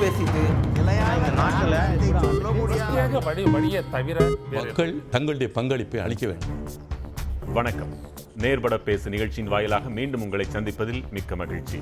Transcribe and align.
பேசிட்டு 0.00 0.42
மக்கள் 4.52 4.92
தங்களுடைய 5.10 5.52
பங்களிப்பை 5.52 6.00
அளிக்க 6.00 6.26
வேண்டும். 6.26 6.58
வணக்கம். 7.58 7.92
நேர்பட 8.42 8.78
பேசு 8.78 9.10
நிகழ்ச்சியின் 9.10 9.50
வாயிலாக 9.50 9.88
மீண்டும் 9.88 10.22
உங்களை 10.22 10.46
சந்திப்பதில் 10.52 11.02
மிக்க 11.10 11.36
மகிழ்ச்சி. 11.36 11.78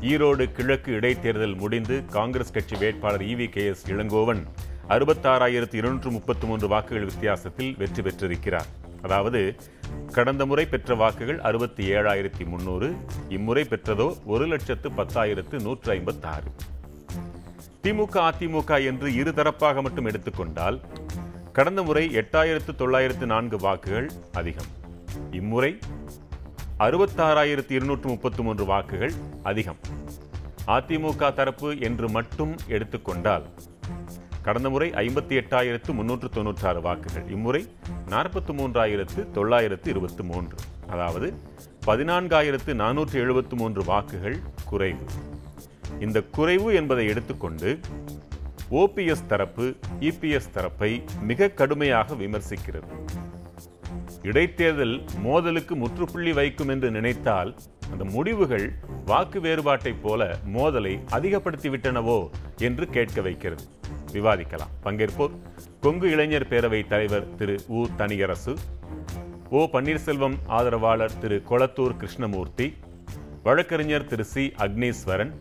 ஈரோடு 0.00 0.52
கிழக்கு 0.52 0.92
இடைத்தேர்தல் 0.92 1.56
முடிந்து 1.56 2.04
காங்கிரஸ் 2.04 2.52
கட்சி 2.52 2.76
வேட்பாளர் 2.76 3.22
E V 3.22 3.48
K 3.48 3.66
S 3.66 3.84
Elangovan 3.90 4.42
அறுபத்தாறாயிரத்து 4.88 5.74
இருநூற்று 5.74 6.10
முப்பத்து 6.10 6.46
மூன்று 6.46 6.68
வாக்குகள் 6.68 7.04
வித்தியாசத்தில் 7.04 7.74
வெற்றி 7.78 8.02
பெற்றிருக்கிறார். 8.02 8.66
அதாவது 9.02 9.54
கடந்த 10.12 10.46
முறை 10.46 10.66
பெற்ற 10.66 10.94
வாக்குகள் 10.94 11.40
அறுபத்தி 11.40 11.84
ஏழாயிரத்தி 11.92 12.46
முன்னூறு 12.46 12.88
இம்முறை 13.28 13.66
பெற்றதோ 13.70 14.08
ஒரு 14.24 14.46
லட்சத்து 14.46 14.90
பத்தாயிரத்து 14.90 15.62
நூற்று 15.62 15.90
ஐம்பத்தாறு. 15.92 16.50
திமுக 17.82 18.14
அதிமுக 18.28 18.84
என்று 18.84 19.14
இருதரப்பாக 19.14 19.82
மட்டும் 19.82 20.04
எடுத்துக்கொண்டால் 20.04 20.80
கடந்த 21.52 21.82
முறை 21.82 22.02
எட்டாயிரத்து 22.16 22.74
தொள்ளாயிரத்து 22.74 23.26
நான்கு 23.26 23.56
வாக்குகள் 23.56 24.08
அதிகம். 24.32 24.70
இம்முறை 25.30 25.78
அறுபத்தாறாயிரத்து 26.78 27.70
இருநூற்று 27.70 28.08
முப்பத்து 28.08 28.42
மூன்று 28.42 28.64
வாக்குகள் 28.64 29.12
அதிகம். 29.42 29.76
அதிமுக 30.66 31.32
தரப்பு 31.34 31.78
என்று 31.78 32.08
மட்டும் 32.08 32.54
எடுத்துக்கொண்டால் 32.68 33.46
கடந்த 34.42 34.70
முறை 34.70 34.90
ஐம்பத்தி 34.90 35.34
எட்டாயிரத்து 35.42 35.92
முன்னூற்று 35.92 36.28
தொன்னூற்றாறு 36.28 36.80
வாக்குகள் 36.80 37.26
இம்முறை 37.30 37.62
நாற்பத்தி 38.08 38.52
மூன்றாயிரத்து 38.60 39.30
தொள்ளாயிரத்து 39.30 39.90
இருபத்தி 39.90 40.22
மூன்று. 40.22 40.56
அதாவது 40.88 41.34
பதினான்காயிரத்து 41.86 42.74
நானூற்று 42.74 43.14
எழுபத்து 43.14 43.56
மூன்று 43.56 43.84
வாக்குகள் 43.84 44.38
குறைவு. 44.64 45.04
இந்த 46.00 46.22
குறைவு 46.22 46.74
என்பதை 46.74 47.06
எடுத்துக்கொண்டு 47.06 47.78
ஓபிஎஸ் 48.70 49.26
தரப்பு 49.26 49.74
இபிஎஸ் 50.00 50.50
தரப்பை 50.52 51.02
மிக 51.22 51.48
கடுமையாக 51.48 52.14
விமர்சிக்கிறது. 52.14 52.90
இடைத்தேர்தல் 54.22 54.94
மோதலுக்கு 55.20 55.76
முற்றுப்புள்ளி 55.76 56.32
வைக்கும் 56.32 56.68
என்று 56.68 56.90
நினைத்தால் 56.90 57.54
அந்த 57.92 58.04
முடிவுகள் 58.04 58.66
வாக்கு 59.06 59.40
வேறுபாட்டைப் 59.40 60.02
போல 60.02 60.38
மோதலை 60.54 60.94
அதிகப்படுத்திவிட்டனவோ 61.10 62.28
என்று 62.58 62.86
கேட்க 62.88 63.20
வைக்கிறது. 63.20 63.64
விவாதிக்கலாம். 64.12 64.74
பங்கேற்போர் 64.84 65.34
கொங்கு 65.80 66.10
இளைஞர் 66.10 66.48
பேரவை 66.48 66.86
தலைவர் 66.86 67.34
திரு 67.34 67.56
உ 67.68 67.86
தனியரசு 67.96 68.54
ஓ 69.50 69.64
பன்னீர்செல்வம் 69.72 70.36
ஆதரவாளர் 70.46 71.18
திரு 71.18 71.42
கொளத்தூர் 71.50 71.96
கிருஷ்ணமூர்த்தி 71.96 72.76
வழக்கறிஞர் 73.42 74.06
திரு 74.06 74.24
சி 74.24 74.52
அக்னீஸ்வரன் 74.58 75.32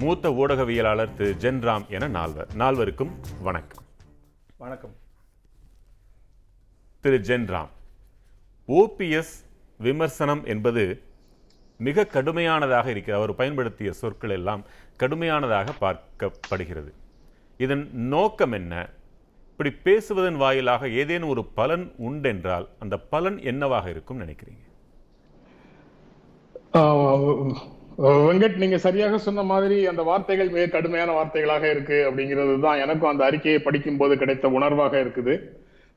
மூத்த 0.00 0.30
ஊடகவியலாளர் 0.30 1.14
திரு. 1.14 1.36
ஜென்ராம் 1.38 1.88
என 1.88 2.08
நால்வர். 2.08 2.48
நால்வருக்கும் 2.58 3.10
வணக்கம். 3.42 3.82
வணக்கம். 4.56 4.94
திரு. 7.00 7.18
ஜென்ராம் 7.18 7.68
ஓபிஎஸ் 8.68 9.32
விமர்சனம் 9.78 10.44
என்பது 10.44 11.02
மிக 11.78 12.06
கடுமையானதாக 12.12 12.86
இருக்கிறது 12.86 13.22
அவர் 13.22 13.36
பயன்படுத்திய 13.36 13.92
சொற்கள் 13.92 14.30
எல்லாம் 14.30 14.64
கடுமையானதாக 14.98 15.68
பார்க்கப்படுகிறது. 15.80 16.92
இதன் 17.58 17.90
நோக்கம் 17.92 18.52
என்ன? 18.52 18.88
இப்படி 19.50 19.70
பேசுவதன் 19.70 20.36
வாயிலாக 20.36 20.88
ஏதேனும் 20.88 21.28
ஒரு 21.28 21.44
பலன் 21.44 21.94
உண்டென்றால் 21.98 22.68
அந்த 22.78 22.98
பலன் 22.98 23.42
என்னவாக 23.42 23.90
இருக்கும் 23.90 24.20
நினைக்கிறீங்க? 24.20 24.62
வெங்கட் 27.98 28.56
நீங்க 28.56 28.78
சரியாக 28.78 29.18
சொன்ன 29.18 29.42
மாதிரி 29.42 29.86
அந்த 29.86 30.02
வார்த்தைகள் 30.02 30.48
மிக 30.48 30.66
கடுமையான 30.66 31.12
வார்த்தைகளாக 31.12 31.70
இருக்கு 31.70 32.10
அப்படிங்கிறது 32.10 32.60
தான் 32.60 32.78
எனக்கும் 32.78 33.10
அந்த 33.10 33.24
அறிக்கையை 33.24 33.60
படிக்கும் 33.60 33.96
போது 33.96 34.18
கிடைத்த 34.18 34.48
உணர்வாக 34.48 35.00
இருக்குது. 35.00 35.40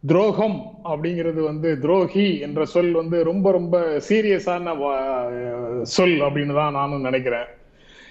துரோகம் 0.07 0.73
அப்படிங்கிறது 0.85 1.43
வந்து 1.43 1.79
துரோகி 1.79 2.39
என்ற 2.39 2.65
சொல் 2.65 2.91
வந்து 2.91 3.23
ரொம்ப 3.23 3.51
ரொம்ப 3.51 4.01
சீரியஸான 4.09 4.77
வா- 4.77 5.81
சொல் 5.81 6.21
அப்படின்னு 6.21 6.53
தான் 6.53 6.73
நானும் 6.73 7.01
நினைக்கிறேன். 7.01 7.45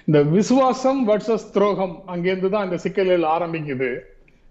இந்த 0.05 0.23
விசுவாசம் 0.23 1.09
வர்சஸ் 1.09 1.51
துரோகம் 1.53 2.03
அங்கேருந்து 2.09 2.49
தான் 2.49 2.65
இந்த 2.65 2.77
சிக்கல்கள் 2.77 3.23
ஆரம்பிக்குது. 3.23 3.99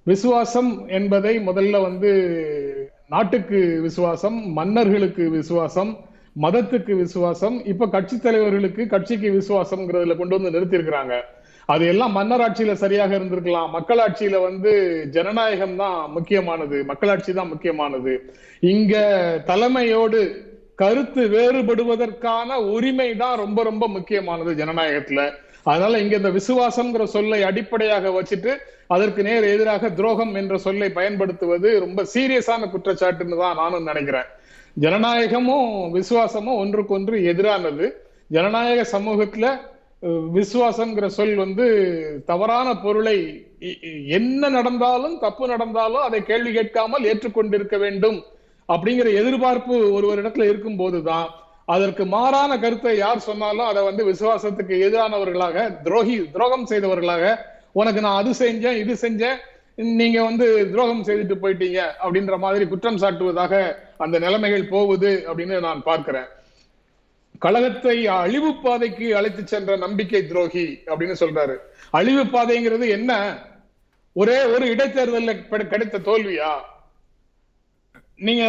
விசுவாசம் 0.03 0.87
என்பதை 0.87 1.39
முதல்ல 1.39 1.81
வந்து 1.81 2.11
நாட்டுக்கு 3.09 3.79
விசுவாசம் 3.81 4.51
மன்னர்களுக்கு 4.51 5.29
விசுவாசம் 5.29 5.97
மதத்துக்கு 6.43 6.93
விசுவாசம் 7.03 7.57
இப்ப 7.71 7.87
கட்சி 7.95 8.15
தலைவர்களுக்கு 8.17 8.83
கட்சிக்கு 8.93 9.29
விசுவாசம்ங்கிறதுல 9.39 10.15
கொண்டு 10.21 10.35
வந்து 10.37 10.53
நிறுத்தியிருக்கிறாங்க. 10.55 11.15
அது 11.73 11.83
எல்லாம் 11.91 12.15
மன்னராட்சியில 12.17 12.73
சரியாக 12.81 13.11
இருந்திருக்கலாம். 13.17 13.69
மக்களாட்சியில 13.75 14.41
வந்து 14.47 14.71
ஜனநாயகம் 15.15 15.77
தான் 15.83 15.97
முக்கியமானது. 16.15 16.77
மக்களாட்சி 16.91 17.31
தான் 17.39 17.51
முக்கியமானது. 17.53 18.13
இங்க 18.73 18.93
தலைமையோடு 19.49 20.19
கருத்து 20.81 21.23
வேறுபடுவதற்கான 21.35 22.49
உரிமை 22.75 23.09
தான் 23.23 23.35
ரொம்ப 23.43 23.59
ரொம்ப 23.63 23.87
முக்கியமானது 23.87 24.53
ஜனநாயகத்துல. 24.61 25.21
அதனால 25.71 25.99
இங்க 26.03 26.15
இந்த 26.21 26.31
விசுவாசம்ங்கிற 26.39 27.03
சொல்லை 27.17 27.39
அடிப்படையாக 27.49 28.09
வச்சுட்டு 28.17 28.51
அதற்கு 28.95 29.21
நேர் 29.27 29.45
எதிராக 29.53 29.89
துரோகம் 29.99 30.33
என்ற 30.41 30.55
சொல்லை 30.65 30.89
பயன்படுத்துவது 30.97 31.69
ரொம்ப 31.85 32.01
சீரியஸான 32.13 32.67
குற்றச்சாட்டுன்னு 32.73 33.37
தான் 33.43 33.59
நானும் 33.61 33.87
நினைக்கிறேன். 33.91 34.27
ஜனநாயகமும் 34.77 35.67
விசுவாசமும் 35.91 36.57
ஒன்றுக்கொன்று 36.57 37.15
எதிரானது. 37.25 37.85
ஜனநாயக 38.27 38.81
சமூகத்துல 38.91 39.45
விசுவாசம்ங்கிற 40.33 41.05
சொல் 41.09 41.35
வந்து 41.35 41.65
தவறான 42.25 42.75
பொருளை 42.75 43.15
இ- 43.61 43.77
என்ன 44.09 44.49
நடந்தாலும் 44.49 45.19
தப்பு 45.19 45.47
நடந்தாலும் 45.47 46.01
அதை 46.01 46.23
கேள்வி 46.23 46.51
கேட்காமல் 46.51 47.03
ஏற்றுக்கொண்டிருக்க 47.03 47.77
வேண்டும் 47.77 48.17
அப்படிங்கிற 48.69 49.13
எதிர்பார்ப்பு 49.13 49.75
ஒருவரிடத்துல 49.97 50.43
இருக்கும் 50.43 50.77
போதுதான் 50.77 51.27
அதற்கு 51.67 52.05
மாறான 52.07 52.59
கருத்தை 52.59 52.97
யார் 52.97 53.19
சொன்னாலும் 53.19 53.65
அதை 53.65 53.83
வந்து 53.83 54.05
விசுவாசத்துக்கு 54.05 54.75
எதிரானவர்களாக 54.81 55.55
துரோகி 55.83 56.29
துரோகம் 56.31 56.65
செய்தவர்களாக 56.65 57.23
உனக்கு 57.73 58.01
நான் 58.01 58.21
அது 58.21 58.31
செஞ்சேன் 58.39 58.77
இது 58.77 58.93
செஞ்சேன் 59.01 59.39
நீங்க 59.75 60.23
வந்து 60.23 60.45
துரோகம் 60.71 61.03
செய்துட்டு 61.03 61.35
போயிட்டீங்க 61.41 61.79
அப்படின்ற 62.03 62.35
மாதிரி 62.37 62.65
குற்றம் 62.67 62.97
சாட்டுவதாக 62.97 63.53
அந்த 63.97 64.19
நிலைமைகள் 64.19 64.71
போகுது 64.75 65.11
அப்படின்னு 65.27 65.59
நான் 65.59 65.81
பார்க்கிறேன். 65.83 66.29
கழகத்தை 67.39 68.07
அழிவு 68.07 68.51
பாதைக்கு 68.55 69.07
அழைத்து 69.15 69.47
சென்ற 69.47 69.71
நம்பிக்கை 69.77 70.21
துரோகி 70.27 70.65
அப்படின்னு 70.85 71.15
சொல்றாரு. 71.23 71.55
அழிவு 71.91 72.23
பாதைங்கிறது 72.23 72.87
என்ன? 72.89 73.11
ஒரே 74.13 74.37
ஒரு 74.43 74.65
இடைத்தேர்தலில் 74.73 75.67
கிடைத்த 75.67 76.01
தோல்வியா? 76.09 76.53
நீங்க 78.17 78.43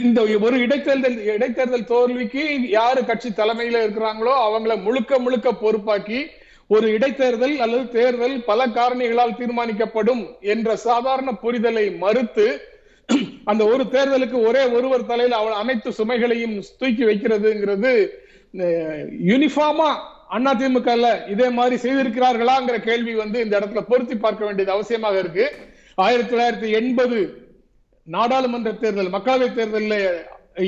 இந்த 0.00 0.20
ஒரு 0.46 0.56
இடைத்தேர்தல் 0.66 1.18
இடைத்தேர்தல் 1.34 1.90
தோல்விக்கு 1.92 2.42
யாரு 2.70 3.04
கட்சி 3.04 3.28
தலைமையில 3.28 3.82
இருக்கிறாங்களோ 3.84 4.32
அவங்கள 4.46 4.74
முழுக்க 4.82 5.18
முழுக்க 5.18 5.50
பொறுப்பாக்கி 5.52 6.20
ஒரு 6.70 6.86
இடைத்தேர்தல் 6.96 7.56
அல்லது 7.64 7.84
தேர்தல் 7.88 8.36
பல 8.44 8.66
காரணிகளால் 8.66 9.38
தீர்மானிக்கப்படும் 9.40 10.22
என்ற 10.40 10.76
சாதாரண 10.76 11.30
புரிதலை 11.42 11.86
மறுத்து 11.98 12.46
அந்த 13.44 13.62
ஒரு 13.66 13.84
தேர்தலுக்கு 13.94 14.38
ஒரே 14.48 14.62
ஒருவர் 14.76 15.06
தலையில் 15.06 15.36
அவள் 15.40 15.60
அனைத்து 15.62 15.90
சுமைகளையும் 15.98 16.56
தூக்கி 16.80 17.04
வைக்கிறதுங்கிறது 17.10 17.92
யூனிஃபார்மா 19.30 19.90
அதிமுக 20.36 20.90
இதே 21.32 21.48
மாதிரி 21.58 21.76
செய்திருக்கிறார்களாங்கிற 21.84 22.76
கேள்வி 22.88 23.14
வந்து 23.14 23.38
இந்த 23.44 23.54
இடத்துல 23.60 23.80
பொருத்தி 23.90 24.16
பார்க்க 24.16 24.46
வேண்டியது 24.46 24.74
அவசியமாக 24.76 25.18
இருக்கு. 25.18 25.46
ஆயிரத்தி 26.04 26.30
தொள்ளாயிரத்தி 26.34 26.70
எண்பது 26.78 27.18
நாடாளுமன்ற 28.06 28.70
தேர்தல் 28.72 29.14
மக்களவை 29.16 29.48
தேர்தலில் 29.54 30.00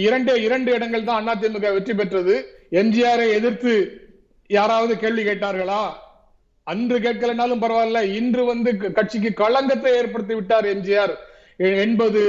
இரண்டே 0.04 0.34
இரண்டு 0.46 0.70
இடங்கள் 0.74 1.08
தான் 1.08 1.30
அதிமுக 1.32 1.72
வெற்றி 1.76 1.94
பெற்றது. 1.94 2.34
எம்ஜிஆரை 2.80 3.26
எதிர்த்து 3.38 3.74
யாராவது 4.48 4.98
கேள்வி 4.98 5.22
கேட்டார்களா? 5.22 5.92
அன்று 6.62 6.98
கேட்கலனாலும் 6.98 7.62
பரவாயில்ல. 7.62 8.14
இன்று 8.14 8.44
வந்து 8.44 8.76
க- 8.76 8.88
கட்சிக்கு 8.88 9.32
களங்கத்தை 9.32 9.92
ஏற்படுத்தி 9.92 10.34
விட்டார் 10.34 10.64
எம்ஜிஆர். 10.64 11.14
எ- 11.60 11.80
எண்பது 11.80 12.20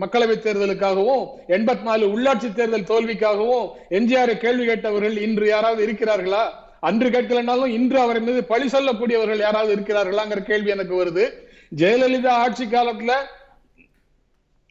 மக்களவை 0.00 0.38
தேர்தலுக்காகவும் 0.38 1.26
எண்பத்தி 1.48 1.82
நாலு 1.82 2.06
உள்ளாட்சி 2.06 2.52
தேர்தல் 2.52 2.80
தோல்விக்காகவும் 2.80 3.70
எம்ஜிஆரை 3.90 4.36
கேள்வி 4.36 4.64
கேட்டவர்கள் 4.66 5.16
இன்று 5.18 5.46
யாராவது 5.46 5.86
இருக்கிறார்களா? 5.86 6.48
அன்று 6.80 7.10
கேட்கலனாலும் 7.10 7.66
இன்று 7.66 8.00
அவர் 8.00 8.20
மீது 8.20 8.44
பழி 8.44 8.66
சொல்லக்கூடியவர்கள் 8.66 9.36
யாராவது 9.36 9.76
இருக்கிறார்களாங்கிற 9.76 10.42
கேள்வி 10.42 10.70
எனக்கு 10.70 11.04
வருது. 11.04 11.32
ஜெயலலிதா 11.76 12.28
ஆட்சி 12.28 12.64
காலத்துல 12.64 13.12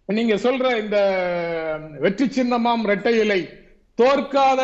நீங்க 0.06 0.36
சொல்ற 0.36 0.80
இந்த 0.80 0.98
வெற்றி 2.00 2.26
சின்னமாம் 2.26 2.80
இரட்டை 2.84 3.20
இலை 3.20 3.50
தோற்காத 3.96 4.62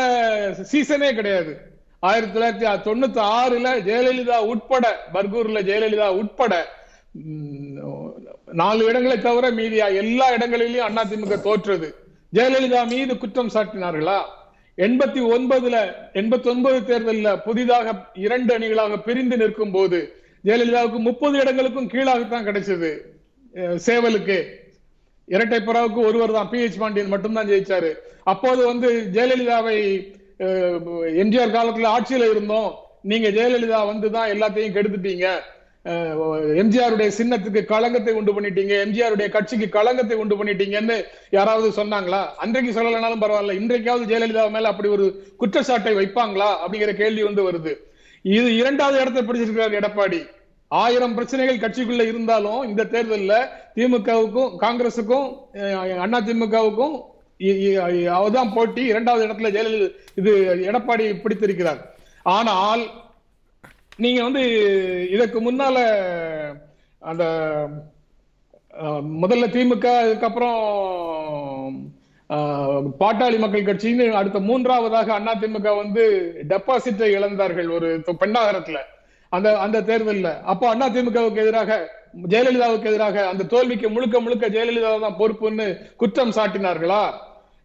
சீசனே 0.62 1.14
கிடையாது. 1.14 1.73
ஆயிரத்தி 2.10 2.34
தொள்ளாயிரத்தி 2.36 2.86
தொண்ணூத்தி 2.88 3.22
ஆறுல 3.40 3.68
ஜெயலலிதா 3.88 4.38
உட்பட 4.52 4.86
பர்கூர்ல 5.14 5.60
ஜெயலலிதா 5.70 6.08
உட்பட 6.22 6.54
நாலு 8.62 8.82
இடங்களை 8.90 9.18
தவிர 9.26 9.46
மீதி 9.60 9.78
எல்லா 10.02 10.28
இடங்களிலும் 10.36 10.98
அதிமுக 11.04 11.36
தோற்றது. 11.48 11.88
ஜெயலலிதா 12.36 12.82
மீது 12.94 13.14
குற்றம் 13.22 13.52
சாட்டினார்களா? 13.56 14.18
எண்பத்தி 14.86 15.22
ஒன்பதுல 15.36 15.76
எண்பத்தி 16.20 16.48
ஒன்பது 16.54 16.80
தேர்தலில் 16.90 17.40
புதிதாக 17.46 17.94
இரண்டு 18.26 18.52
அணிகளாக 18.58 18.98
பிரிந்து 19.08 19.38
நிற்கும் 19.42 19.74
போது 19.76 20.00
ஜெயலலிதாவுக்கு 20.48 21.00
முப்பது 21.10 21.36
இடங்களுக்கும் 21.44 21.92
கீழாகத்தான் 21.94 22.48
கிடைச்சது 22.48 22.92
சேவலுக்கு. 23.88 24.38
இரட்டைப்புறாவுக்கு 25.34 26.02
ஒருவர் 26.10 26.36
தான் 26.38 26.52
பி 26.54 26.60
எச் 26.66 26.80
பாண்டியன் 26.82 27.14
மட்டும்தான் 27.14 27.50
ஜெயிச்சாரு. 27.52 27.92
அப்போது 28.32 28.62
வந்து 28.72 28.90
ஜெயலலிதாவை 29.16 29.78
எம்ஜிஆர் 31.22 31.56
காலத்துல 31.58 31.92
ஆட்சியில 31.96 32.30
இருந்தோம். 32.34 32.70
நீங்க 33.12 33.28
ஜெயலலிதா 33.38 33.80
வந்து 33.92 34.08
தான் 34.16 34.32
எல்லாத்தையும் 34.34 34.76
கெடுத்துட்டீங்க. 34.76 35.28
எம்ஜிஆருடைய 36.62 37.10
சின்னத்துக்கு 37.18 37.62
களங்கத்தை 37.72 38.14
உண்டு 38.20 38.34
பண்ணிட்டீங்க. 38.36 38.74
எம்ஜிஆருடைய 38.86 39.28
கட்சிக்கு 39.34 39.68
களங்கத்தை 39.78 40.18
உண்டு 40.24 40.36
பண்ணிட்டீங்கன்னு 40.40 40.98
யாராவது 41.38 41.70
சொன்னாங்களா? 41.80 42.22
அன்றைக்கு 42.44 42.72
சொல்லலைனாலும் 42.78 43.24
பரவாயில்ல. 43.24 43.58
இன்றைக்காவது 43.62 44.06
ஜெயலலிதா 44.12 44.46
மேல 44.56 44.72
அப்படி 44.74 44.90
ஒரு 44.98 45.08
குற்றச்சாட்டை 45.42 45.94
வைப்பாங்களா? 46.00 46.50
அப்படிங்கிற 46.64 46.94
கேள்வி 47.02 47.24
வந்து 47.30 47.44
வருது. 47.50 47.74
இது 48.38 48.50
இரண்டாவது 48.62 48.98
இடத்தை 49.04 49.24
பிடிச்சிருக்கிறார் 49.28 49.80
எடப்பாடி. 49.82 50.22
ஆயிரம் 50.72 51.16
பிரச்சனைகள் 51.18 51.64
கட்சிக்குள்ள 51.64 52.04
இருந்தாலும் 52.12 52.62
இந்த 52.70 52.84
தேர்தலில் 52.94 53.50
திமுகவுக்கும் 53.76 54.54
காங்கிரசுக்கும் 54.64 55.28
அண்ணா 56.06 56.20
திமுகவுக்கும் 56.28 56.96
அவதான் 58.18 58.54
போட்டி. 58.56 58.84
இரண்டாவது 58.92 59.26
இடத்துல 59.28 59.52
ஜெயலலிதா 59.56 59.90
இது 60.22 60.32
எடப்பாடி 60.70 61.06
பிடித்திருக்கிறார். 61.24 61.82
ஆனால் 62.36 62.84
நீங்க 64.04 64.20
வந்து 64.28 64.44
இதற்கு 65.16 65.40
முன்னால 65.48 65.78
அந்த 67.02 67.24
முதல்ல 69.24 69.48
திமுக 69.56 69.88
அதுக்கப்புறம் 70.04 70.62
பாட்டாளி 73.02 73.38
மக்கள் 73.42 73.68
கட்சின்னு 73.68 74.06
அடுத்த 74.20 74.40
மூன்றாவதாக 74.48 75.12
அண்ணா 75.18 75.34
திமுக 75.42 75.72
வந்து 75.82 76.04
டெபாசிட்டை 76.52 77.10
இழந்தார்கள் 77.18 77.70
ஒரு 77.78 77.90
பெண்ணாகரத்துல. 78.22 78.80
அந்த 79.32 79.50
அந்த 79.66 79.84
தேர்தலில். 79.90 80.32
அப்போ 80.52 80.66
அண்ணா 80.72 80.88
திமுகவுக்கு 80.96 81.44
எதிராக 81.44 81.78
ஜெயலலிதாவுக்கு 82.32 82.90
எதிராக 82.92 83.18
அந்த 83.30 83.44
தோல்விக்கு 83.54 83.88
முழுக்க 83.94 84.18
முழுக்க 84.26 84.50
ஜெயலலிதா 84.56 84.90
தான் 85.06 85.20
பொறுப்புன்னு 85.22 85.66
குற்றம் 86.02 86.36
சாட்டினார்களா? 86.38 87.04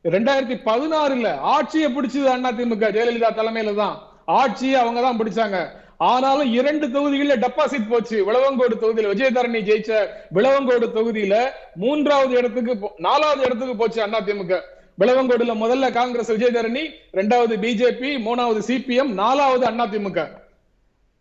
ரெண்டாயிரத்தி 0.04 0.60
பதினாறுல 0.64 1.38
ஆட்சியை 1.38 1.92
பிடிச்சது 1.92 2.24
அண்ணா 2.24 2.52
திமுக 2.52 2.90
ஜெயலலிதா 2.90 3.30
தலைமையில 3.30 3.74
தான். 3.74 4.02
ஆட்சியை 4.24 4.80
அவங்க 4.80 5.00
தான் 5.00 5.18
பிடிச்சாங்க. 5.18 5.68
ஆனாலும் 5.96 6.52
இரண்டு 6.52 6.90
தொகுதிகளில் 6.90 7.40
டெபாசிட் 7.40 7.88
போச்சு. 7.88 8.24
விளவங்கோடு 8.24 8.74
தொகுதியில 8.74 9.12
விஜயதரணி 9.14 9.60
ஜெயிச்ச 9.60 10.06
விளவங்கோடு 10.30 10.86
தொகுதியில 10.86 11.50
மூன்றாவது 11.74 12.34
இடத்துக்கு 12.36 12.74
போ- 12.74 12.90
நாலாவது 12.96 13.44
இடத்துக்கு 13.44 13.76
போச்சு 13.76 14.02
அண்ணா 14.02 14.20
திமுக. 14.20 14.60
விளவங்கோடுல 14.98 15.54
முதல்ல 15.54 15.92
காங்கிரஸ் 15.92 16.32
விஜயதரணி 16.32 16.90
ரெண்டாவது 17.12 17.56
பிஜேபி 17.56 18.20
மூணாவது 18.20 18.60
சிபிஎம் 18.66 19.12
நாலாவது 19.12 19.66
அண்ணா 19.66 19.86
திமுக. 19.86 20.28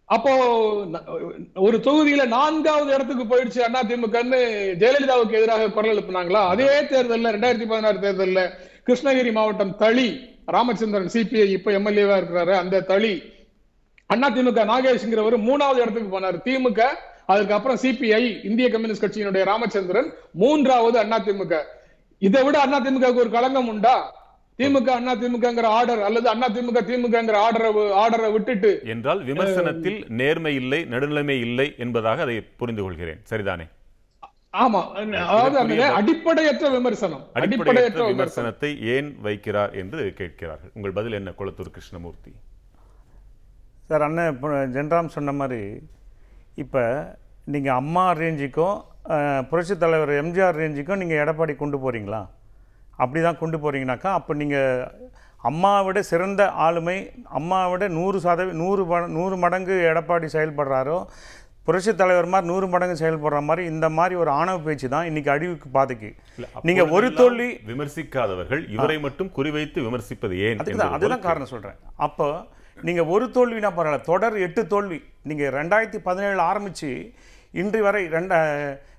அப்போ 0.06 0.32
ஒரு 1.56 1.78
தொகுதியில 1.78 2.28
நான்காவது 2.28 2.94
இடத்துக்கு 2.94 3.24
போயிடுச்சு 3.26 3.60
அண்ணா 3.60 3.82
திமுகன்னு 3.82 4.40
ஜெயலலிதாவுக்கு 4.80 5.32
எதிராக 5.32 5.70
குரல் 5.70 5.98
எழுப்பினாங்களா? 5.98 6.48
அதே 6.48 6.80
தேர்தல்ல 6.80 7.32
ரெண்டாயிரத்தி 7.32 7.68
பதினாறு 7.68 8.00
தேர்தல்ல 8.00 8.52
கிருஷ்ணகிரி 8.88 9.32
மாவட்டம் 9.38 9.74
தளி 9.84 10.08
ராமச்சந்திரன் 10.56 11.12
சிபிஐ 11.16 11.48
இப்ப 11.58 11.72
எம்எல்ஏவா 11.80 12.16
இருக்கிறாரு. 12.20 12.54
அந்த 12.64 12.84
தளி 12.92 13.14
அண்ணா 14.14 14.28
திமுக 14.36 14.64
நாகேஷ்ங்கிறவர் 14.74 15.38
மூணாவது 15.48 15.80
இடத்துக்கு 15.84 16.12
போனார். 16.14 16.38
திமுக 16.46 16.80
அதுக்கப்புறம் 17.34 17.80
சிபிஐ 17.84 18.22
இந்திய 18.50 18.68
கம்யூனிஸ்ட் 18.74 19.06
கட்சியினுடைய 19.06 19.44
ராமச்சந்திரன் 19.52 20.08
மூன்றாவது 20.44 20.98
அண்ணா 21.04 21.18
திமுக. 21.26 21.54
இதை 22.22 22.44
விட 22.46 22.58
அண்ணா 22.66 22.78
திமுகவுக்கு 22.86 23.24
ஒரு 23.26 23.34
களங்கம் 23.38 23.70
உண்டா? 23.74 23.96
திமுக 24.60 24.90
அண்ணா 25.00 25.14
திமுகங்கிற 25.22 25.68
ஆர்டர் 25.78 26.00
அல்லது 26.06 26.28
அண்ணா 26.32 26.48
திமுக 26.56 26.80
திமுகங்கிற 26.90 27.36
ஆர்டரை 27.48 27.70
ஆர்டரை 28.04 28.30
விட்டுட்டு 28.36 28.72
என்றால் 28.94 29.20
விமர்சனத்தில் 29.28 30.00
நேர்மை 30.22 30.54
இல்லை 30.62 30.80
நடுநிலைமை 30.94 31.38
இல்லை 31.48 31.68
என்பதாக 31.86 32.22
அதை 32.26 32.38
புரிந்து 32.62 32.84
கொள்கிறேன் 32.84 33.20
சரிதானே? 33.32 33.66
ஆமா. 34.54 34.82
அதாவது 35.26 35.58
அந்த 35.62 35.76
அடிப்படையற்ற 35.98 36.66
விமர்சனம். 36.76 37.24
அடிப்படையற்ற 37.40 38.04
விமர்சனத்தை 38.12 38.70
ஏன் 38.94 39.10
வைக்கிறார் 39.26 39.74
என்று 39.82 40.02
கேட்கிறார்கள். 40.20 40.72
உங்கள் 40.78 40.96
பதில் 40.98 41.18
என்ன 41.20 41.34
குளத்தூர் 41.40 41.74
கிருஷ்ணமூர்த்தி? 41.76 42.32
சார் 43.90 44.06
அண்ணன் 44.06 44.32
இப்போ 44.34 44.48
ஜென்ராம் 44.74 45.14
சொன்ன 45.14 45.34
மாதிரி 45.38 45.62
இப்போ 46.58 46.82
நீங்கள் 47.48 47.78
அம்மா 47.78 48.06
ரேஞ்சுக்கும் 48.18 48.78
அஹ், 49.10 49.44
புரட்சித் 49.50 49.84
தலைவர் 49.84 50.12
எம்ஜிஆர் 50.18 50.58
ரேஞ்சுக்கும் 50.60 51.02
நீங்கள் 51.02 51.22
எடப்பாடி 51.22 51.54
கொண்டு 51.58 51.78
போகிறீங்களா 51.80 52.22
அப்படி 53.00 53.20
தான் 53.22 53.40
கொண்டு 53.40 53.58
போகிறீங்கனாக்கா 53.58 54.12
அப்போ 54.18 54.34
நீங்கள் 54.36 54.82
அம்மாவை 55.44 55.82
விட 55.88 56.00
சிறந்த 56.10 56.44
ஆளுமை 56.64 56.98
அம்மாவை 57.38 57.68
விட 57.72 57.88
நூறு 57.96 58.18
சதவீ 58.24 58.52
நூறு 58.62 58.84
நூறு 59.16 59.36
மடங்கு 59.44 59.76
எடப்பாடி 59.90 60.28
செயல்படுறாரோ 60.34 60.98
புரட்சித் 61.68 62.00
தலைவர் 62.02 62.30
மாதிரி 62.34 62.48
நூறு 62.50 62.66
மடங்கு 62.74 62.96
செயல்படுற 63.00 63.40
மாதிரி 63.48 63.64
இந்த 63.72 63.86
மாதிரி 63.96 64.16
ஒரு 64.16 64.32
ஆணவ 64.40 64.58
பேச்சு 64.68 64.88
தான் 64.94 65.08
இன்னைக்கு 65.10 65.30
அழிவுக்கு 65.34 65.68
பாதைக்கு. 65.70 66.10
நீங்க 66.68 66.84
ஒரு 66.98 67.08
தோல்வி 67.18 67.48
விமர்சிக்காதவர்கள் 67.72 68.62
இவரை 68.76 68.98
மட்டும் 69.06 69.30
குறிவைத்து 69.38 69.80
விமர்சிப்பது 69.88 70.38
ஏன் 70.48 70.62
அதுதான் 70.64 70.96
ஒரு 71.00 71.18
காரணம் 71.26 71.52
சொல்கிறேன் 71.54 71.78
அப்போ 72.08 72.28
நீங்கள் 72.88 73.10
ஒரு 73.16 73.26
தோல்வினா 73.36 73.72
பரவாயில்ல 73.72 74.08
தொடர் 74.10 74.38
எட்டு 74.46 74.62
தோல்வி. 74.74 75.00
நீங்கள் 75.30 75.54
ரெண்டாயிரத்தி 75.60 76.02
பதினேழு 76.08 76.42
ஆரம்பித்து 76.50 76.92
இன்று 77.54 77.80
வரை 77.88 78.02
ரெண்டா 78.16 78.40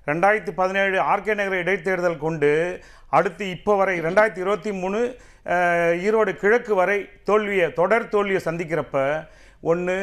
ரெண்டாயிரத்தி 0.07 0.53
பதினேழு 0.53 0.97
ஆர்கே 1.11 1.33
நகர 1.33 1.57
இடைத்தேர்தல் 1.63 2.23
கொண்டு 2.25 2.51
அடுத்து 3.17 3.43
இப்போ 3.49 3.73
வரை 3.75 3.97
ரெண்டாயிரத்தி 4.07 4.41
இருபத்தி 4.45 4.71
மூணு 4.81 4.99
ஈரோடு 6.05 6.31
கிழக்கு 6.41 6.73
வரை 6.75 6.97
தோல்வியை 7.29 7.67
தொடர் 7.73 8.09
தோல்வியை 8.09 8.41
சந்திக்கிறப்ப 8.47 8.97
ஒன்று 9.63 9.95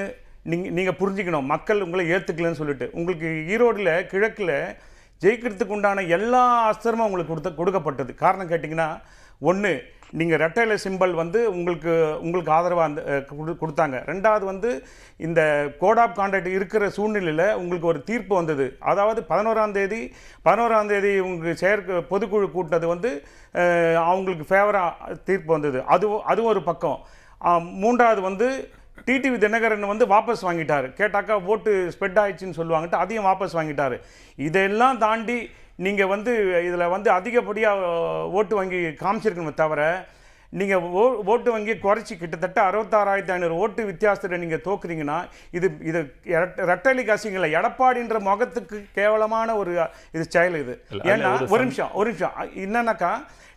நீங்கள் 0.46 0.72
நீங்கள் 0.72 0.94
புரிஞ்சுக்கணும். 0.94 1.43
மக்கள் 1.43 1.81
உங்களை 1.81 2.10
ஏற்றுக்கலன்னு 2.10 2.52
சொல்லிட்டு. 2.52 2.90
உங்களுக்கு 2.93 3.44
ஈரோடில் 3.48 4.06
கிழக்கில் 4.06 4.75
ஜெயிக்கிறதுக்கு 5.20 5.66
உண்டான 5.66 6.00
எல்லா 6.00 6.70
அஸ்திரமும் 6.70 7.06
உங்களுக்கு 7.06 7.26
கொடுத்த 7.26 7.50
கொடுக்கப்பட்டது. 7.50 8.14
காரணம் 8.14 8.50
கேட்டிங்கன்னா 8.50 9.00
ஒன்று 9.40 9.82
நீங்கள் 10.10 10.38
ரெட்டையில 10.38 10.76
சிம்பல் 10.84 11.14
வந்து 11.14 11.50
உங்களுக்கு 11.50 12.19
உங்களுக்கு 12.20 12.52
ஆதரவாக 12.52 12.87
அந்த 12.87 13.25
கொடு- 13.37 13.56
கொடுத்தாங்க. 13.60 13.98
ரெண்டாவது 13.98 14.44
வந்து 14.44 14.87
இந்த 15.16 15.70
கோட் 15.78 15.98
ஆஃப் 15.98 16.19
கான்டாக்ட் 16.19 16.46
இருக்கிற 16.46 16.90
சூழ்நிலையில் 16.90 17.54
உங்களுக்கு 17.54 17.88
ஒரு 17.88 18.04
தீர்ப்பு 18.04 18.37
வந்தது. 18.37 18.76
அதாவது 18.78 19.25
பதினோராம் 19.28 19.70
தேதி 19.70 20.12
பதினோராம் 20.44 20.87
தேதி 20.87 21.19
உங்களுக்கு 21.19 21.56
செயற்கை 21.56 21.96
பொதுக்குழு 21.96 22.50
கூட்டினது 22.54 22.87
வந்து 22.87 23.22
அவங்களுக்கு 23.96 24.54
ஃபேவராக 24.54 24.92
தீர்ப்பு 25.25 25.52
வந்தது. 25.52 25.82
அது 25.82 26.22
அதுவும் 26.22 26.50
ஒரு 26.50 26.62
பக்கம். 26.62 26.99
மூன்றாவது 27.60 28.20
வந்து 28.20 28.70
டிடிவி 29.06 29.38
தினகரன் 29.44 29.86
வந்து 29.86 30.06
வாபஸ் 30.06 30.42
வாங்கிட்டார். 30.42 30.86
கேட்டாக்கா 30.98 31.44
ஓட்டு 31.44 31.92
ஸ்ப்ரெட் 31.94 32.20
ஆயிடுச்சுன்னு 32.22 32.58
சொல்லுவாங்கட்டு 32.60 32.94
அதையும் 32.94 33.25
வாபஸ் 33.25 33.56
வாங்கிட்டார். 33.58 33.96
இதெல்லாம் 34.36 34.98
தாண்டி 34.98 35.38
நீங்கள் 35.76 36.06
வந்து 36.06 36.32
இதில் 36.66 36.86
வந்து 36.86 37.10
அதிகப்படியாக 37.10 37.80
ஓட்டு 38.30 38.56
வங்கி 38.56 38.76
காமிச்சிருக்கணுமே 38.76 39.54
தவிர 39.54 39.80
நீங்கள் 40.52 40.80
ஓ 40.98 41.02
ஓட்டு 41.25 41.52
வங்கி 41.52 41.72
குறைச்சி 41.72 42.14
கிட்டத்தட்ட 42.18 42.70
அறுபத்தாறாயிரத்தி 42.70 43.32
ஐநூறு 43.32 43.54
ஓட்டு 43.54 43.84
வித்தியாசத்தில் 43.84 44.38
நீங்கள் 44.38 44.62
தோக்குறீங்கன்னா 44.64 45.16
இது 45.50 45.68
இது 45.80 46.00
ரெட்ட- 46.26 46.66
ரெட்டலி 46.70 47.02
காசிங்கள 47.08 47.48
எடப்பாடின்ற 47.58 48.18
முகத்துக்கு 48.20 48.86
கேவலமான 48.94 49.56
ஒரு 49.56 49.72
இது 50.12 50.25
செயல் 50.25 50.58
இது. 50.60 50.75
ஏன்னா 50.92 51.48
ஒரு 51.48 51.62
நிமிஷம் 51.62 51.92
ஒரு 51.92 52.08
நிமிஷம். 52.10 52.36
என்னன்னாக்கா 52.56 53.12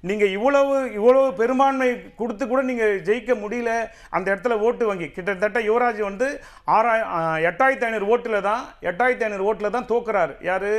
நீங்கள் 0.08 0.34
இவ்வளவு 0.36 0.76
இவ்வளவு 0.98 1.30
பெரும்பான்மை 1.40 1.88
கொடுத்து 2.20 2.44
கூட 2.46 2.62
நீங்கள் 2.70 2.94
ஜெயிக்க 3.08 3.32
முடியல 3.42 3.72
அந்த 4.16 4.26
இடத்துல 4.32 4.58
ஓட்டு 4.68 4.84
வங்கி. 4.90 5.08
கிட்டத்தட்ட 5.16 5.60
யுவராஜ் 5.70 6.02
வந்து 6.10 6.28
ஆறாய் 6.76 7.04
எட்டாயிரத்தி 7.50 7.88
ஐநூறு 7.90 8.08
ஓட்டில் 8.14 8.46
தான் 8.50 8.62
எட்டாயிரத்தி 8.92 9.26
ஐநூறு 9.28 9.48
ஓட்டில் 9.50 9.76
தான் 9.76 9.90
தோக்குறாரு. 9.92 10.34
யார்? 10.50 10.70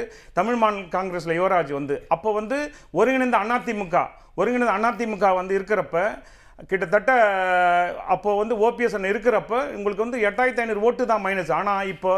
தமிழ் 0.40 0.58
மாநில 0.62 0.88
காங்கிரஸில் 0.96 1.38
யுவராஜ் 1.40 1.72
வந்து. 1.80 1.96
அப்போ 2.16 2.32
வந்து 2.40 2.58
ஒருங்கிணைந்த 3.00 3.40
அதிமுக 3.60 4.04
ஒருங்கிணைந்த 4.40 4.92
அதிமுக 4.92 5.34
வந்து 5.40 5.56
இருக்கிறப்ப 5.60 5.96
கிட்டத்தட்ட 6.70 7.12
அப்போ 8.14 8.30
வந்து 8.40 8.54
ஓபிஎஸ் 8.66 8.96
அண்ணன் 8.96 9.12
இருக்கிறப்ப 9.12 9.52
உங்களுக்கு 9.76 10.04
வந்து 10.04 10.18
எட்டாயிரத்தி 10.28 10.62
ஐநூறு 10.64 10.82
ஓட்டு 10.88 11.02
தான் 11.10 11.22
மைனஸ் 11.26 11.52
ஆனால் 11.58 11.88
இப்போ 11.92 12.12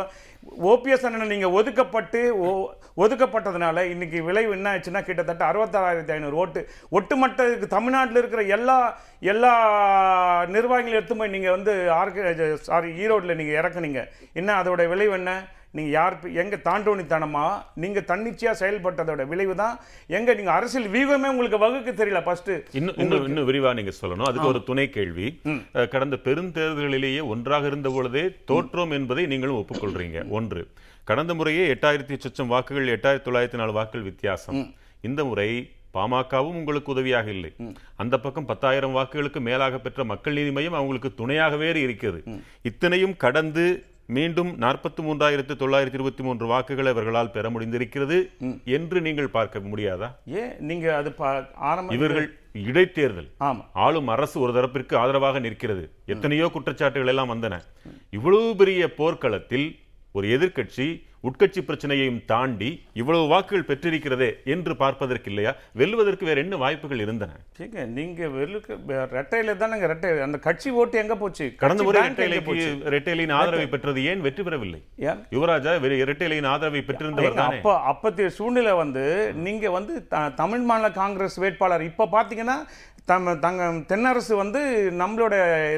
ஓபிஎஸ் 0.50 1.04
அண்ணன் 1.04 1.26
நீங்கள் 1.26 1.50
ஒதுக்கப்பட்டு 1.50 2.30
ஒ- 2.38 2.70
ஒதுக்கப்பட்டதுனால 2.96 3.90
இன்னைக்கு 3.90 4.22
விளைவு 4.22 4.52
என்ன 4.52 4.76
ஆச்சுன்னா 4.76 5.02
கிட்டத்தட்ட 5.02 5.44
அறுபத்தாறாயிரத்தி 5.44 6.10
ஐநூறு 6.10 6.36
ஓட்டு. 6.36 6.68
ஒட்டுமொத்த 6.90 7.42
தமிழ்நாட்டில் 7.68 8.16
இருக்கிற 8.16 8.42
எல்லா 8.42 8.98
எல்லா 9.20 9.52
நிர்வாகிகளும் 10.46 10.98
எடுத்து 10.98 11.16
போய் 11.16 11.28
நீங்கள் 11.28 11.50
வந்து 11.50 11.72
ஆர்கே 11.72 12.54
சாரி 12.54 13.06
ஈரோட்டில் 13.06 13.34
நீங்கள் 13.34 13.62
இறக்குனீங்க. 13.62 14.06
என்ன 14.32 14.62
அதோடய 14.62 14.88
விளைவு 14.88 15.12
என்ன? 15.12 15.32
நீங்கள் 15.76 15.94
யார் 15.98 16.14
எங்கே 16.42 16.56
தாண்டோனித்தனமா 16.66 17.44
நீங்கள் 17.82 18.06
தன்னிச்சையாக 18.10 18.60
செயல்பட்டதோட 18.62 19.22
விளைவு 19.30 19.54
தான் 19.60 19.76
எங்கே 20.16 20.32
நீங்கள் 20.38 20.56
அரசியல் 20.56 20.88
வியூகமே 20.94 21.28
உங்களுக்கு 21.34 21.60
வகுக்க 21.64 21.92
தெரியல 22.00 22.20
ஃபஸ்ட்டு 22.26 22.56
இன்னும் 22.78 22.98
இன்னும் 23.04 23.26
இன்னும் 23.28 23.48
விரிவா 23.50 23.70
நீங்க 23.78 23.92
சொல்லணும். 24.00 24.28
அதுக்கு 24.30 24.50
ஒரு 24.52 24.60
துணை 24.70 24.86
கேள்வி. 24.96 25.28
கடந்த 25.94 26.16
பெருந்தேர்தல்களிலேயே 26.26 27.22
ஒன்றாக 27.34 27.70
இருந்த 27.72 27.90
பொழுதே 27.96 28.24
தோற்றோம் 28.50 28.92
என்பதை 28.98 29.24
நீங்களும் 29.32 29.60
ஒப்புக்கொள்றீங்க. 29.60 30.20
ஒன்று 30.38 30.62
கடந்த 31.10 31.34
முறையே 31.38 31.62
எட்டாயிரத்தி 31.74 32.16
சொச்சம் 32.24 32.50
வாக்குகள் 32.54 32.90
எட்டாயிரத்தி 32.96 33.28
தொள்ளாயிரத்தி 33.28 33.60
நாலு 33.60 33.74
வாக்குகள் 33.78 34.08
வித்தியாசம். 34.10 34.58
இந்த 35.08 35.22
முறை 35.30 35.48
பாமகவும் 35.96 36.58
உங்களுக்கு 36.58 36.92
உதவியாக 36.92 37.26
இல்லை. 37.36 37.50
அந்த 38.02 38.14
பக்கம் 38.24 38.46
பத்தாயிரம் 38.50 38.94
வாக்குகளுக்கு 38.98 39.40
மேலாக 39.48 39.80
பெற்ற 39.86 40.04
மக்கள் 40.12 40.36
நீதி 40.38 40.52
மையம் 40.58 40.76
அவங்களுக்கு 40.78 41.10
துணையாகவே 41.18 41.68
இருக்கிறது. 41.86 42.20
இத்தனையும் 42.70 43.16
கடந்து 43.24 43.64
மீண்டும் 44.06 44.60
நாற்பத்தி 44.60 45.00
மூன்றாயிரத்து 45.02 45.54
தொள்ளாயிரத்தி 45.58 45.94
இருபத்தி 45.94 46.22
மூன்று 46.22 46.46
வாக்குகளை 46.46 46.92
அவர்களால் 46.92 47.30
பெற 47.30 47.50
முடிந்திருக்கிறது 47.50 48.30
என்று 48.64 49.00
நீங்கள் 49.00 49.28
பார்க்க 49.28 49.58
முடியாதா? 49.58 50.08
ஏன்? 50.24 50.56
நீங்க 50.58 50.96
அது 50.96 51.14
ஆரம்ப 51.54 51.94
இவர்கள் 51.94 52.38
இடைத்தேர்தல். 52.52 53.30
ஆமா. 53.40 53.64
ஆளும் 53.72 54.08
அரசு 54.08 54.40
ஒரு 54.40 54.52
தரப்பிற்கு 54.52 54.94
ஆதரவாக 54.96 55.38
நிற்கிறது. 55.38 55.92
எத்தனையோ 56.06 56.50
குற்றச்சாட்டுகள் 56.54 57.06
எல்லாம் 57.06 57.30
வந்தன. 57.30 57.58
இவ்வளவு 58.10 58.56
பெரிய 58.56 58.94
போர்க்களத்தில் 58.94 59.78
ஒரு 60.12 60.28
எதிர்க்கட்சி 60.28 61.02
உட்கட்சி 61.28 61.60
பிரச்சனையையும் 61.66 62.20
தாண்டி 62.30 62.68
இவ்வளவு 63.00 63.24
வாக்குகள் 63.32 63.66
பெற்றிருக்கிறதே 63.68 64.28
என்று 64.54 64.72
பார்ப்பதற்கு 64.82 65.28
இல்லையா? 65.32 65.52
வெல்வதற்கு 65.80 66.24
வேற 66.28 66.38
என்ன 66.44 66.54
வாய்ப்புகள் 66.62 67.02
இருந்தன? 67.04 67.36
சரிங்க 67.56 67.84
நீங்க 67.98 68.28
வெளுக்கு 68.36 68.72
ரெட்டையில 69.16 69.54
தானங்க 69.62 69.88
ரெட்டை 69.92 70.10
அந்த 70.26 70.38
கட்சி 70.46 70.70
ஓட்டு 70.80 71.00
எங்க 71.02 71.16
போச்சு? 71.22 71.46
கடந்த 71.62 71.86
முறை 71.88 72.40
போச்சு? 72.48 72.70
இரட்டையிலின் 72.90 73.34
ஆதரவை 73.40 73.66
பெற்றது 73.74 74.04
ஏன் 74.12 74.24
வெற்றி 74.26 74.44
பெறவில்லை? 74.48 74.80
யுவராஜா 75.36 75.74
வெறு 75.84 76.02
இரட்டைலையின் 76.04 76.50
ஆதரவை 76.54 76.82
பெற்றிருந்தவர் 76.88 77.36
ஏங்க, 77.36 77.46
அப்ப 77.56 77.74
அப்பத்திய 77.92 78.30
சூழ்நிலை 78.38 78.74
வந்து 78.82 79.04
நீங்க 79.46 79.70
வந்து 79.78 79.94
தமிழ் 80.40 80.64
மாநில 80.70 80.90
காங்கிரஸ் 81.02 81.38
வேட்பாளர். 81.44 81.84
இப்ப 81.90 82.08
பாத்தீங்கன்னா 82.16 82.58
தம் 83.10 83.30
தங்க 83.44 83.62
தென்னரசு 83.92 84.34
வந்து 84.42 84.60
நம்மளோட 85.02 85.34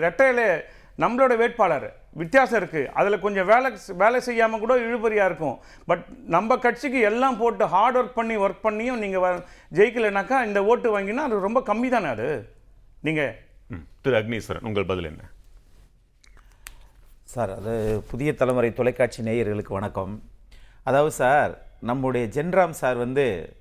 ரெட்டையில 0.06 0.40
நம்மளோட 1.02 1.32
வேட்பாளர். 1.40 1.86
வித்தியாசம் 2.14 2.60
இருக்கு. 2.60 2.90
அதுல 2.94 3.18
கொஞ்சம் 3.18 3.46
வேலை 3.46 3.72
வேலை 3.96 4.20
செய்யாம 4.26 4.58
கூட 4.58 4.76
இழுபறியா 4.76 5.24
இருக்கும். 5.24 5.58
பட் 5.86 6.04
நம்ம 6.26 6.56
கட்சிக்கு 6.56 7.00
எல்லாம் 7.00 7.36
போட்டு 7.36 7.66
ஹார்ட் 7.66 7.96
ஒர்க் 7.96 8.12
பண்ணி 8.12 8.36
ஒர்க் 8.36 8.60
பண்ணியும் 8.62 8.98
நீங்க 8.98 9.18
வ- 9.18 9.44
ஜெயிக்கலைனாக்கா 9.74 10.46
இந்த 10.46 10.64
ஓட்டு 10.64 10.98
வாங்கினா 10.98 11.14
அது 11.14 11.40
ரொம்ப 11.40 11.60
கம்மி 11.60 11.88
தானே 11.88 12.06
அது? 12.06 12.48
நீங்க? 13.00 13.34
ம். 13.68 13.74
திரு 14.00 14.18
அக்னீஸ்வரன் 14.18 14.64
உங்கள் 14.64 14.84
பதில் 14.84 15.04
என்ன? 15.04 15.22
சார் 17.22 17.50
அது 17.50 18.04
புதிய 18.10 18.34
தலைமுறை 18.34 18.72
தொலைக்காட்சி 18.72 19.22
நேயர்களுக்கு 19.22 19.72
வணக்கம். 19.72 20.22
அதாவது 20.82 21.10
சார் 21.10 21.66
நம்முடைய 21.80 22.26
ஜென்ராம் 22.26 22.70
சார் 22.70 22.96
வந்து 22.96 23.56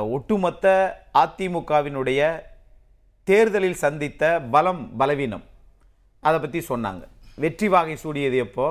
ஒட்டுமொத்த 0.00 0.96
அதிமுகவினுடைய 1.14 2.40
தேர்தலில் 3.24 3.74
சந்தித்த 3.74 4.40
பலம் 4.50 4.96
பலவீனம். 4.96 5.44
அதை 6.20 6.38
பற்றி 6.38 6.64
சொன்னாங்க. 6.68 7.12
வெற்றி 7.42 7.68
வாகை 7.74 7.94
சூடியது 8.02 8.36
எப்போ? 8.46 8.66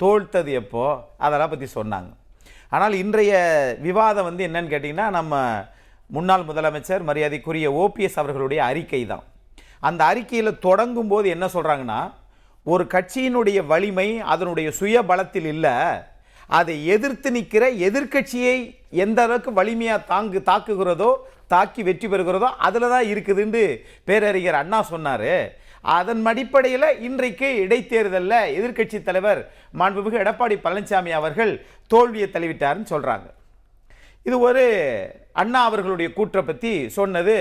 தோழ்த்தது 0.00 0.52
எப்போ? 0.62 0.84
அதெல்லாம் 1.24 1.52
பற்றி 1.52 1.68
சொன்னாங்க. 1.78 2.10
ஆனால் 2.74 2.94
இன்றைய 3.02 3.32
விவாதம் 3.86 4.28
வந்து 4.28 4.42
என்னன்னு 4.48 4.72
கேட்டிங்கன்னா 4.72 5.06
நம்ம 5.18 5.34
முன்னாள் 6.10 6.46
முதலமைச்சர் 6.48 7.06
மரியாதைக்குரிய 7.08 7.68
ஓபிஎஸ் 7.82 8.18
அவர்களுடைய 8.22 8.60
அறிக்கை 8.70 9.02
தான். 9.12 9.24
அந்த 9.88 10.00
அறிக்கையில் 10.10 10.60
தொடங்கும் 10.66 11.10
போது 11.12 11.26
என்ன 11.34 11.46
சொல்கிறாங்கன்னா 11.54 12.00
ஒரு 12.72 12.84
கட்சியினுடைய 12.94 13.58
வலிமை 13.72 14.08
அதனுடைய 14.34 14.68
சுய 14.78 14.96
பலத்தில் 15.10 15.48
இல்லை. 15.54 15.74
அதை 16.58 16.74
எதிர்த்து 16.94 17.28
நிற்கிற 17.36 17.64
எதிர்க்கட்சியை 17.88 18.56
எந்த 19.04 19.18
அளவுக்கு 19.26 19.50
வலிமையாக 19.58 20.06
தாங்கு 20.12 20.40
தாக்குகிறதோ 20.50 21.10
தாக்கி 21.52 21.82
வெற்றி 21.88 22.06
பெறுகிறதோ 22.12 22.48
அதில் 22.66 22.92
தான் 22.94 23.08
இருக்குதுன்னு 23.12 23.62
பேரறிஞர் 24.08 24.60
அண்ணா 24.62 24.80
சொன்னார். 24.92 25.32
அதன் 25.84 26.22
அடிப்படையில் 26.30 26.88
இன்றைக்கு 27.06 27.48
இடைத்தேர்தலில் 27.64 28.52
எதிர்க்கட்சி 28.58 28.98
தலைவர் 29.02 29.40
மாண்புமிகு 29.80 30.20
எடப்பாடி 30.22 30.56
பழனிசாமி 30.64 31.12
அவர்கள் 31.18 31.52
தோல்வியை 31.92 32.28
தழுவிட்டாருன்னு 32.30 32.92
சொல்கிறாங்க 32.92 33.26
இது 34.26 34.36
ஒரு 34.48 34.64
அண்ணா 35.42 35.60
அவர்களுடைய 35.68 36.08
கூற்றை 36.12 36.42
பற்றி 36.44 36.72
சொன்னது 36.98 37.34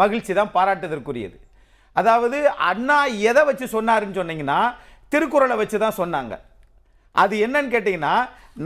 மகிழ்ச்சி 0.00 0.32
தான் 0.38 0.54
பாராட்டுதற்குரியது. 0.56 1.36
அதாவது 1.96 2.38
அண்ணா 2.70 2.98
எதை 3.30 3.42
வச்சு 3.48 3.66
சொன்னாருன்னு 3.76 4.18
சொன்னீங்கன்னா 4.20 4.60
திருக்குறளை 5.12 5.56
வச்சு 5.60 5.78
தான் 5.84 5.98
சொன்னாங்க. 6.00 6.34
அது 7.14 7.34
என்னன்னு 7.46 7.72
கேட்டிங்கன்னா 7.74 8.16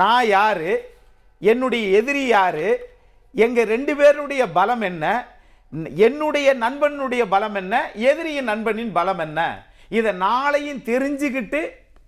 நான் 0.00 0.26
யார் 0.28 0.70
என்னுடைய 1.42 1.84
எதிரி 1.98 2.24
யார் 2.26 2.66
எங்கள் 3.34 3.70
ரெண்டு 3.74 3.92
பேருடைய 3.96 4.42
பலம் 4.58 4.84
என்ன 4.90 5.06
என்னுடைய 6.06 6.48
நண்பனுடைய 6.64 7.22
பலம் 7.34 7.56
என்ன? 7.60 7.74
எதிரியின் 8.10 8.50
நண்பனின் 8.52 8.92
பலம் 8.98 9.22
என்ன? 9.26 9.40
இதை 9.98 10.10
நாளையும் 10.26 10.82
தெரிஞ்சுக்கிட்டு 10.90 11.60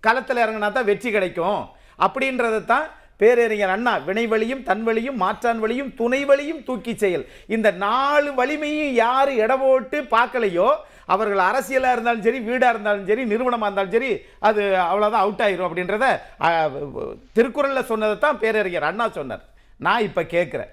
களத்தில் 0.05 0.41
இறங்கினா 0.43 0.69
தான் 0.75 0.89
வெற்றி 0.91 1.09
கிடைக்கும். 1.15 1.61
அப்படின்றத 2.05 2.57
தான் 2.73 2.85
பேரறிஞர் 3.21 3.73
அண்ணா 3.75 3.91
வினைவழியும் 4.07 4.63
தன்வழியும் 4.69 5.21
மாற்றான் 5.23 5.61
வழியும் 5.63 5.91
துணை 5.99 6.19
வழியும் 6.29 6.61
தூக்கி 6.67 6.93
செயல். 7.03 7.23
இந்த 7.55 7.67
நாலு 7.85 8.29
வலிமையும் 8.39 8.93
யார் 9.03 9.31
இடவோட்டு 9.43 9.99
பார்க்கலையோ 10.15 10.67
அவர்கள் 11.13 11.41
அரசியலாக 11.47 11.95
இருந்தாலும் 11.95 12.25
சரி 12.27 12.39
வீடாக 12.47 12.73
இருந்தாலும் 12.73 13.07
சரி 13.09 13.23
நிறுவனமாக 13.31 13.67
இருந்தாலும் 13.69 13.95
சரி 13.97 14.11
அது 14.47 14.61
அவ்வளோதான் 14.89 15.23
அவுட் 15.25 15.43
ஆயிரும் 15.45 15.67
அப்படின்றத 15.67 16.05
திருக்குறளில் 17.37 17.89
சொன்னதை 17.91 18.15
தான் 18.25 18.39
பேரறிஞர் 18.43 18.89
அண்ணா 18.91 19.07
சொன்னார். 19.19 19.43
நான் 19.85 20.05
இப்போ 20.09 20.23
கேட்குறேன் 20.35 20.71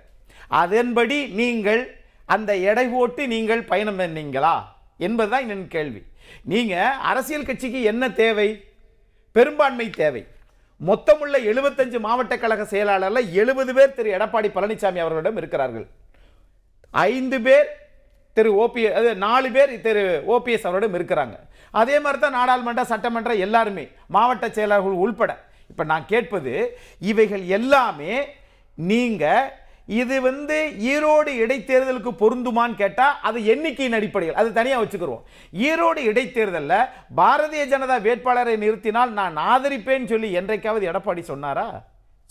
அதன்படி 0.62 1.18
நீங்கள் 1.40 1.82
அந்த 2.24 2.56
எடை 2.56 2.86
போட்டு 2.86 3.28
நீங்கள் 3.28 3.64
பயணம் 3.64 3.98
பண்ணீங்களா? 3.98 4.54
என்பதுதான் 4.98 5.48
என் 5.48 5.68
கேள்வி. 5.68 6.02
நீங்கள் 6.44 6.98
அரசியல் 7.10 7.44
கட்சிக்கு 7.44 7.82
என்ன 7.82 8.10
தேவை? 8.10 8.64
பெரும்பான்மை 9.32 9.90
தேவை. 9.90 10.26
மொத்தமுள்ள 10.80 11.38
எழுபத்தஞ்சு 11.38 11.98
மாவட்ட 12.00 12.38
கழக 12.38 12.62
செயலாளரில் 12.64 13.32
எழுபது 13.32 13.74
பேர் 13.74 13.94
திரு 13.94 14.10
எடப்பாடி 14.16 14.48
பழனிசாமி 14.54 15.00
அவர்களிடம் 15.02 15.36
இருக்கிறார்கள். 15.36 15.86
ஐந்து 16.90 17.40
பேர் 17.40 17.68
திரு 18.32 18.50
ஓபி 18.64 18.92
அது 18.92 19.16
நாலு 19.16 19.50
பேர் 19.50 19.80
திரு 19.80 20.02
ஓபிஎஸ் 20.28 20.66
அவரிடம் 20.68 20.94
இருக்கிறாங்க. 20.98 21.36
அதே 21.70 22.00
மாதிரி 22.00 22.22
தான் 22.22 22.38
நாடாளுமன்ற 22.38 22.84
சட்டமன்ற 22.84 23.34
எல்லாருமே 23.34 23.88
மாவட்ட 24.06 24.50
செயலாளர்கள் 24.50 25.02
உள்பட. 25.04 25.32
இப்போ 25.68 25.84
நான் 25.84 26.06
கேட்பது 26.06 26.78
இவைகள் 26.98 27.44
எல்லாமே 27.46 28.28
நீங்கள் 28.74 29.52
இது 29.92 30.20
வந்து 30.20 30.72
ஈரோடு 30.78 31.28
இடைத்தேர்தலுக்கு 31.28 32.10
பொருந்துமான்னு 32.18 32.74
கேட்டால் 32.74 33.14
அது 33.22 33.40
எண்ணிக்கையின் 33.40 33.92
அடிப்படையில் 33.92 34.36
அது 34.36 34.52
தனியாக 34.52 34.84
வச்சுக்கிறோம் 34.84 35.22
ஈரோடு 35.52 35.96
இடைத்தேர்தலில் 35.96 36.86
பாரதிய 37.16 37.68
ஜனதா 37.74 38.00
வேட்பாளரை 38.00 38.56
நிறுத்தினால் 38.56 39.08
நான் 39.08 39.36
ஆதரிப்பேன்னு 39.36 40.06
சொல்லி 40.06 40.32
என்றைக்காவது 40.32 40.92
எடப்பாடி 40.92 41.20
சொன்னாரா? 41.20 41.84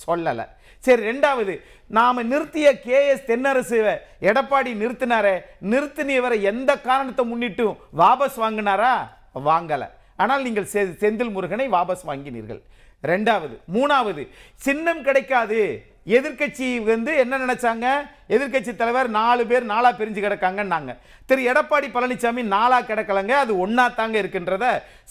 சொல்லலை. 0.08 0.48
சரி 0.78 1.10
ரெண்டாவது 1.10 1.62
நாம் 1.88 2.32
நிறுத்திய 2.32 2.80
கே 2.80 3.08
எஸ் 3.08 3.24
தென்னரசு 3.24 3.98
எடப்பாடி 4.22 4.74
நிறுத்தினாரே 4.74 5.40
நிறுத்தினவரை 5.70 6.42
எந்த 6.42 6.80
காரணத்தை 6.80 7.34
முன்னிட்டும் 7.34 7.78
வாபஸ் 7.98 8.38
வாங்கினாரா? 8.38 9.08
வாங்கலை. 9.46 9.90
ஆனால் 10.16 10.42
நீங்கள் 10.42 10.68
செ- 10.74 10.96
செந்தில் 11.00 11.32
முருகனை 11.32 11.70
வாபஸ் 11.70 12.04
வாங்கினீர்கள். 12.08 12.62
ரெண்டாவது 13.04 13.58
மூணாவது 13.74 14.30
சின்னம் 14.56 15.04
கிடைக்காது. 15.04 15.90
எதிர்க்கட்சி 16.06 16.68
வந்து 16.84 17.12
என்ன 17.24 17.38
நினைச்சாங்க? 17.38 17.88
எதிர்க்கட்சி 18.36 18.72
தலைவர் 18.76 19.10
நாலு 19.10 19.44
பேர் 19.50 19.66
நாலா 19.72 19.90
பிரிஞ்சு 19.98 20.22
கிடக்காங்கன்னாங்க. 20.24 20.92
திரு 21.26 21.42
எடப்பாடி 21.52 21.88
பழனிசாமி 21.96 22.44
நாலா 22.56 22.80
கிடக்கலங்க 22.90 23.34
அது 23.44 23.68
ஒன்னா 23.68 23.86
தாங்க 24.00 24.16
இருக்கின்றத 24.22 24.66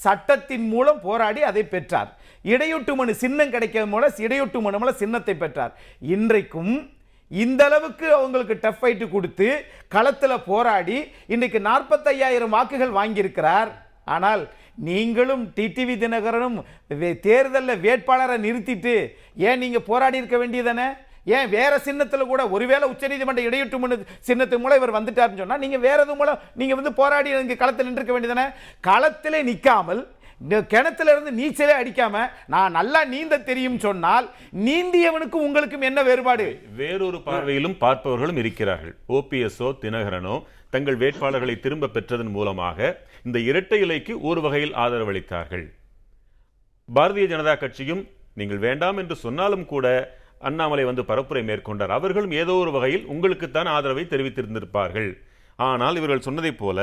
சட்டத்தின் 0.05 0.69
மூலம் 0.69 1.01
போராடி 1.01 1.43
அதை 1.51 1.63
பெற்றார். 1.75 2.11
இடையூட்டு 2.45 2.95
மனு 3.01 3.15
சின்னம் 3.25 3.53
கிடைக்கிறது 3.55 3.93
மூலம் 3.95 4.23
இடையூட்டு 4.27 4.61
மனு 4.67 4.79
மூலம் 4.79 5.01
சின்னத்தை 5.03 5.37
பெற்றார். 5.43 5.75
இன்றைக்கும் 6.17 6.75
இந்த 7.31 7.65
அளவுக்கு 7.65 8.07
அவங்களுக்கு 8.15 8.55
டஃப் 8.63 8.81
ஃபைட்டு 8.81 9.07
கொடுத்து 9.11 9.49
களத்தில் 9.89 10.45
போராடி 10.51 10.99
இன்றைக்கு 11.35 11.61
நாற்பத்தையாயிரம் 11.69 12.55
வாக்குகள் 12.57 12.97
வாங்கியிருக்கிறார். 12.99 13.71
ஆனால் 14.05 14.43
நீங்களும் 14.79 15.53
டிடிவி 15.57 15.97
தினகரனும் 15.97 16.59
வே- 16.95 17.81
வேட்பாளரை 17.81 18.39
நிறுத்திட்டு 18.39 18.95
ஏன் 19.37 19.59
நீங்கள் 19.59 19.83
போராடி 19.83 20.17
இருக்க 20.17 20.37
வேண்டியதானே? 20.37 20.89
ஏன் 21.25 21.49
வேறு 21.49 21.81
சின்னத்தில் 21.81 22.27
கூட 22.27 22.49
ஒருவேளை 22.49 22.91
உச்சநீதிமன்ற 22.91 23.39
இடையூட்டு 23.41 23.79
மனு 23.79 23.97
சின்னத்து 24.29 24.59
மூலம் 24.59 24.77
இவர் 24.77 24.93
வந்துட்டார்னு 24.93 25.37
சொன்னால் 25.37 25.59
நீங்கள் 25.59 25.81
வேறு 25.81 26.01
எது 26.01 26.15
மூலம் 26.15 26.39
நீங்கள் 26.55 26.77
வந்து 26.77 26.93
போராடி 26.93 27.31
இங்கே 27.31 27.57
களத்தில் 27.57 27.89
நின்றுக்க 27.89 28.21
வேண்டியதானே? 28.21 28.47
களத்திலே 28.87 29.43
நிற்காமல் 29.43 30.03
கிணத்துல 30.69 31.13
இருந்து 31.13 31.31
நீச்சலே 31.31 31.75
அடிக்காம 31.81 32.23
நான் 32.47 32.73
நல்லா 32.73 33.05
நீந்த 33.05 33.39
தெரியும் 33.39 33.79
சொன்னால் 33.79 34.31
நீந்தியவனுக்கும் 34.65 35.45
உங்களுக்கும் 35.47 35.81
என்ன 35.81 36.03
வேறுபாடு? 36.03 36.61
வேறொரு 36.77 37.19
பார்வையிலும் 37.19 37.77
பார்ப்பவர்களும் 37.81 38.37
இருக்கிறார்கள். 38.37 38.95
ஓபிஎஸ்ஓ 39.09 39.73
தினகரனோ 39.83 40.43
தங்கள் 40.71 40.97
வேட்பாளர்களை 40.97 41.61
திரும்ப 41.61 41.87
பெற்றதன் 41.87 42.31
மூலமாக 42.31 42.79
இந்த 43.29 43.39
இரட்டை 43.49 43.81
இலைக்கு 43.85 44.15
ஒரு 44.29 44.41
வகையில் 44.47 44.75
ஆதரவளித்தார்கள். 44.85 45.67
பாரதிய 46.89 47.27
ஜனதா 47.33 47.55
கட்சியும் 47.59 48.03
நீங்கள் 48.41 48.65
வேண்டாம் 48.67 48.99
என்று 49.03 49.17
சொன்னாலும் 49.25 49.65
கூட 49.73 49.87
அண்ணாமலை 50.49 50.85
வந்து 50.89 51.03
பரப்புரை 51.11 51.43
மேற்கொண்டார். 51.49 51.95
அவர்களும் 51.99 52.35
ஏதோ 52.43 52.53
ஒரு 52.65 52.71
வகையில் 52.77 53.09
உங்களுக்குத்தான் 53.15 53.71
ஆதரவை 53.77 54.05
தெரிவித்திருந்திருப்பார்கள். 54.13 55.11
ஆனால் 55.69 55.99
இவர்கள் 56.01 56.27
சொன்னதைப் 56.27 56.61
போல 56.61 56.79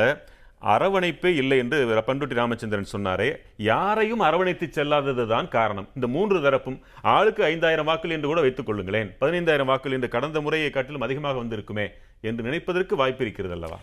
அரவணைப்பே 0.73 1.31
இல்லை 1.41 1.57
என்று 1.63 1.77
பண்டுட்டி 2.07 2.35
ராமச்சந்திரன் 2.39 2.93
சொன்னாரே 2.93 3.27
யாரையும் 3.67 4.23
அரவணைத்து 4.27 4.67
செல்லாததுதான் 4.77 5.47
காரணம். 5.57 5.87
இந்த 5.97 6.07
மூன்று 6.15 6.37
தரப்பும் 6.45 6.79
ஆளுக்கு 7.15 7.41
ஐந்தாயிரம் 7.51 7.89
வாக்குகள் 7.89 8.15
என்று 8.15 8.31
கூட 8.31 8.41
வைத்துக் 8.45 8.67
கொள்ளுங்களேன். 8.69 9.11
பதினைந்தாயிரம் 9.21 9.69
வாக்குகள் 9.71 9.97
என்று 9.97 10.09
கடந்த 10.15 10.41
முறையை 10.45 10.69
காட்டிலும் 10.71 11.05
அதிகமாக 11.07 11.39
வந்திருக்குமே 11.43 11.87
என்று 12.29 12.47
நினைப்பதற்கு 12.47 12.95
வாய்ப்பு 13.01 13.23
இருக்கிறது 13.25 13.55
அல்லவா? 13.57 13.79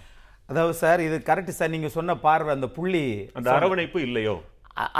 அதாவது 0.49 0.75
சார் 0.75 1.01
இது 1.01 1.17
கரெக்ட் 1.29 1.59
சார் 1.59 1.71
நீங்க 1.71 1.89
சொன்ன 1.89 2.17
பார்வை 2.17 2.51
அந்த 2.55 2.69
புள்ளி 2.79 3.05
அந்த 3.39 3.49
அரவணைப்பு 3.59 4.01
இல்லையோ? 4.09 4.35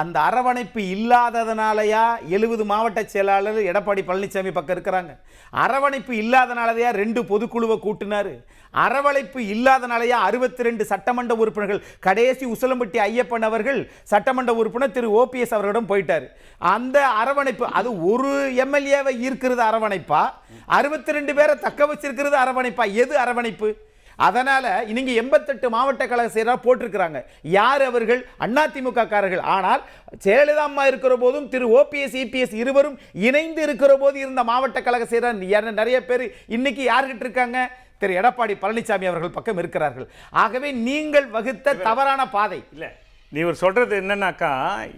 அந்த 0.01 0.21
அரவணைப்பு 0.21 0.81
இல்லாததுனாலயா 0.95 2.03
எழுபது 2.37 2.65
மாவட்ட 2.65 3.01
செயலாளர் 3.05 3.59
எடப்பாடி 3.71 4.03
பழனிசாமி 4.09 4.51
பக்கம் 4.53 4.77
இருக்கிறாங்க. 4.77 5.13
அரவணைப்பு 5.53 6.13
இல்லாதனாலயா 6.23 6.91
ரெண்டு 6.91 7.21
பொதுக்குழுவை 7.31 7.77
கூட்டினாரு. 7.87 8.35
அரவணைப்பு 8.75 9.41
இல்லாதனாலயா 9.55 10.19
அறுபத்தி 10.29 10.63
ரெண்டு 10.63 10.85
சட்டமன்ற 10.93 11.35
உறுப்பினர்கள் 11.35 11.85
கடைசி 12.07 12.47
உசிலம்பட்டி 12.47 13.01
ஐயப்பன் 13.09 13.47
அவர்கள் 13.49 13.81
சட்டமன்ற 14.13 14.55
உறுப்பினர் 14.55 14.95
திரு. 14.99 15.11
ஓபிஎஸ் 15.23 15.55
அவர்களிடம் 15.57 15.91
போயிட்டாரு. 15.93 16.29
அந்த 16.59 17.09
அரவணைப்பு 17.23 17.67
அது 17.81 18.03
ஒரு 18.13 18.31
எம்எல்ஏவை 18.65 19.15
ஈர்க்கிறது 19.27 19.65
அரவணைப்பா? 19.71 20.23
அறுபத்தி 20.67 21.13
ரெண்டு 21.13 21.35
பேரை 21.35 21.57
தக்க 21.67 21.87
வச்சிருக்கிறது 21.93 22.39
அரவணைப்பா? 22.45 22.87
எது 22.93 23.19
அரவணைப்பு? 23.19 23.71
அதனால 24.17 24.85
நீங்க 24.85 25.13
எண்பத்தெட்டு 25.13 25.71
மாவட்ட 25.71 26.07
கழக 26.07 26.29
செயலாளர் 26.29 26.65
போட்டிருக்கிறாங்க. 26.65 27.25
யார் 27.43 27.83
அவர்கள்? 27.83 28.27
அதிமுக 28.41 29.09
காரர்கள் 29.09 29.41
ஆனால் 29.41 29.83
ஜெயலலிதா 30.25 30.65
அம்மா 30.71 30.87
இருக்கிற 30.87 31.17
போதும் 31.17 31.49
திரு 31.49 31.69
ஓபிஎஸ் 31.81 32.17
இபிஎஸ் 32.25 32.55
இருவரும் 32.55 32.99
இணைந்து 33.13 33.63
இருக்கிற 33.63 33.97
போது 33.97 34.19
இருந்த 34.19 34.45
மாவட்ட 34.45 34.83
கழக 34.83 35.05
செயலாளர் 35.05 35.73
நிறைய 35.73 36.05
பேர் 36.05 36.35
இன்னைக்கு 36.47 36.83
யார்கிட்ட 36.91 37.25
இருக்காங்க? 37.27 37.71
திரு 37.99 38.15
எடப்பாடி 38.21 38.55
பழனிசாமி 38.63 39.07
அவர்கள் 39.11 39.31
பக்கம் 39.31 39.59
இருக்கிறார்கள். 39.59 40.09
ஆகவே 40.31 40.73
நீங்கள் 40.73 41.27
வகுத்த 41.27 41.75
தவறான 41.75 42.29
பாதை. 42.29 42.63
இல்லை. 42.73 42.91
நீ 43.35 43.41
இவர் 43.43 43.61
சொல்கிறது 43.63 43.95
என்னன்னாக்கா 44.01 44.51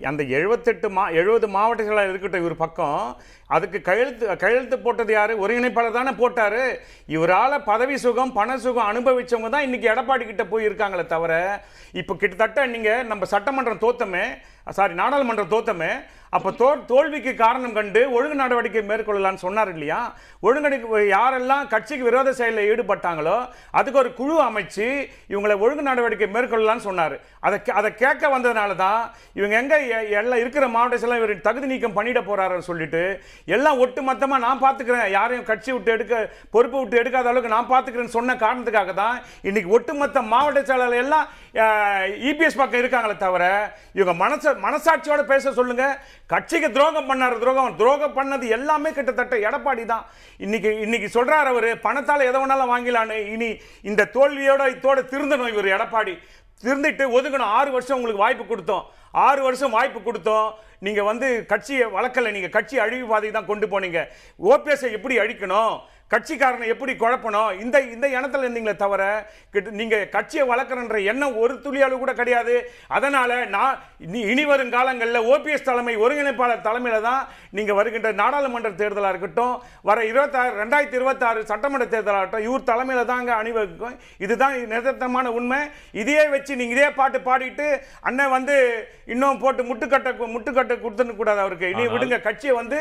அந்த 0.09 0.23
எழுபத்தெட்டு 0.37 0.89
மா 0.97 1.03
எழுபது 1.21 1.47
மாவட்டங்களாக 1.55 2.11
இருக்கட்டும் 2.11 2.43
இவர் 2.43 2.55
பக்கம். 2.63 3.05
அதுக்கு 3.57 3.79
கையெழுத்து 3.87 4.25
கையெழுத்து 4.43 4.77
போட்டது 4.87 5.13
யார்? 5.15 5.33
ஒருங்கிணைப்பாளர் 5.43 5.97
தானே 5.99 6.13
போட்டார். 6.21 6.59
இவரால் 7.17 7.57
பதவி 7.71 7.97
சுகம் 8.05 8.35
பண 8.39 8.57
சுகம் 8.65 8.89
அனுபவிச்சவங்க 8.91 9.51
தான் 9.55 9.67
இன்றைக்கி 9.69 9.89
எடப்பாடி 9.93 10.27
கிட்ட 10.27 10.45
போய் 10.53 10.67
இருக்காங்களே 10.69 11.07
தவிர 11.15 11.33
இப்போ 12.01 12.17
கிட்டத்தட்ட 12.23 12.67
நீங்கள் 12.75 13.09
நம்ம 13.13 13.31
சட்டமன்றம் 13.35 13.83
தோத்தமே 13.87 14.27
சாரி 14.79 14.95
நாடாளுமன்றம் 15.03 15.53
தோத்தமே 15.55 15.91
அப்போ 16.33 16.51
தோ 16.53 16.69
தோல்விக்கு 16.87 17.35
காரணம் 17.37 17.73
கண்டு 17.73 18.01
ஒழுங்கு 18.11 18.35
நடவடிக்கை 18.35 18.83
மேற்கொள்ளலாம்னு 18.83 19.43
சொன்னார் 19.43 19.71
இல்லையா? 19.73 19.99
ஒழுங்கு 20.43 20.79
யாரெல்லாம் 21.11 21.67
கட்சிக்கு 21.67 22.05
விரோத 22.05 22.33
செயலில் 22.33 22.69
ஈடுபட்டாங்களோ 22.71 23.37
அதுக்கு 23.73 23.99
ஒரு 23.99 24.15
குழு 24.15 24.35
அமைச்சு 24.43 24.87
இவங்களை 25.31 25.57
ஒழுங்கு 25.61 25.83
நடவடிக்கை 25.83 26.29
மேற்கொள்ளலாம்னு 26.29 26.87
சொன்னார். 26.87 27.15
அதை 27.41 27.59
கே- 27.59 27.75
அதை 27.75 27.91
கேட்க 27.95 28.25
வந்ததுனால 28.29 28.75
தான் 28.77 29.01
இவங்க 29.35 29.57
எங்கே 29.57 29.79
எல்லாம் 30.17 30.41
இருக்கிற 30.41 30.65
மாவட்டத்தில் 30.69 31.17
இவர் 31.17 31.35
தகுதி 31.41 31.67
நீக்கம் 31.67 31.97
பண்ணிட 31.97 32.21
போகிறாருன்னு 32.23 32.69
சொல்லிட்டு 32.69 33.03
எல்லாம் 33.51 33.81
ஒட்டு 33.81 34.03
மொத்தமாக 34.03 34.45
நான் 34.47 34.63
பார்த்துக்கிறேன் 34.63 34.85
யாரையும் 35.11 35.45
கட்சி 35.45 35.71
விட்டு 35.73 35.93
எடுக்க 35.93 36.15
பொறுப்பு 36.51 36.79
விட்டு 36.79 37.01
எடுக்காத 37.03 37.29
அளவுக்கு 37.29 37.55
நான் 37.55 37.71
பார்த்துக்கிறேன்னு 37.71 38.17
சொன்ன 38.17 38.37
காரணத்துக்காக 38.39 38.95
தான் 38.97 39.17
இன்னைக்கு 39.45 39.71
ஒட்டுமொத்த 39.71 40.23
மாவட்ட 40.29 40.63
செயலாளர் 40.65 41.03
எல்லாம் 41.05 41.27
இபிஎஸ் 42.29 42.59
பக்கம் 42.61 42.81
இருக்காங்களே 42.81 43.17
தவிர 43.17 43.45
இவங்க 43.99 44.13
மனச 44.23 44.53
மனசாட்சியோட 44.65 45.23
பேச 45.31 45.53
சொல்லுங்க. 45.59 45.85
கட்சிக்கு 46.33 46.69
துரோகம் 46.77 47.09
பண்ணாரு 47.11 47.37
துரோகம். 47.43 47.77
துரோகம் 47.81 48.17
பண்ணது 48.19 48.49
எல்லாமே 48.57 48.91
கிட்டத்தட்ட 48.97 49.37
எடப்பாடி 49.49 49.85
தான். 49.93 50.05
இன்னைக்கு 50.47 50.73
இன்னைக்கு 50.87 51.09
சொல்றார் 51.17 51.51
அவர் 51.53 51.69
பணத்தால் 51.87 52.27
எதை 52.29 52.41
வேணாலும் 52.43 52.73
வாங்கிலான்னு 52.75 53.17
இனி 53.35 53.51
இந்த 53.91 54.09
தோல்வியோட 54.17 54.67
இதோட 54.75 54.99
திருந்தணும் 55.15 55.53
இவர் 55.55 55.75
எடப்பாடி. 55.77 56.15
திருந்திட்டு 56.65 57.05
ஒதுங்கணும். 57.17 57.55
ஆறு 57.59 57.71
வருஷம் 57.71 57.97
உங்களுக்கு 57.97 58.25
வாய்ப்பு 58.27 58.45
கொடுத்தோம். 58.45 58.85
ஆறு 59.27 59.41
வருஷம் 59.47 59.75
வாய்ப்பு 59.79 60.01
கொடுத்தோம். 60.07 60.49
நீங்கள் 60.87 61.09
வந்து 61.09 61.29
கட்சியை 61.51 61.85
வளர்க்கலை. 61.97 62.31
நீங்கள் 62.37 62.55
கட்சி 62.57 62.77
அழிவு 62.85 63.07
பாதை 63.11 63.31
தான் 63.31 63.51
கொண்டு 63.51 63.67
போனீங்க. 63.73 64.01
ஓபிஎஸ்ஐ 64.51 64.91
எப்படி 64.99 65.15
அழிக்கணும்? 65.23 65.75
கட்சிக்காரனை 66.13 66.67
எப்படி 66.73 66.93
குழப்பணும்? 67.03 67.51
இந்த 67.63 67.77
இந்த 67.95 68.07
எண்ணத்தில் 68.17 68.45
இருந்தீங்களே 68.45 68.75
தவிர 68.83 69.03
நீங்கள் 69.79 70.05
கட்சியை 70.15 70.45
வளர்க்குறன்ற 70.51 70.99
எண்ணம் 71.13 71.39
ஒரு 71.43 71.55
துளி 71.65 71.81
அளவு 71.87 71.99
கூட 72.03 72.13
கிடையாது. 72.21 72.55
அதனால் 72.97 73.35
நான் 73.55 73.75
இனி 74.07 74.21
இனி 74.33 74.45
வரும் 74.51 74.73
காலங்களில் 74.77 75.27
ஓபிஎஸ் 75.33 75.67
தலைமை 75.69 75.95
ஒருங்கிணைப்பாளர் 76.05 76.67
தலைமையில் 76.69 77.07
தான் 77.09 77.23
நீங்கள் 77.59 77.79
வருகின்ற 77.79 78.13
நாடாளுமன்ற 78.21 78.71
தேர்தலாக 78.83 79.13
இருக்கட்டும் 79.15 79.55
வர 79.91 79.99
இருபத்தாறு 80.11 80.53
ரெண்டாயிரத்தி 80.63 80.99
இருபத்தாறு 81.01 81.43
சட்டமன்ற 81.51 81.89
தேர்தலாகட்டும் 81.95 82.47
இவர் 82.49 82.69
தலைமையில் 82.71 83.11
தாங்க 83.13 83.33
அணிவகுக்கும். 83.41 83.97
இதுதான் 84.27 84.55
நிதர்த்தமான 84.75 85.33
உண்மை. 85.41 85.61
இதையே 86.03 86.25
வச்சு 86.37 86.61
நீங்கள் 86.61 86.77
இதே 86.77 86.89
பாட்டு 87.01 87.21
பாடிட்டு 87.29 87.69
அண்ணன் 88.11 88.35
வந்து 88.37 88.57
இன்னும் 89.15 89.43
போட்டு 89.43 89.69
முட்டுக்கட்டை 89.71 90.15
முட்டுக்கட்டை 90.37 90.79
கொடுத்துன்னு 90.85 91.19
கூடாது 91.21 91.41
அவருக்கு. 91.47 91.73
இனி 91.75 91.85
விடுங்க 91.97 92.21
கட்சியை 92.29 92.55
வந்து 92.63 92.79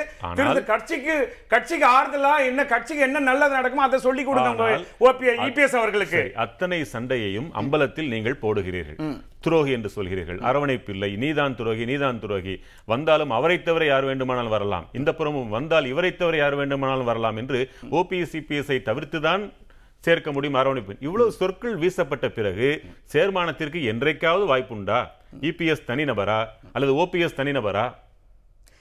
கட்சிக்கு 0.71 1.17
கட்சிக்கு 1.55 1.89
ஆறுதலா 1.97 2.35
என்ன 2.51 2.61
கட்சிக்கு 2.75 3.03
என்ன 3.07 3.13
நல்லது 3.19 3.53
நடக்குமோ 3.53 3.83
அதை 3.83 3.99
சொல்லி 3.99 4.23
கொடுங்க 4.23 4.79
இபிஎஸ் 5.19 5.77
அவர்களுக்கு. 5.77 6.31
அத்தனை 6.35 6.85
சண்டையையும் 6.93 7.49
அம்பலத்தில் 7.61 8.07
நீங்கள் 8.07 8.37
போடுகிறீர்கள். 8.41 9.21
துரோகி 9.39 9.71
என்று 9.71 9.91
சொல்கிறீர்கள். 9.95 10.39
அரவணைப்பு 10.39 10.91
இல்லை. 10.93 11.15
நீதான் 11.15 11.55
துரோகி 11.55 11.85
நீதான் 11.85 12.19
துரோகி. 12.19 12.63
வந்தாலும் 12.85 13.29
அவரை 13.29 13.63
தவிர 13.63 13.85
யார் 13.85 14.03
வேண்டுமானாலும் 14.03 14.49
வரலாம். 14.49 14.89
இந்த 14.93 15.13
புறமும் 15.13 15.49
வந்தால் 15.49 15.85
இவரை 15.85 16.15
தவிர 16.15 16.37
யார் 16.37 16.55
வேண்டுமானாலும் 16.55 17.05
வரலாம் 17.05 17.35
என்று 17.35 17.69
ஓபிஎஸ் 17.91 18.33
சிபிஎஸ்ஐ 18.33 18.79
தவிர்த்துதான் 18.89 19.51
சேர்க்க 19.99 20.31
முடியும் 20.31 20.53
அரவணைப்பு. 20.53 20.95
இவ்வளவு 20.99 21.31
சொற்கள் 21.31 21.77
வீசப்பட்ட 21.77 22.29
பிறகு 22.29 22.83
சேர்மானத்திற்கு 23.13 23.83
என்றைக்காவது 23.83 24.57
வாய்ப்புண்டா? 24.57 25.07
இபிஎஸ் 25.41 25.87
தனிநபரா? 25.87 26.45
அல்லது 26.73 26.93
ஓபிஎஸ் 26.93 27.37
தனிநபரா? 27.37 27.95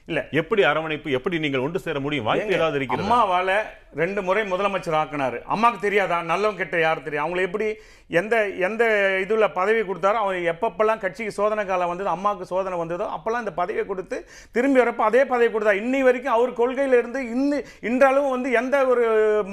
இல்ல 0.08 0.20
எப்படி 0.40 0.62
அரவணைப்பு 0.70 1.14
எப்படி 1.18 1.36
நீங்கள் 1.42 1.62
ஒன்று 1.66 1.78
சேர 1.84 1.98
முடியும்? 2.04 2.26
வாய்ப்பு 2.28 2.56
ஏதாவது 2.56 2.76
இருக்கிறது? 2.78 3.04
அம்மாவால 3.04 3.50
ரெண்டு 4.00 4.20
முறை 4.26 4.42
முதலமைச்சர் 4.50 4.96
ஆக்குனாரு. 5.00 5.38
அம்மாக்கு 5.54 5.78
தெரியாதா? 5.84 6.16
நல்லவங்க 6.30 6.60
கெட்ட 6.62 6.76
யார் 6.82 7.04
தெரியும்? 7.06 7.24
அவங்களை 7.24 7.42
எப்படி 7.48 7.66
எந்த 8.20 8.34
எந்த 8.66 8.82
இதுல 9.24 9.46
பதவி 9.58 9.80
கொடுத்தாரோ 9.88 10.18
அவங்க 10.22 10.50
எப்பப்பெல்லாம் 10.52 11.02
கட்சிக்கு 11.04 11.36
சோதனை 11.38 11.62
காலம் 11.70 11.90
வந்தது 11.92 12.10
அம்மாவுக்கு 12.14 12.50
சோதனை 12.52 12.78
வந்ததோ 12.82 13.06
அப்பெல்லாம் 13.16 13.44
இந்த 13.44 13.54
பதவியை 13.60 13.84
கொடுத்து 13.92 14.16
திரும்பி 14.56 14.82
வரப்ப 14.82 15.04
அதே 15.10 15.22
பதவி 15.32 15.50
கொடுத்தா 15.54 15.74
இன்னி 15.82 16.00
வரைக்கும் 16.08 16.36
அவர் 16.36 16.52
கொள்கையில 16.60 17.00
இருந்து 17.00 17.22
இன்னி 17.36 17.60
இன்றளவும் 17.90 18.34
வந்து 18.36 18.50
எந்த 18.62 18.84
ஒரு 18.92 19.04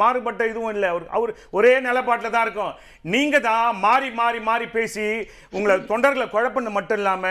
மாறுபட்ட 0.04 0.52
இதுவும் 0.52 0.74
இல்லை. 0.76 0.90
அவர் 0.94 1.08
அவர் 1.18 1.34
ஒரே 1.60 1.74
நிலைப்பாட்டில் 1.88 2.36
தான் 2.36 2.46
இருக்கும். 2.48 2.76
நீங்க 3.16 3.36
தான் 3.50 3.80
மாறி 3.88 4.12
மாறி 4.22 4.42
மாறி 4.52 4.68
பேசி 4.78 5.08
உங்களை 5.58 5.76
தொண்டர்களை 5.94 6.28
குழப்பன்னு 6.36 6.78
மட்டும் 6.80 7.02
இல்லாம 7.02 7.28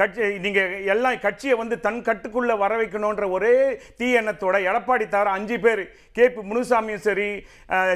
கட்சி 0.00 0.26
நீங்க 0.44 0.60
எல்லாம் 0.92 1.16
கட்சியை 1.24 1.54
வந்து 1.60 1.76
தன் 1.86 2.00
கட்டுக்குள்ள 2.08 2.52
வர 2.62 2.72
வைக்கணுன்ற 2.80 3.24
ஒரே 3.36 3.54
தீ 3.98 4.08
எண்ணத்தோட 4.20 4.56
எடப்பாடி 4.70 5.06
தவிர 5.14 5.30
அஞ்சு 5.38 5.56
பேர். 5.64 5.82
கே 6.16 6.24
பி 6.34 6.42
முனுசாமியும் 6.50 7.04
சரி 7.06 7.28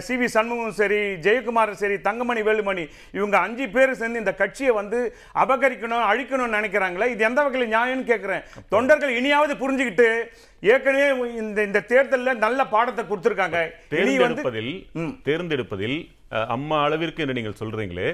சி 0.06 0.14
வி 0.20 0.26
சண்முகமும் 0.34 0.76
சரி 0.80 1.00
ஜெயக்குமாரும் 1.26 1.80
சரி 1.82 1.96
தங்கமணி 2.06 2.42
வேலுமணி 2.48 2.84
இவங்க 3.18 3.36
அஞ்சு 3.46 3.66
பேர் 3.74 3.98
சேர்ந்து 4.00 4.22
இந்த 4.22 4.34
கட்சியை 4.42 4.72
வந்து 4.80 4.98
அபகரிக்கணும் 5.44 6.08
அழிக்கணும்னு 6.10 6.56
நினைக்கிறாங்களே 6.58 7.08
இது 7.14 7.28
எந்த 7.30 7.42
வகையில் 7.46 7.72
நியாயம்னு 7.74 8.08
கேட்குறேன் 8.12 8.44
தொண்டர்கள் 8.74 9.18
இனியாவது 9.20 9.54
புரிஞ்சுக்கிட்டு 9.62 10.08
ஏற்கனவே 10.62 11.06
இந்த 11.42 11.58
இந்த 11.68 11.80
தேர்தலில் 11.92 12.42
நல்ல 12.44 12.60
பாடத்தை 12.74 13.02
கொடுத்துருக்காங்க. 13.04 13.60
தேர்ந்தெடுப்பதில் 13.92 14.74
தேர்ந்தெடுப்பதில் 15.28 15.96
அம்மா 16.54 16.76
அளவிற்கு 16.86 17.22
என்று 17.24 17.36
நீங்கள் 17.38 17.60
சொல்றீங்களே. 17.60 18.08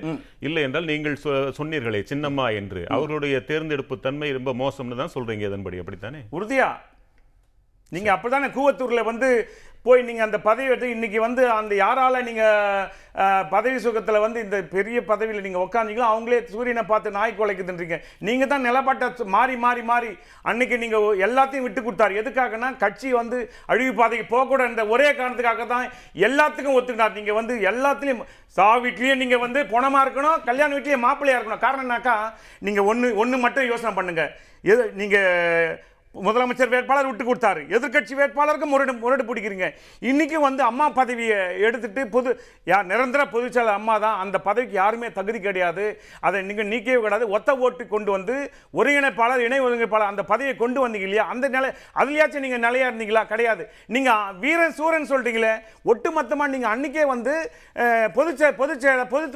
இல்லை 0.48 0.62
என்றால் 0.66 0.90
நீங்கள் 0.92 1.16
சொன்னீர்களே 1.58 2.00
சின்னம்மா 2.12 2.46
என்று. 2.60 2.82
அவர்களுடைய 2.96 3.36
தேர்ந்தெடுப்பு 3.50 3.96
தன்மை 4.06 4.30
ரொம்ப 4.38 4.52
மோசம்னு 4.62 5.00
தான் 5.02 5.14
சொல்றீங்க 5.16 5.46
இதன்படி 5.50 5.82
அப்படித்தானே? 5.82 6.22
உறுதியா? 6.38 6.68
நீங்க 7.92 8.08
அப்பதானே 8.14 8.48
கூவத்தூர்ல 8.56 9.02
வந்து 9.10 9.28
போய் 9.88 10.08
நீங்கள் 10.08 10.26
அந்த 10.28 10.38
பதவி 10.48 10.70
எடுத்து 10.72 10.94
இன்றைக்கி 10.94 11.18
வந்து 11.26 11.42
அந்த 11.58 11.72
யாரால் 11.84 12.26
நீங்கள் 12.28 12.88
பதவி 13.52 13.78
சுகத்தில் 13.84 14.24
வந்து 14.24 14.38
இந்த 14.44 14.56
பெரிய 14.74 14.98
பதவியில் 15.10 15.44
நீங்கள் 15.46 15.64
உட்காந்தீங்களோ 15.66 16.08
அவங்களே 16.10 16.38
சூரியனை 16.52 16.84
பார்த்து 16.90 17.14
நாய் 17.16 17.32
குலைக்குதுன்றீங்க. 17.38 17.96
நீங்கள் 18.26 18.50
தான் 18.52 18.66
நிலப்பாட்டை 18.68 19.26
மாறி 19.36 19.56
மாறி 19.64 19.82
மாறி 19.90 20.10
அன்னைக்கு 20.50 20.76
நீங்கள் 20.82 21.06
எல்லாத்தையும் 21.26 21.66
விட்டு 21.66 21.82
கொடுத்தாரு. 21.86 22.14
எதுக்காகனா 22.22 22.68
கட்சி 22.84 23.08
வந்து 23.20 23.38
அழிவு 23.72 23.94
பாதைக்கு 24.00 24.26
போகக்கூடாது 24.34 24.86
ஒரே 24.94 25.08
காரணத்துக்காக 25.20 25.66
தான் 25.74 25.86
எல்லாத்துக்கும் 26.28 26.78
ஒத்துக்கினார் 26.78 27.18
நீங்கள் 27.18 27.38
வந்து 27.40 27.56
எல்லாத்துலேயும் 27.72 28.24
சா 28.58 28.68
வீட்லேயும் 28.84 29.22
நீங்கள் 29.22 29.44
வந்து 29.46 29.60
பணமாக 29.74 30.04
இருக்கணும் 30.06 30.40
கல்யாண 30.50 30.70
வீட்லேயும் 30.76 31.06
மாப்பிள்ளையாக 31.08 31.40
இருக்கணும். 31.40 31.64
காரணம்னாக்கா 31.66 32.16
நீங்கள் 32.68 32.88
ஒன்று 32.92 33.10
ஒன்று 33.24 33.44
மட்டும் 33.46 33.70
யோசனை 33.72 33.92
பண்ணுங்கள் 33.98 34.32
எது 34.72 34.84
நீங்கள் 35.00 35.74
முதலமைச்சர் 36.22 36.72
வேட்பாளர் 36.72 37.08
விட்டு 37.08 37.24
கொடுத்தாரு. 37.24 37.60
எதிர்க்கட்சி 37.74 38.14
வேட்பாளருக்கு 38.18 38.68
முரடு 38.68 38.92
முரடு 38.98 39.24
பிடிக்கிறீங்க. 39.26 39.66
இன்னைக்கு 40.02 40.38
வந்து 40.44 40.62
அம்மா 40.68 40.86
பதவியை 40.96 41.36
எடுத்துட்டு 41.66 41.86
பொது 42.10 42.30
யார் 42.66 42.88
நிரந்தர 42.90 43.22
பொதுச்செயலர் 43.32 43.78
அம்மா 43.78 43.94
தான். 43.98 44.18
அந்த 44.22 44.36
பதவிக்கு 44.46 44.76
யாருமே 44.78 45.08
தகுதி 45.16 45.40
கிடையாது. 45.40 45.86
அதை 46.22 46.40
நீங்கள் 46.48 46.70
நீக்கவே 46.72 46.98
கிடையாது 47.00 47.28
ஒத்த 47.36 47.56
ஓட்டு 47.62 47.84
கொண்டு 47.88 48.10
வந்து 48.16 48.36
ஒருங்கிணைப்பாளர் 48.78 49.44
இணை 49.46 49.60
ஒருங்கிணைப்பாளர் 49.64 50.12
அந்த 50.12 50.24
பதவியை 50.28 50.54
கொண்டு 50.56 50.78
வந்தீங்க 50.84 51.08
இல்லையா? 51.08 51.26
அந்த 51.32 51.46
நிலை 51.50 51.70
அதுலயாச்சும் 51.96 52.44
நீங்கள் 52.46 52.64
நிலையா 52.66 52.88
இருந்தீங்களா? 52.90 53.24
கிடையாது. 53.28 53.62
நீங்கள் 53.88 54.06
வீரன் 54.42 54.76
சூரன் 54.78 55.10
சொல்றீங்களே 55.10 55.54
ஒட்டுமொத்தமாக 55.90 56.52
நீங்கள் 56.54 56.72
அன்னைக்கே 56.74 57.04
வந்து 57.08 57.34
அஹ், 57.76 58.08
பொதுச்செய 58.16 58.50
பொதுச்செயலர் 58.58 59.12
பொது 59.12 59.26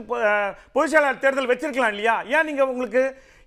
பொதுச்செயலாளர் 0.75 1.23
தேர்தல் 1.23 1.51
வச்சிருக்கலாம் 1.51 1.93
இல்லையா? 1.95 2.17
ஏன் 2.35 2.49
நீங்கள் 2.49 2.71
உங்களுக்கு 2.73 3.03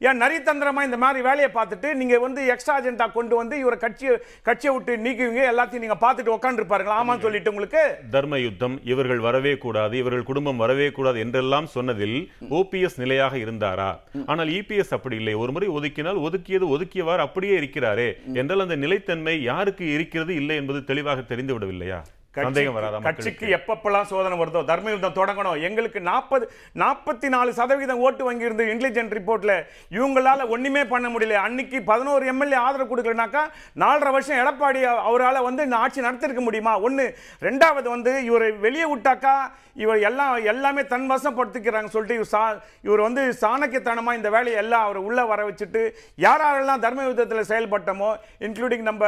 ஏன் 0.08 0.22
நரித்தந்திரமா 0.22 0.82
இந்த 0.84 0.98
மாதிரி 1.04 1.20
வேலையை 1.28 1.50
பார்த்துட்டு 1.54 1.94
நீங்க 1.94 2.15
வந்து 2.20 2.41
எக்ஸ்ட்ரா 2.54 2.74
அஜெண்டா 2.80 3.06
கொண்டு 3.12 3.36
வந்து 3.36 3.56
இவரை 3.60 3.78
கட்சியை 3.80 4.13
கட்சியை 4.48 4.72
விட்டு 4.76 4.94
நீக்குவீங்க 5.06 5.44
எல்லாத்தையும் 5.52 5.84
நீங்க 5.86 5.98
பார்த்துட்டு 6.06 6.36
உட்காந்துருப்பாருங்களா 6.38 6.98
ஆமான்னு 7.02 7.26
சொல்லிட்டு 7.26 7.52
உங்களுக்கு? 7.54 7.84
தர்ம 8.12 8.39
யுத்தம் 8.39 8.76
இவர்கள் 8.84 9.20
வரவே 9.20 9.54
கூடாது 9.58 9.98
இவர்கள் 9.98 10.24
குடும்பம் 10.24 10.58
வரவே 10.58 10.91
கூடாது 10.91 11.20
என்றெல்லாம் 11.20 11.65
சொன்னதில் 11.65 12.18
ஓபிஎஸ் 12.50 12.98
நிலையாக 12.98 13.38
இருந்தாரா? 13.38 13.89
ஆனால் 14.26 14.48
இபிஎஸ் 14.48 14.94
அப்படி 14.98 15.15
இல்லை. 15.15 15.34
ஒரு 15.34 15.52
முறை 15.52 15.70
ஒதுக்கினால் 15.70 16.22
ஒதுக்கியது 16.28 16.68
ஒதுக்கியவாறு 16.76 17.26
அப்படியே 17.28 17.56
இருக்கிறாரே. 17.62 18.10
என்றால் 18.34 18.60
அந்த 18.60 18.76
நிலைத்தன்மை 18.76 19.41
யாருக்கு 19.44 19.88
இருக்கிறது 19.94 20.36
இல்லை 20.36 20.56
என்பது 20.56 20.84
தெளிவாக 20.84 21.22
தெரிந்து 21.22 21.56
விடவில்லையா? 21.60 22.02
சந்தேகம் 22.38 22.76
வராதா 22.76 22.98
கட்சிக்கு? 23.06 23.45
எப்பப்பெல்லாம் 23.56 24.08
சோதனை 24.10 24.36
வருதோ 24.39 24.62
தர்ம 24.67 24.91
யுத்தம் 24.91 25.17
தொடங்கணும். 25.17 25.34
எங்களுக்கு 25.67 26.00
நாற்பது 26.08 26.45
நாற்பத்தி 26.82 27.28
நாலு 27.34 27.52
சதவீதம் 27.58 28.02
ஓட்டு 28.04 28.24
வங்கி 28.26 28.48
இருந்து 28.48 28.65
இன்டெலிஜென்ட் 28.71 29.15
ரிப்போர்ட்ல 29.17 29.54
இவங்களால 29.91 30.13
ஒண்ணுமே 30.54 30.84
பண்ண 30.88 31.08
முடியல. 31.10 31.38
அன்னைக்கு 31.45 31.80
பதினோரு 31.88 32.04
எம்எல்ஏ 32.32 32.60
ஆதரவு 32.62 32.89
கொடுக்கலனாக்கா 32.89 33.43
நாலரை 33.82 34.12
வருஷம் 34.15 34.41
எடப்பாடி 34.41 34.80
அவரால 35.06 35.43
வந்து 35.45 35.65
இந்த 35.67 35.78
ஆட்சி 35.82 36.00
நடத்திருக்க 36.02 36.43
முடியுமா? 36.43 36.74
ஒண்ணு. 36.86 37.08
ரெண்டாவது 37.41 37.88
வந்து 37.89 38.12
இவரை 38.28 38.50
வெளியே 38.63 38.88
விட்டாக்கா 38.88 39.36
இவர் 39.78 40.02
எல்லாம் 40.06 40.21
எல்லாமே 40.50 40.82
தன் 40.88 41.10
வசப்படுத்திக்கிறாங்க 41.10 41.89
சொல்லிட்டு 41.89 42.17
இவர் 42.17 42.30
சா 42.30 42.43
இவர் 42.84 43.02
வந்து 43.02 43.21
சாணக்கியத்தனமா 43.41 44.12
இந்த 44.15 44.30
வேலையை 44.32 44.58
எல்லாம் 44.62 44.86
அவர் 44.86 45.00
உள்ள 45.06 45.19
வர 45.28 45.41
வச்சுட்டு 45.45 45.82
யார் 46.19 46.43
யாரெல்லாம் 46.43 46.84
தர்ம 46.84 47.06
யுத்தத்தில் 47.06 47.50
செயல்பட்டமோ 47.50 48.12
இன்க்ளூடிங் 48.41 48.86
நம்ம 48.86 49.04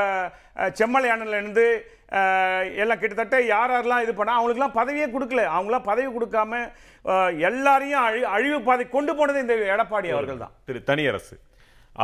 இருந்து 1.37 1.65
அஹ், 1.67 1.95
எல்லாம் 2.81 2.99
கிட்டத்தட்ட 3.01 3.37
யார் 3.53 3.71
யாரெல்லாம் 3.73 4.03
இது 4.05 4.13
பண்ணால் 4.19 4.37
அவங்களுக்குலாம் 4.37 4.77
பதவியே 4.79 5.07
கொடுக்கல. 5.15 5.43
அவங்களாம் 5.55 5.87
பதவி 5.89 6.09
கொடுக்காம 6.15 6.61
எல்லாரையும் 7.49 8.03
அழி 8.07 8.21
அழிவு 8.35 8.59
பாதை 8.67 8.85
கொண்டு 8.95 9.13
போனது 9.17 9.43
இந்த 9.45 9.55
எடப்பாடி 9.75 10.09
அவர்கள் 10.15 10.41
தான். 10.43 10.53
திரு 10.69 10.81
தனியரசு 10.89 11.35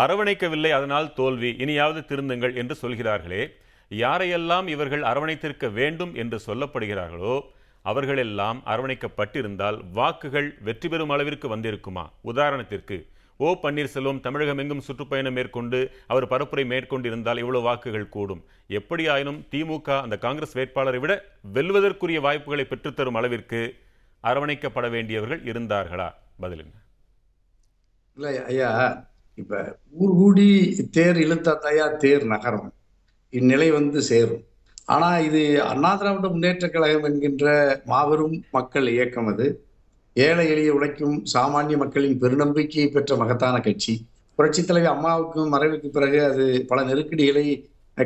அரவணைக்கவில்லை 0.03 0.71
அதனால் 0.77 1.07
தோல்வி 1.19 1.49
இனியாவது 1.63 2.01
திருந்துங்கள் 2.11 2.55
என்று 2.61 2.75
சொல்கிறார்களே. 2.83 3.43
யாரையெல்லாம் 3.91 4.67
இவர்கள் 4.75 5.03
அரவணைத்திருக்க 5.09 5.67
வேண்டும் 5.79 6.13
என்று 6.21 6.37
சொல்லப்படுகிறார்களோ 6.47 7.35
அவர்களெல்லாம் 7.91 8.59
அரவணைக்கப்பட்டிருந்தால் 8.71 9.77
வாக்குகள் 9.97 10.47
வெற்றி 10.67 10.87
பெறும் 10.91 11.11
அளவிற்கு 11.15 11.47
வந்திருக்குமா? 11.53 12.05
உதாரணத்திற்கு 12.31 12.97
ஓ 13.37 13.57
பன்னீர்செல்வம் 13.61 14.19
தமிழகம் 14.19 14.57
எங்கும் 14.57 14.81
சுற்றுப்பயணம் 14.81 15.33
மேற்கொண்டு 15.33 15.91
அவர் 16.07 16.27
பரப்புரை 16.27 16.65
மேற்கொண்டிருந்தால் 16.65 17.37
இவ்வளவு 17.37 17.61
வாக்குகள் 17.61 18.09
கூடும். 18.09 18.43
எப்படியாயினும் 18.69 19.39
திமுக 19.51 20.01
அந்த 20.01 20.17
காங்கிரஸ் 20.17 20.53
வேட்பாளரை 20.53 20.99
விட 20.99 21.25
வெல்வதற்குரிய 21.53 22.21
வாய்ப்புகளை 22.21 22.65
பெற்றுத்தரும் 22.69 23.15
அளவிற்கு 23.15 23.73
அரவணைக்கப்பட 24.23 24.89
வேண்டியவர்கள் 24.89 25.43
இருந்தார்களா? 25.43 26.13
பதிலுங்க. 26.39 26.75
இல்லை 28.15 28.43
ஐயா 28.43 29.07
இப்ப 29.35 29.77
ஊர் 29.89 30.11
கூடி 30.11 30.75
தேர் 30.91 31.15
இழுத்தாத்தாயா 31.15 31.95
தேர் 31.95 32.25
நகரம். 32.25 32.73
இந்நிலை 33.29 33.71
வந்து 33.71 34.01
சேரும். 34.01 34.43
ஆனா 34.85 35.17
இது 35.17 35.63
அண்ணா 35.63 35.95
திராவிட 35.95 36.27
முன்னேற்ற 36.27 36.69
கழகம் 36.69 37.03
என்கின்ற 37.03 37.81
மாபெரும் 37.85 38.43
மக்கள் 38.51 38.87
இயக்கம் 38.87 39.27
அது. 39.27 39.65
ஏழை 40.13 40.49
எளிய 40.49 40.73
உழைக்கும் 40.73 41.23
சாமானிய 41.34 41.78
மக்களின் 41.78 42.19
பெருநம்பிக்கையை 42.19 42.91
பெற்ற 42.91 43.15
மகத்தான 43.15 43.60
கட்சி. 43.60 43.93
புரட்சித் 44.36 44.67
தலைவி 44.67 44.88
அம்மாவுக்கும் 44.88 45.54
மறைவுக்கு 45.54 45.88
பிறகு 45.88 46.23
அது 46.23 46.65
பல 46.67 46.84
நெருக்கடிகளை 46.84 47.45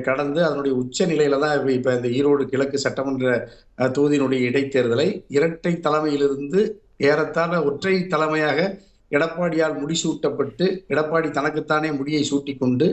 கடந்து 0.04 0.43
அதனுடைய 0.46 0.78
உச்ச 0.78 1.06
நிலையில 1.06 1.39
தான் 1.39 1.67
இப்ப- 1.67 1.93
இந்த 1.93 2.08
ஈரோடு 2.10 2.43
கிழக்கு 2.43 2.78
சட்டமன்ற 2.78 3.50
தொகுதியினுடைய 3.78 4.41
இடைத்தேர்தலை 4.50 5.24
இரட்டை 5.28 5.80
தலைமையிலிருந்து 5.80 6.62
ஏறத்தாழ 6.98 7.63
ஒற்றை 7.63 8.08
தலைமையாக 8.08 8.78
எடப்பாடியால் 9.12 9.78
முடிசூட்டப்பட்டு 9.82 10.65
எடப்பாடி 10.89 11.30
தனக்குத்தானே 11.32 11.91
முடியை 11.91 12.28
சூட்டி 12.32 12.58
கொண்டு 12.58 12.88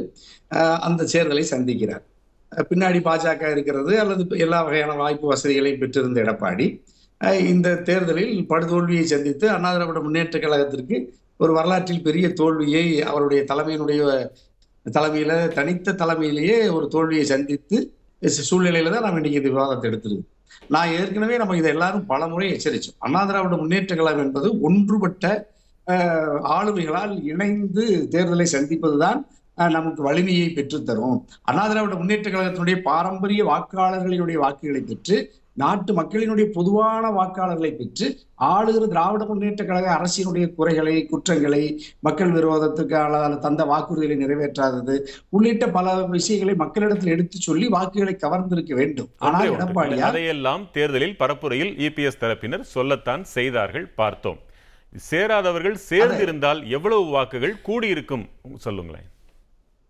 அந்த 0.80 1.04
தேர்தலை 1.12 1.44
சந்திக்கிறார். 1.50 2.04
பின்னாடி 2.68 2.98
பாஜக 3.02 3.50
இருக்கிறது 3.50 4.00
அல்லது 4.00 4.38
எல்லா 4.38 4.62
வகையான 4.62 4.92
வாய்ப்பு 4.92 5.26
வசதிகளையும் 5.26 5.80
பெற்றிருந்த 5.80 6.22
எடப்பாடி. 6.22 6.66
இந்த 7.52 7.68
தேர்தலில் 7.88 8.34
படுதோல்வியை 8.52 9.04
சந்தித்து 9.12 9.46
அண்ணா 9.54 9.70
திராவிட 9.74 10.00
முன்னேற்ற 10.06 10.38
கழகத்திற்கு 10.38 10.96
ஒரு 11.42 11.52
வரலாற்றில் 11.58 12.04
பெரிய 12.06 12.26
தோல்வியை 12.40 12.84
அவருடைய 13.10 13.40
தலைமையினுடைய 13.50 14.00
தலைமையில 14.86 15.32
தனித்த 15.58 15.96
தலைமையிலேயே 16.02 16.56
ஒரு 16.76 16.86
தோல்வியை 16.94 17.24
சந்தித்து 17.34 17.76
சூழ்நிலையில 18.50 18.92
தான் 18.94 19.04
நம்ம 19.06 19.20
இன்னைக்கு 19.20 19.40
இந்த 19.40 19.50
விவாதத்தை 19.54 19.86
எடுத்திருக்கோம். 19.90 20.28
நான் 20.74 20.92
ஏற்கனவே 20.98 21.36
நம்ம 21.40 21.56
இதை 21.60 21.70
எல்லாரும் 21.74 22.04
பல 22.12 22.26
முறை 22.32 22.46
எச்சரிச்சோம். 22.54 22.96
அண்ணா 23.06 23.20
திராவிட 23.28 23.56
முன்னேற்ற 23.62 23.92
கழகம் 23.96 24.24
என்பது 24.26 24.48
ஒன்றுபட்ட 24.68 25.24
ஆளுமைகளால் 26.56 27.14
இணைந்து 27.30 27.84
தேர்தலை 28.14 28.46
சந்திப்பதுதான் 28.54 29.20
நமக்கு 29.76 30.00
வலிமையை 30.08 30.46
பெற்றுத்தரும். 30.58 31.18
அண்ணா 31.48 31.64
திராவிட 31.70 31.96
முன்னேற்ற 32.00 32.28
கழகத்தினுடைய 32.30 32.78
பாரம்பரிய 32.88 33.42
வாக்காளர்களினுடைய 33.50 34.38
வாக்குகளை 34.44 34.82
பெற்று 34.90 35.18
நாட்டு 35.54 36.02
மக்களினுடைய 36.02 36.44
பொதுவான 36.44 37.10
வாக்காளர்களை 37.10 37.76
பெற்று 37.76 38.18
ஆளுகிற 38.38 38.86
திராவிட 38.86 39.24
முன்னேற்ற 39.24 39.64
கழக 39.64 40.00
அரசினுடைய 40.00 40.54
குறைகளை 40.54 41.06
குற்றங்களை 41.06 41.82
மக்கள் 42.00 42.32
விரோதத்துக்கான 42.32 43.38
தந்த 43.38 43.64
வாக்குறுதிகளை 43.64 44.16
நிறைவேற்றாதது 44.16 45.06
உள்ளிட்ட 45.28 45.68
பல 45.68 46.06
விஷயங்களை 46.06 46.54
மக்களிடத்தில் 46.54 47.12
எடுத்து 47.12 47.38
சொல்லி 47.38 47.68
வாக்குகளை 47.68 48.16
கவர்ந்திருக்க 48.22 48.74
வேண்டும். 48.74 49.08
ஆனால். 49.18 49.50
எடப்பாடியார் 49.50 50.00
அதையெல்லாம் 50.00 50.70
தேர்தலில் 50.72 51.16
பரப்புரையில் 51.18 51.76
இபிஎஸ் 51.78 52.20
தரப்பினர் 52.20 52.60
சொல்லத்தான் 52.60 53.24
செய்தார்கள் 53.24 53.86
பார்த்தோம். 53.86 54.38
சேராதவர்கள் 55.10 55.76
சேர்ந்திருந்தால் 55.90 56.68
எவ்வளவு 56.68 57.04
வாக்குகள் 57.04 57.60
கூடியிருக்கும்? 57.62 58.28
சொல்லுங்களேன். 58.56 59.04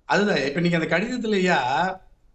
அதுதான். 0.05 0.37
இப்ப 0.37 0.61
நீங்க 0.61 0.79
அந்த 0.79 0.99
கடிதத்திலேயா 0.99 1.57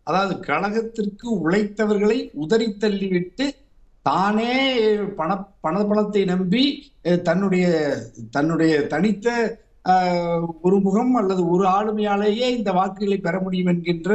அதாவது 0.10 0.34
கழகத்திற்கு 0.40 1.28
உழைத்தவர்களை 1.44 2.20
உதறி 2.34 2.68
தள்ளிவிட்டு 2.84 3.46
தானே 4.06 4.54
பண 5.18 5.30
பண 5.62 5.76
பணத்தை 5.84 6.22
நம்பி 6.26 6.64
தன்னுடைய 7.24 7.66
தன்னுடைய 8.32 8.74
தனித்த 8.88 9.28
ஒரு 10.62 10.78
முகம் 10.80 11.14
அல்லது 11.16 11.42
ஒரு 11.50 11.66
ஆளுமையாலேயே 11.68 12.48
இந்த 12.50 12.72
வாக்குகளை 12.72 13.18
பெற 13.18 13.36
முடியும் 13.40 13.68
என்கின்ற 13.68 14.10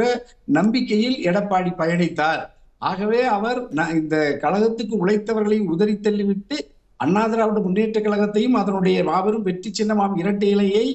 நம்பிக்கையில் 0.47 1.17
எடப்பாடி 1.23 1.71
பயணித்தார். 1.77 2.43
ஆகவே 2.81 3.21
அவர் 3.27 3.59
இந்த 3.95 4.15
கழகத்துக்கு 4.41 4.95
உழைத்தவர்களை 4.97 5.59
உதறி 5.65 5.95
தள்ளிவிட்டு 5.97 6.57
அண்ணா 6.99 7.23
திராவிட 7.25 7.59
முன்னேற்ற 7.59 7.99
கழகத்தையும் 8.01 8.53
அதனுடைய 8.53 8.97
மாபெரும் 9.03 9.47
வெற்றி 9.47 9.69
சின்னமாம் 9.79 10.15
இரட்டை 10.17 10.49
இலையை 10.55 10.85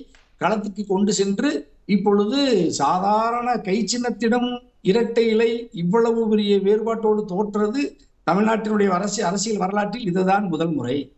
களத்துக்கு 0.41 0.83
கொண்டு 0.87 1.13
சென்று 1.13 1.51
இப்பொழுது 1.87 2.39
சாதாரண 2.81 3.49
கை 3.61 3.79
சின்னத்திடம் 3.93 4.51
இரட்டை 4.85 5.27
இலை 5.29 5.69
இவ்வளவு 5.73 6.29
பெரிய 6.29 6.59
வேறுபாட்டோடு 6.59 7.25
தோற்றது 7.25 7.83
தமிழ்நாட்டினுடைய 8.27 8.89
அரசு 8.89 9.25
அரசியல் 9.25 9.59
வரலாற்றில் 9.59 10.07
இதுதான் 10.07 10.47
முதல் 10.47 10.73
முறை. 10.73 11.13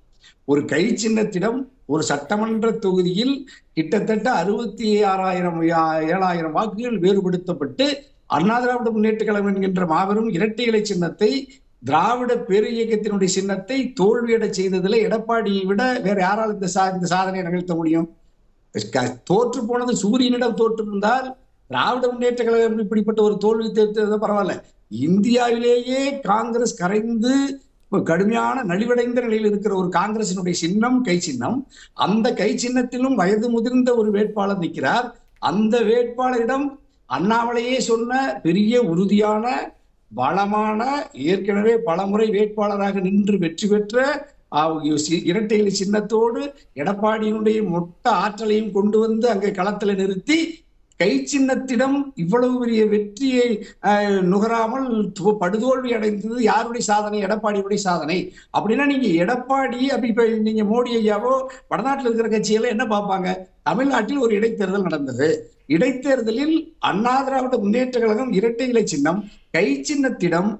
ஒரு 0.44 0.64
கை 0.64 0.96
சின்னத்திடம் 1.02 1.58
ஒரு 1.86 2.02
சட்டமன்ற 2.02 2.70
தொகுதியில் 2.70 3.34
கிட்டத்தட்ட 3.72 4.30
அறுபத்தி 4.32 5.02
ஆறாயிரம் 5.02 5.62
ஏழாயிரம் 5.62 6.50
வாக்குகள் 6.50 7.00
வேறுபடுத்தப்பட்டு 7.00 7.86
அண்ணா 8.26 8.60
திராவிட 8.60 8.90
முன்னேற்ற 8.90 9.24
கழகம் 9.24 9.54
என்கின்ற 9.54 9.86
மாபெரும் 9.86 10.28
இரட்டை 10.28 10.66
இலை 10.66 10.84
சின்னத்தை 10.84 11.30
திராவிட 11.84 12.38
பேரு 12.38 12.68
இயக்கத்தினுடைய 12.70 13.24
சின்னத்தை 13.24 13.92
தோல்வியடை 14.00 14.48
செய்ததுல 14.58 14.98
எடப்பாடியை 15.06 15.64
விட 15.64 15.98
வேற 16.02 16.20
யாரால் 16.20 16.52
இந்த 16.52 16.66
சா 16.66 16.88
இந்த 16.88 17.06
சாதனையை 17.06 17.42
நிகழ்த்த 17.44 17.74
முடியும்? 17.74 18.08
க- 18.90 19.16
தோற்று 19.24 19.66
போனது 19.66 19.92
சூரியனிடம் 19.94 20.54
தோற்று 20.54 20.84
இருந்தால் 20.86 21.26
திராவிட 21.72 22.06
முன்னேற்ற 22.08 22.44
கழகம் 22.44 22.78
இப்படிப்பட்ட 22.78 23.22
ஒரு 23.22 23.38
தோல்வி 23.38 23.68
தேர்த்தது 23.70 24.18
பரவாயில்ல. 24.18 24.54
இந்தியாவிலேயே 25.02 26.00
காங்கிரஸ் 26.22 26.76
கரைந்து 26.76 27.34
கடுமையான 27.92 28.64
நலிவடைந்த 28.64 29.20
நிலையில் 29.20 29.46
இருக்கிற 29.46 29.74
ஒரு 29.74 29.88
காங்கிரசினுடைய 29.88 30.50
சின்னம் 30.60 31.02
கை 31.02 31.18
சின்னம் 31.18 31.56
அந்த 31.98 32.34
கை 32.34 32.50
சின்னத்திலும் 32.56 33.14
வயது 33.14 33.50
முதிர்ந்த 33.50 33.96
ஒரு 33.96 34.10
வேட்பாளர் 34.10 34.58
நிற்கிறார். 34.58 35.06
அந்த 35.42 35.80
வேட்பாளரிடம் 35.80 36.66
அண்ணாமலையே 37.10 37.78
சொன்ன 37.80 38.12
பெரிய 38.42 38.82
உறுதியான 38.82 39.44
பலமான 40.10 40.80
ஏற்கனவே 41.24 41.78
பலமுறை 41.78 42.30
வேட்பாளராக 42.30 43.00
நின்று 43.00 43.38
வெற்றி 43.38 43.68
பெற்ற 43.68 43.96
ஆஹ், 44.52 44.72
சி- 45.02 45.22
இரட்டை 45.24 45.58
சின்னத்தோடு 45.78 46.40
எடப்பாடியினுடைய 46.76 47.58
மொட்ட 47.68 48.08
ஆற்றலையும் 48.18 48.72
கொண்டு 48.72 48.98
வந்து 48.98 49.30
அங்கே 49.30 49.50
களத்தில் 49.50 49.94
நிறுத்தி 49.94 50.36
கை 51.02 51.10
சின்னத்திடம் 51.32 51.96
இவ்வளவு 52.22 52.54
பெரிய 52.62 52.82
வெற்றியை 52.94 53.46
நுகராமல் 54.32 54.88
படுதோல்வி 55.42 55.90
அடைந்தது 55.98 56.42
யாருடைய 56.50 56.82
சாதனை? 56.90 57.18
எடப்பாடியுடைய 57.26 57.80
சாதனை. 57.86 58.18
அப்படின்னா 58.56 58.84
நீங்க 58.92 59.08
எடப்பாடி 59.24 59.80
அப்படி 59.94 60.12
இப்ப 60.12 60.26
நீங்க 60.48 60.64
மோடி 60.72 60.92
ஐயாவோ 61.00 61.32
வடநாட்டில் 61.72 62.08
இருக்கிற 62.08 62.28
கட்சியெல்லாம் 62.34 62.74
என்ன 62.76 62.86
பார்ப்பாங்க? 62.94 63.28
தமிழ்நாட்டில் 63.68 64.22
ஒரு 64.26 64.32
இடைத்தேர்தல் 64.38 64.86
நடந்தது. 64.88 65.28
இடைத்தேர்தலில் 65.74 66.56
அண்ணா 66.90 67.14
திராவிட 67.26 67.56
முன்னேற்ற 67.64 67.96
கழகம் 68.00 68.32
இரட்டை 68.38 68.66
இலை 68.72 68.84
சின்னம் 68.92 69.20
கை 69.56 69.66
சின்னத்திடம் 69.90 70.50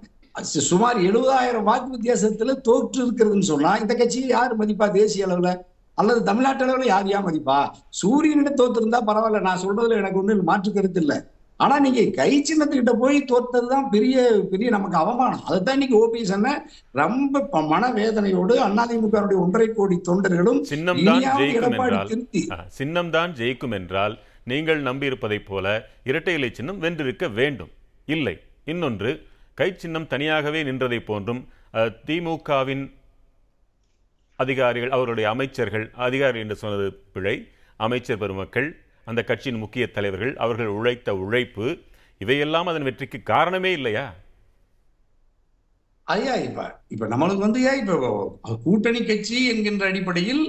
சுமார் 0.69 0.99
எழுபதாயிரம் 1.09 1.67
வாக்கு 1.69 1.91
வித்தியாசத்துல 1.97 2.53
தோற்று 2.69 3.01
இருக்கிறதுன்னு 3.05 3.51
சொன்னா 3.53 3.73
இந்த 3.83 3.95
கட்சியை 4.01 4.29
யார் 4.37 4.61
மதிப்பா? 4.61 4.87
தேசிய 4.99 5.27
அளவுல 5.27 5.51
அல்லது 5.99 6.21
தமிழ்நாட்டு 6.29 6.65
அளவில் 6.67 6.91
யார் 6.93 7.27
மதிப்பா? 7.27 7.59
சூரியனிட 8.01 8.51
தோத்திருந்தா 8.61 9.01
பரவாயில்ல 9.09 9.41
நான் 9.49 9.63
சொல்றதுல 9.65 10.01
எனக்கு 10.03 10.21
ஒண்ணு 10.21 10.43
மாற்று 10.51 10.71
கருத்து 10.73 11.01
இல்ல. 11.05 11.15
ஆனா 11.61 11.75
நீங்க 11.85 12.03
கை 12.17 12.31
சின்னத்துக்கிட்ட 12.49 12.93
போய் 13.03 13.19
தோத்ததுதான் 13.31 13.85
பெரிய 13.91 14.15
பெரிய 14.53 14.69
நமக்கு 14.71 14.97
அவமானம். 15.03 15.43
அதைத்தான் 15.49 15.77
இன்னைக்கு 15.79 15.99
ஓபிஎஸ் 16.01 16.33
அண்ணன் 16.37 16.63
ரொம்ப 17.01 17.61
மனவேதனையோடு 17.73 18.55
அதிமுகவுடைய 18.67 19.39
ஒன்றரை 19.45 19.69
கோடி 19.77 19.97
தொண்டர்களும் 20.09 20.61
சின்னம் 20.71 21.03
தான் 21.09 21.23
ஜெயிக்கும் 21.41 21.77
என்றால் 21.79 22.11
சின்னம் 22.79 23.13
தான் 23.17 23.35
ஜெயிக்கும் 23.41 23.77
என்றால் 23.81 24.17
நீங்கள் 24.53 24.81
நம்பியிருப்பதைப் 24.89 25.47
போல 25.51 25.67
இரட்டை 26.11 26.35
இலை 26.39 26.51
சின்னம் 26.59 26.81
வென்றிருக்க 26.85 27.27
வேண்டும். 27.39 27.73
இல்லை. 28.09 28.35
இன்னொன்று 28.73 29.11
கை 29.59 29.69
சின்னம் 29.83 30.11
தனியாகவே 30.13 30.63
நின்றதைப் 30.69 31.07
போன்றும் 31.07 31.41
திமுகவின் 32.09 32.85
அதிகாரிகள் 34.37 34.91
அவருடைய 34.91 35.29
அமைச்சர்கள் 35.29 35.91
அதிகாரி 35.95 36.39
என்று 36.39 36.57
சொன்னது 36.57 37.03
பிழை. 37.13 37.37
அமைச்சர் 37.77 38.19
பெருமக்கள் 38.19 38.69
அந்த 39.05 39.25
கட்சியின் 39.25 39.59
முக்கிய 39.59 39.91
தலைவர்கள் 39.91 40.37
அவர்கள் 40.37 40.67
உழைத்த 40.67 41.15
உழைப்பு 41.17 41.67
இவையெல்லாம் 42.19 42.67
அதன் 42.67 42.83
வெற்றிக்கு 42.83 43.23
காரணமே 43.23 43.73
இல்லையா? 43.73 44.15
ஐயா 46.07 46.35
இப்ப 46.35 46.61
இப்ப 46.89 47.07
நம்மளுக்கு 47.07 47.39
வந்து 47.39 47.63
ஏன் 47.63 47.87
இப்ப 47.87 47.97
கூட்டணி 48.63 49.05
கட்சி 49.05 49.47
என்கின்ற 49.49 49.87
அடிப்படையில் 49.87 50.43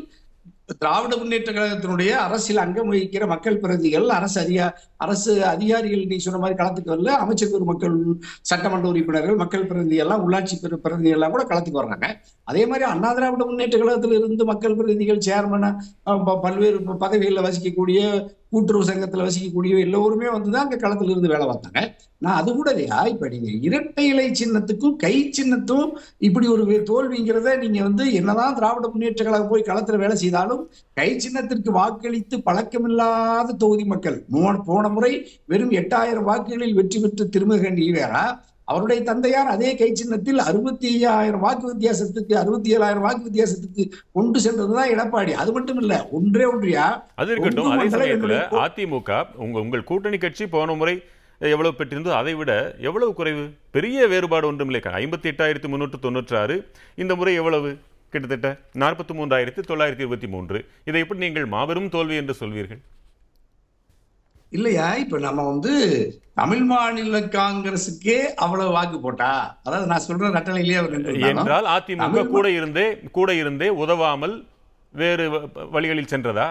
திராவிட 0.69 1.13
முன்னேற்ற 1.17 1.49
கழகத்தினுடைய 1.51 2.11
அரசியல் 2.25 2.61
அங்கம் 2.63 2.91
வகிக்கிற 2.91 3.23
மக்கள் 3.27 3.59
பிரதிகள் 3.59 4.05
அரசு 4.09 4.37
அதிகா 4.41 4.67
அரசு 4.97 5.31
அதிகாரிகள் 5.45 6.03
நீ 6.05 6.17
சொன்ன 6.17 6.37
மாதிரி 6.37 6.57
களத்துக்கு 6.59 6.93
வரல 6.93 7.13
அமைச்சர் 7.23 7.65
மக்கள் 7.71 7.95
சட்டமன்ற 8.41 8.87
உறுப்பினர்கள் 8.87 9.35
மக்கள் 9.35 9.67
பிரதிநிதி 9.67 9.99
எல்லாம் 10.05 10.23
உள்ளாட்சி 10.25 10.55
பெரு 10.61 10.79
பிரதிநிதி 10.79 11.15
எல்லாம் 11.15 11.31
கூட 11.31 11.43
களத்துக்கு 11.43 11.81
வர்றாங்க. 11.81 12.07
அதே 12.47 12.63
மாதிரி 12.65 12.85
அண்ணா 12.91 13.13
திராவிட 13.13 13.45
முன்னேற்ற 13.45 13.77
கழகத்தில் 13.77 14.17
இருந்து 14.19 14.45
மக்கள் 14.45 14.77
பிரதிநிதிகள் 14.77 15.25
சேர்மன 15.27 15.73
பல்வேறு 16.45 16.79
பதவிகளில் 17.03 17.45
வசிக்கக்கூடிய 17.47 17.99
கூட்டுறவு 18.53 18.89
சங்கத்துல 18.89 19.25
வசிக்கக்கூடிய 19.27 19.83
எல்லோருமே 19.85 20.27
வந்துதான் 20.35 20.65
அங்க 20.65 20.77
களத்துல 20.77 21.13
இருந்து 21.13 21.33
வேலை 21.33 21.45
பார்த்தாங்க. 21.47 21.81
நான் 22.21 22.37
அது 22.41 22.49
கூட 22.55 22.69
இல்லையா? 22.71 22.97
இப்ப 23.05 23.29
நீங்க 23.29 23.49
இரட்டை 23.67 24.03
இலை 24.07 24.25
சின்னத்துக்கும் 24.41 24.95
கை 24.95 25.15
சின்னத்தும் 25.37 25.89
இப்படி 26.17 26.47
ஒரு 26.47 26.63
தோல்விங்கிறத 26.89 27.55
நீங்க 27.63 27.79
வந்து 27.81 28.03
என்னதான் 28.13 28.55
திராவிட 28.55 28.87
முன்னேற்ற 28.87 29.21
கழகம் 29.23 29.49
போய் 29.49 29.67
களத்துல 29.67 29.97
வேலை 29.97 30.15
செய்தாலும் 30.15 30.61
கை 30.97 31.09
சின்னத்திற்கு 31.17 31.71
வாக்களித்து 31.71 32.37
பழக்கமில்லாத 32.45 33.57
தொகுதி 33.63 33.85
மக்கள். 33.85 34.17
போன 34.69 34.89
முறை 34.89 35.13
வெறும் 35.45 35.75
எட்டாயிரம் 35.81 36.29
வாக்குகளில் 36.29 36.73
வெற்றி 36.73 36.99
பெற்று 36.99 37.25
திருமகன் 37.29 37.83
ஈவேரா 37.87 38.23
அவருடைய 38.71 38.99
தந்தையார் 39.03 39.49
அதே 39.53 39.69
கை 39.75 39.89
சின்னத்தில் 40.01 40.39
அறுபத்தி 40.49 40.87
ஐயாயிரம் 40.95 41.43
வாக்கு 41.45 41.65
வித்தியாசத்துக்கு 41.73 42.33
அறுபத்தி 42.41 42.69
ஏழாயிரம் 42.75 43.05
வாக்கு 43.05 43.23
வித்தியாசத்துக்கு 43.29 43.83
கொண்டு 44.11 44.39
சென்றதுதான் 44.45 44.91
எடப்பாடி. 44.93 45.31
அது 45.31 45.51
மட்டும் 45.51 45.79
இல்ல 45.81 45.95
ஒன்றே 46.11 46.45
ஒன்றியா? 46.53 46.85
அது 47.21 47.31
இருக்கட்டும் 47.31 47.73
அதே 47.75 47.87
சமயத்துல 47.95 48.37
அதிமுக 48.65 49.19
உங்க 49.45 49.59
உங்கள் 49.59 49.87
கூட்டணி 49.91 50.17
கட்சி 50.17 50.47
போன 50.47 50.75
முறை 50.81 50.95
எவ்வளவு 51.41 51.77
பெற்றிருந்தோ 51.77 52.11
அதை 52.21 52.33
விட 52.35 52.51
எவ்வளவு 52.87 53.13
குறைவு? 53.13 53.45
பெரிய 53.71 54.07
வேறுபாடு 54.07 54.47
ஒன்றும் 54.47 54.69
இல்லை 54.73 54.81
ஐம்பத்தி 55.01 55.27
எட்டாயிரத்தி 55.31 55.69
முன்னூற்று 55.73 55.99
தொண்ணூற்றி 56.05 56.37
ஆறு 56.41 56.55
இந்த 57.03 57.15
முறை 57.15 57.33
எவ்வளவு? 57.41 57.71
கிட்டத்தட்ட 58.13 58.49
நாற்பத்தி 58.81 59.13
மூன்றாயிரத்தி 59.19 59.61
தொள்ளாயிரத்தி 59.69 60.03
இருபத்தி 60.05 60.27
மூன்று. 60.27 60.57
இதை 60.85 61.01
எப்படி 61.01 61.19
நீங்கள் 61.19 61.45
மாபெரும் 61.45 61.89
தோல்வி 61.89 62.15
என்று 62.15 62.33
சொல்வீர்கள்? 62.39 62.81
இல்லையா? 64.53 64.95
இப்ப 64.95 65.19
நம்ம 65.19 65.43
வந்து 65.43 65.73
தமிழ் 66.33 66.63
மாநில 66.63 67.19
காங்கிரசுக்கே 67.35 68.17
அவ்வளவு 68.35 68.71
வாக்கு 68.71 68.99
போட்டா 68.99 69.31
அதாவது 69.63 69.87
நான் 69.87 70.05
சொல்ற 70.07 70.31
ரட்டளையிலேயே 70.31 70.79
அவர் 70.79 70.95
என்றால் 71.31 71.67
அதிமுக 71.75 72.27
கூட 72.27 72.51
இருந்தே 72.51 72.85
கூட 73.11 73.33
இருந்தே 73.33 73.69
உதவாமல் 73.77 74.35
வேறு 74.93 75.25
வழிகளில் 75.71 76.11
சென்றதா? 76.13 76.49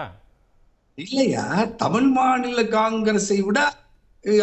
இல்லையா? 0.97 1.43
தமிழ் 1.77 2.09
மாநில 2.09 2.63
காங்கிரஸை 2.69 3.41
விட 3.41 3.59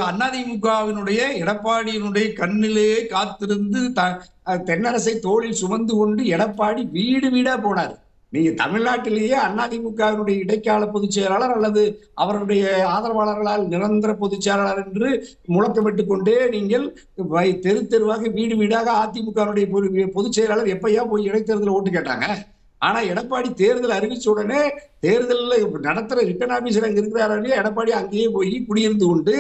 அதிமுகவினுடைய 0.09 1.21
எடப்பாடியினுடைய 1.43 2.27
கண்ணிலே 2.33 2.89
காத்திருந்து 3.07 3.81
தென்னரசை 4.67 5.15
தோளில் 5.21 5.53
சுமந்து 5.53 5.95
கொண்டு 5.95 6.23
எடப்பாடி 6.25 6.83
வீடு 6.91 7.31
வீடா 7.31 7.55
போனார். 7.57 7.95
நீங்க 8.33 8.51
தமிழ்நாட்டிலேயே 8.65 9.35
அதிமுகவினுடைய 9.59 10.39
இடைக்கால 10.39 10.87
பொதுச் 10.87 11.11
செயலாளர் 11.11 11.51
அல்லது 11.51 11.83
அவருடைய 12.15 12.65
ஆதரவாளர்களால் 12.91 13.67
நிரந்தர 13.67 14.15
பொதுச் 14.15 14.41
செயலாளர் 14.41 14.87
என்று 14.87 15.09
முழக்கமிட்டு 15.49 16.07
கொண்டே 16.07 16.49
நீங்கள் 16.49 16.85
வை- 17.31 17.59
தெரு 17.59 17.87
தெருவாக 17.87 18.29
வீடு 18.29 18.57
வீடாக 18.57 18.93
அதிமுகவினுடைய 19.03 19.67
பொது- 19.73 20.11
பொதுச் 20.13 20.33
செயலாளர் 20.33 20.67
எப்பயா 20.67 21.09
போய் 21.09 21.29
இடைத்தேர்தலில் 21.29 21.69
ஓட்டு 21.69 21.91
கேட்டாங்க? 21.91 22.27
ஆனா 22.79 23.01
எடப்பாடி 23.03 23.55
தேர்தல் 23.55 23.91
அறிவிச்ச 23.91 24.29
உடனே 24.29 24.61
தேர்தலில் 25.01 25.67
நடத்துற 25.81 26.19
ரிட்டர்ன் 26.25 26.55
ஆபீசர் 26.55 26.85
அங்க 26.85 27.01
இருக்கிறாரு 27.01 27.57
எடப்பாடி 27.57 27.89
அங்கேயே 27.91 28.29
போய் 28.29 28.67
குடியிருந்து 28.69 29.05
கொண்டு 29.05 29.35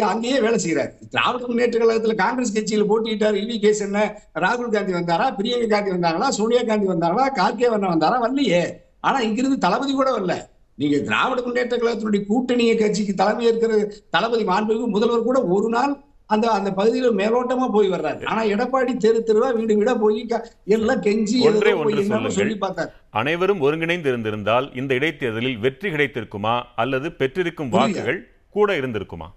அங்கேயே 0.00 0.40
வேலை 0.40 0.58
செய்யறாரு 0.64 0.90
திராவிட 1.10 1.46
முன்னேற்ற 1.46 1.78
கழகத்துல 1.78 2.14
காங்கிரஸ் 2.14 2.56
கட்சியில 2.56 2.86
போட்டிட்டார் 2.88 3.38
இவி 3.42 3.58
கேஸ் 3.58 3.82
என்ன 3.82 4.20
ராகுல் 4.34 4.70
காந்தி 4.70 4.92
வந்தாரா? 4.92 5.26
பிரியங்கா 5.38 5.68
காந்தி 5.68 5.90
வந்தாங்களா? 5.90 6.28
சோனியா 6.28 6.62
காந்தி 6.62 6.86
வந்தாங்களா? 6.86 7.26
கார்கே 7.40 7.68
வண்ண 7.70 7.88
வந்தாரா? 7.88 8.18
வரலையே. 8.24 8.62
ஆனா 9.00 9.20
இங்கிருந்து 9.20 9.58
தளபதி 9.58 9.92
கூட 9.92 10.18
வரல. 10.18 10.50
நீங்க 10.74 10.98
திராவிட 10.98 11.42
முன்னேற்ற 11.42 11.76
கழகத்தினுடைய 11.76 12.22
கூட்டணிய 12.28 12.78
கட்சிக்கு 12.78 13.14
தலைமை 13.14 13.46
ஏற்கிற 13.46 13.92
தளபதி 14.10 14.44
மாண்புமிகு 14.44 14.86
முதல்வர் 14.86 15.22
கூட 15.22 15.44
ஒரு 15.44 15.68
நாள் 15.68 16.02
அந்த 16.26 16.50
அந்த 16.50 16.70
பகுதியில 16.70 17.08
மேலோட்டமா 17.20 17.72
போய் 17.72 17.88
வர்றாரு. 17.88 18.26
ஆனா 18.26 18.42
எடப்பாடி 18.42 18.96
தெரு 18.96 19.24
தெருவா 19.26 19.54
வீடு 19.54 19.76
வீடா 19.76 19.94
போய் 19.94 20.28
எல்லாம் 20.64 21.02
கெஞ்சி 21.02 21.46
ஒன்றே. 21.46 22.28
சொல்லி 22.28 22.54
பார்த்தாரு. 22.54 22.90
அனைவரும் 23.10 23.60
ஒருங்கிணைந்து 23.60 24.08
இருந்திருந்தால் 24.08 24.74
இந்த 24.74 24.94
இடைத்தேர்தலில் 24.94 25.58
வெற்றி 25.58 25.90
கிடைத்திருக்குமா? 25.90 26.62
அல்லது 26.76 27.12
பெற்றிருக்கும். 27.12 27.68
வாக்குகள் 27.68 28.28
கூட 28.50 28.78
இருந்திருக்குமா? 28.78 29.28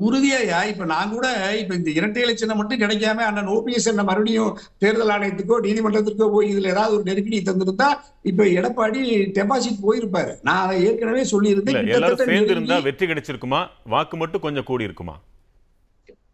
உறுதியா 0.00 0.66
இப்ப 0.66 0.84
நான் 0.84 1.10
கூட 1.10 1.56
இப்ப 1.56 1.74
இந்த 1.74 1.90
இரட்டை 1.90 2.22
இலட்சணம் 2.22 2.56
மட்டும் 2.56 2.80
கிடைக்காம 2.80 3.24
அண்ணன் 3.26 3.46
ஓபிஎஸ் 3.46 3.88
என்ன 3.90 4.02
மறுபடியும் 4.02 4.58
தேர்தல் 4.78 5.08
ஆணையத்துக்கோ 5.08 5.56
நீதிமன்றத்திற்கோ 5.66 6.32
போய் 6.32 6.50
இதுல 6.52 6.70
ஏதாவது 6.74 6.94
ஒரு 6.94 7.02
நெருக்கடி 7.02 7.40
தந்திருந்தா 7.40 7.88
இப்ப 8.22 8.44
எடப்பாடி 8.44 9.02
டெபாசிட் 9.38 9.82
போயிருப்பாரு. 9.86 10.38
நான் 10.42 10.78
ஏற்கனவே 10.78 11.24
சொல்லியிருந்தேன். 11.32 12.82
வெற்றி 12.82 13.06
கிடைச்சிருக்குமா? 13.06 13.66
வாக்கு 13.84 14.16
மட்டும் 14.16 14.40
கொஞ்சம் 14.40 14.64
கூடி 14.64 14.84
இருக்குமா? 14.84 15.20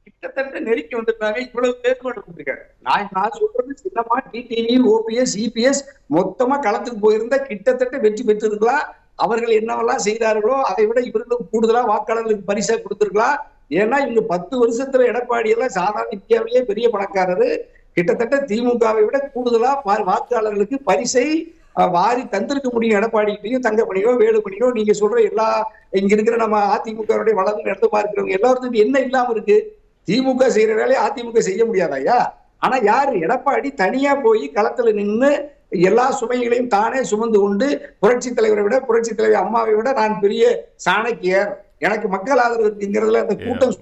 கிட்டத்தட்ட 0.02 0.60
நெருக்கி 0.60 0.94
வந்துட்டாங்க 0.96 1.38
இவ்வளவு 1.38 1.78
வேறுபாடு 1.82 2.22
வந்திருக்காரு 2.26 2.62
நான் 2.80 3.08
நான் 3.12 3.36
சொல்றது 3.38 3.74
சின்னமா 3.82 4.16
டிடிவி 4.32 4.78
ஓபிஎஸ் 4.94 5.34
இபிஎஸ் 5.44 5.82
மொத்தமா 6.10 6.56
களத்துக்கு 6.66 7.04
போயிருந்தா 7.06 7.38
கிட்டத்தட்ட 7.42 7.98
வெற்றி 7.98 8.24
பெற்றிருக்கலாம். 8.24 8.86
அவர்கள் 9.18 9.60
என்னவெல்லாம் 9.60 10.04
செய்தார்களோ 10.06 10.54
அதை 10.54 10.86
விட 10.86 11.00
இவர்களும் 11.00 11.48
கூடுதலா 11.52 11.88
வாக்காளர்களுக்கு 11.88 12.40
பரிசா 12.46 12.78
கொடுத்திருக்கலாம். 12.78 13.36
ஏன்னா 13.70 13.98
இவங்க 14.00 14.20
பத்து 14.20 14.54
வருஷத்துல 14.66 15.06
எடப்பாடி 15.12 15.48
எல்லாம் 15.48 15.68
சாதாரண 15.68 16.08
இந்தியாவிலேயே 16.10 16.62
பெரிய 16.64 16.88
பணக்காரரு. 16.88 17.58
கிட்டத்தட்ட 17.92 18.36
திமுகவை 18.36 19.04
விட 19.04 19.30
கூடுதலா 19.34 19.76
பா- 19.84 20.04
வாக்காளர்களுக்கு 20.04 20.78
பரிசை 20.84 21.52
வாரி 21.72 22.22
தந்திருக்க 22.22 22.70
முடியும் 22.70 23.00
எடப்பாடிகிட்டையும் 23.00 23.66
தங்கமணியோ 23.68 24.10
வேலுமணியோ. 24.16 24.72
நீங்க 24.72 24.92
சொல்ற 24.92 25.24
எல்லா 25.24 25.72
இங்க 25.90 26.14
இருக்கிற 26.14 26.36
நம்ம 26.36 26.76
அதிமுகவுடைய 26.76 27.32
வளர்ந்து 27.32 27.62
நடந்து 27.62 27.88
பார்க்கிறவங்க 27.92 28.30
எல்லாருக்கும் 28.30 28.72
என்ன 28.72 28.98
இல்லாம 28.98 29.30
இருக்கு? 29.30 29.76
திமுக 30.06 30.50
செய்யற 30.50 30.74
வேலையை 30.74 30.96
அதிமுக 30.96 31.38
செய்ய 31.38 31.64
முடியாதாயா 31.64 32.32
ஆனா 32.58 32.76
யாரு? 32.76 33.12
எடப்பாடி 33.12 33.74
தனியா 33.74 34.14
போய் 34.14 34.50
களத்துல 34.54 34.92
நின்று 34.92 35.50
எல்லா 35.72 36.04
சுமைகளையும் 36.20 36.68
தானே 36.68 37.02
சுமந்து 37.02 37.38
கொண்டு 37.38 37.66
புரட்சி 38.00 38.30
தலைவரை 38.34 38.62
விட 38.64 38.80
புரட்சி 38.80 39.14
தலைவர் 39.14 39.42
அம்மாவை 39.42 39.74
விட 39.74 39.92
நான் 39.92 40.20
பெரிய 40.20 40.44
சாணக்கியர். 40.84 41.50
எனக்கு 41.86 42.06
மக்கள் 42.12 42.40
ஆதரவு 42.44 42.68
இருக்குங்கிறதுல 42.68 43.20
அந்த 43.24 43.34
கூட்டம் 43.42 43.74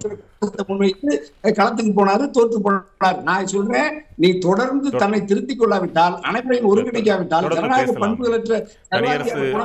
முன்வைத்து 0.71 1.13
களத்துக்கு 1.59 1.93
போனாரு 1.99 2.25
தோற்று 2.37 2.59
போனார். 2.65 3.21
நான் 3.29 3.47
சொல்றேன் 3.53 3.91
நீ 4.23 4.29
தொடர்ந்து 4.47 4.89
தன்னை 5.03 5.21
திருத்திக் 5.31 5.61
கொள்ளாவிட்டால் 5.61 6.17
அனைவரையும் 6.29 6.69
ஒருங்கிணைக்காவிட்டால் 6.71 7.47
ஜனநாயக. 7.57 7.95
பண்புகளற்ற 8.03 8.59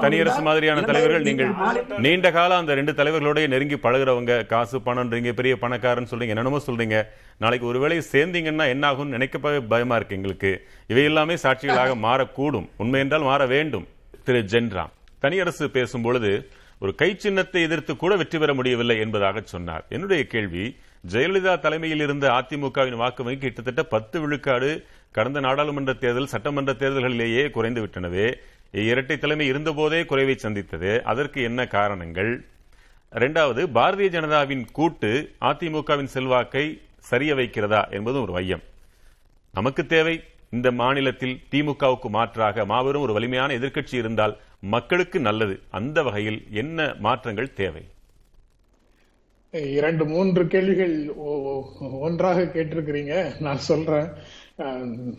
தனியரசு 0.04 0.42
மாதிரியான 0.48 0.86
தலைவர்கள் 0.90 1.28
நீங்கள் 1.30 1.52
நீண்ட 2.06 2.32
காலம் 2.38 2.62
அந்த 2.64 2.78
ரெண்டு 2.80 2.96
தலைவர்களோட 3.00 3.44
நெருங்கி 3.56 3.80
பழகுறவங்க 3.88 4.38
காசு 4.54 4.80
பணம்ன்றீங்க 4.88 5.34
பெரிய 5.42 5.56
பணக்காரன்னு 5.66 6.12
சொல்றீங்க 6.14 6.36
என்னென்னமோ 6.36 6.62
சொல்றீங்க. 6.70 7.00
நாளைக்கு 7.44 7.70
ஒருவேளை 7.72 8.00
சேர்ந்தீங்கன்னா 8.14 8.68
என்ன 8.76 8.84
ஆகும்னு 8.92 9.16
நினைக்க 9.18 9.38
பயமா 9.74 9.98
இருக்கு 10.00 10.18
எங்களுக்கு. 10.20 10.54
இவை 10.94 11.04
எல்லாமே 11.12 11.38
சாட்சிகளாக 11.44 11.94
மாறக்கூடும். 12.08 12.68
உண்மை 12.84 13.00
என்றால் 13.06 13.30
மாற 13.30 13.42
வேண்டும். 13.56 13.86
திரு 14.26 14.42
ஜென்ராம். 14.56 14.92
தனியரசு 15.24 15.66
பேசும் 15.78 16.06
பொழுது 16.08 16.32
ஒரு 16.82 16.92
கை 17.02 17.10
சின்னத்தை 17.24 17.62
எதிர்த்து 17.68 17.94
கூட 17.96 18.14
வெற்றி 18.20 18.38
பெற 18.40 18.52
முடியவில்லை 18.60 18.96
என்பதாக 19.04 19.42
சொன்னார். 19.54 19.84
என்னுடைய 19.96 20.22
கேள்வி 20.34 20.64
ஜெயலலிதா 21.12 21.54
தலைமையில் 21.66 22.04
இருந்த 22.06 22.26
அதிமுகவின் 22.38 22.98
வாக்கு 23.02 23.22
வங்கி 23.24 23.42
கிட்டத்தட்ட 23.44 23.82
பத்து 23.94 24.18
விழுக்காடு 24.24 24.72
கடந்த 25.18 25.40
நாடாளுமன்ற 25.46 25.94
தேர்தல் 26.04 26.32
சட்டமன்ற 26.34 26.74
தேர்தல்களிலேயே 26.82 27.44
குறைந்து 27.58 27.82
விட்டனவே. 27.84 28.28
இரட்டை 28.90 29.18
தலைமை 29.18 29.46
இருந்தபோதே 29.52 30.02
குறைவை 30.12 30.36
சந்தித்தது. 30.46 30.92
அதற்கு 31.12 31.40
என்ன 31.50 31.62
காரணங்கள்? 31.78 32.32
இரண்டாவது 33.14 33.62
பாரதிய 33.78 34.10
ஜனதாவின் 34.18 34.66
கூட்டு 34.78 35.12
அதிமுகவின் 35.50 36.14
செல்வாக்கை 36.16 36.66
சரிய 37.10 37.32
வைக்கிறதா 37.40 37.82
என்பதும் 37.98 38.24
ஒரு 38.26 38.34
மையம் 38.38 38.64
நமக்கு 39.54 39.84
தேவை 39.94 40.16
இந்த 40.58 40.68
மாநிலத்தில் 40.82 41.36
திமுகவுக்கு 41.52 42.10
மாற்றாக 42.16 42.66
மாபெரும் 42.72 43.04
ஒரு 43.06 43.14
வலிமையான 43.18 43.54
எதிர்க்கட்சி 43.60 43.96
இருந்தால் 44.04 44.34
மக்களுக்கு 44.62 45.20
நல்லது. 45.20 45.60
அந்த 45.70 46.04
வகையில் 46.04 46.44
என்ன 46.52 46.96
மாற்றங்கள் 47.00 47.54
தேவை? 47.54 47.82
இரண்டு 49.52 50.06
மூன்று 50.06 50.48
கேள்விகள் 50.48 51.14
ஒன்றாக 51.92 52.42
கேட்டிருக்கிறீங்க. 52.42 53.32
நான் 53.40 53.58
சொல்றேன். 53.58 54.08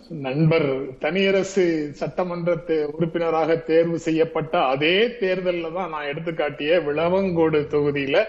நண்பர் 0.09 0.98
தனியரசு 0.98 1.90
சட்டமன்ற 1.92 2.55
தே- 2.55 2.85
உறுப்பினராக 2.85 3.57
தேர்வு 3.57 3.98
செய்யப்பட்ட 3.98 4.59
அதே 4.59 5.16
தேர்தலில் 5.16 5.72
தான் 5.74 5.90
நான் 5.90 6.05
எடுத்துக்காட்டிய 6.05 6.81
விளவங்கோடு 6.81 7.61
தொகுதியில 7.61 8.24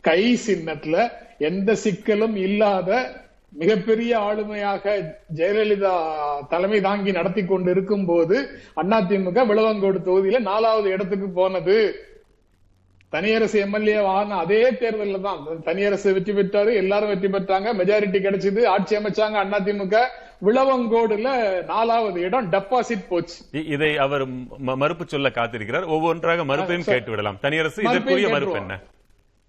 கை 0.00 0.38
சின்னத்துல 0.46 1.08
எந்த 1.38 1.76
சிக்கலும் 1.84 2.36
இல்லாத 2.36 3.12
மிகப்பெரிய 3.52 4.12
ஆளுமையாக 4.18 4.84
ஜெயலலிதா 5.38 5.94
தலைமை 6.48 6.80
தாங்கி 6.80 7.12
நடத்தி 7.12 7.42
கொண்டு 7.44 7.70
இருக்கும் 7.70 8.04
போது 8.04 8.36
அதிமுக 8.82 9.46
விளவங்கோடு 9.50 10.00
தொகுதியில 10.08 10.40
நாலாவது 10.50 10.88
இடத்துக்கு 10.96 11.28
போனது. 11.40 11.78
தனியரசு 13.12 13.58
எம்எல்ஏ 13.64 13.94
ஆன 14.14 14.36
அதே 14.44 14.60
தேர்தல்ல 14.80 15.20
தான். 15.20 15.38
தனியரசு 15.68 16.12
வெற்றி 16.16 16.32
பெற்றாரு 16.38 16.72
எல்லாரும் 16.82 17.12
வெற்றி 17.12 17.28
பெற்றாங்க 17.34 17.68
மெஜாரிட்டி 17.80 18.18
கிடைச்சது 18.26 18.66
ஆட்சி 18.74 18.96
அமைச்சாங்க 18.96 19.44
அதிமுக 19.58 20.02
விளவங்கோடுல 20.46 21.30
நாலாவது 21.72 22.18
இடம் 22.26 22.50
டெபாசிட் 22.54 23.08
போச்சு. 23.08 23.38
இதை 23.74 23.90
அவர் 24.06 24.24
மறுப்பு 24.82 25.04
சொல்ல 25.14 25.28
காத்திருக்கிறார். 25.38 25.86
ஒவ்வொன்றாக 25.96 26.44
மறுப்பையும். 26.50 26.88
கேட்டு 26.92 27.10
விடலாம் 27.14 27.40
தனியரசு 27.46 27.82
இதற்குரிய 27.86 28.28
மறுப்பு. 28.36 28.58
என்ன? 28.62 28.76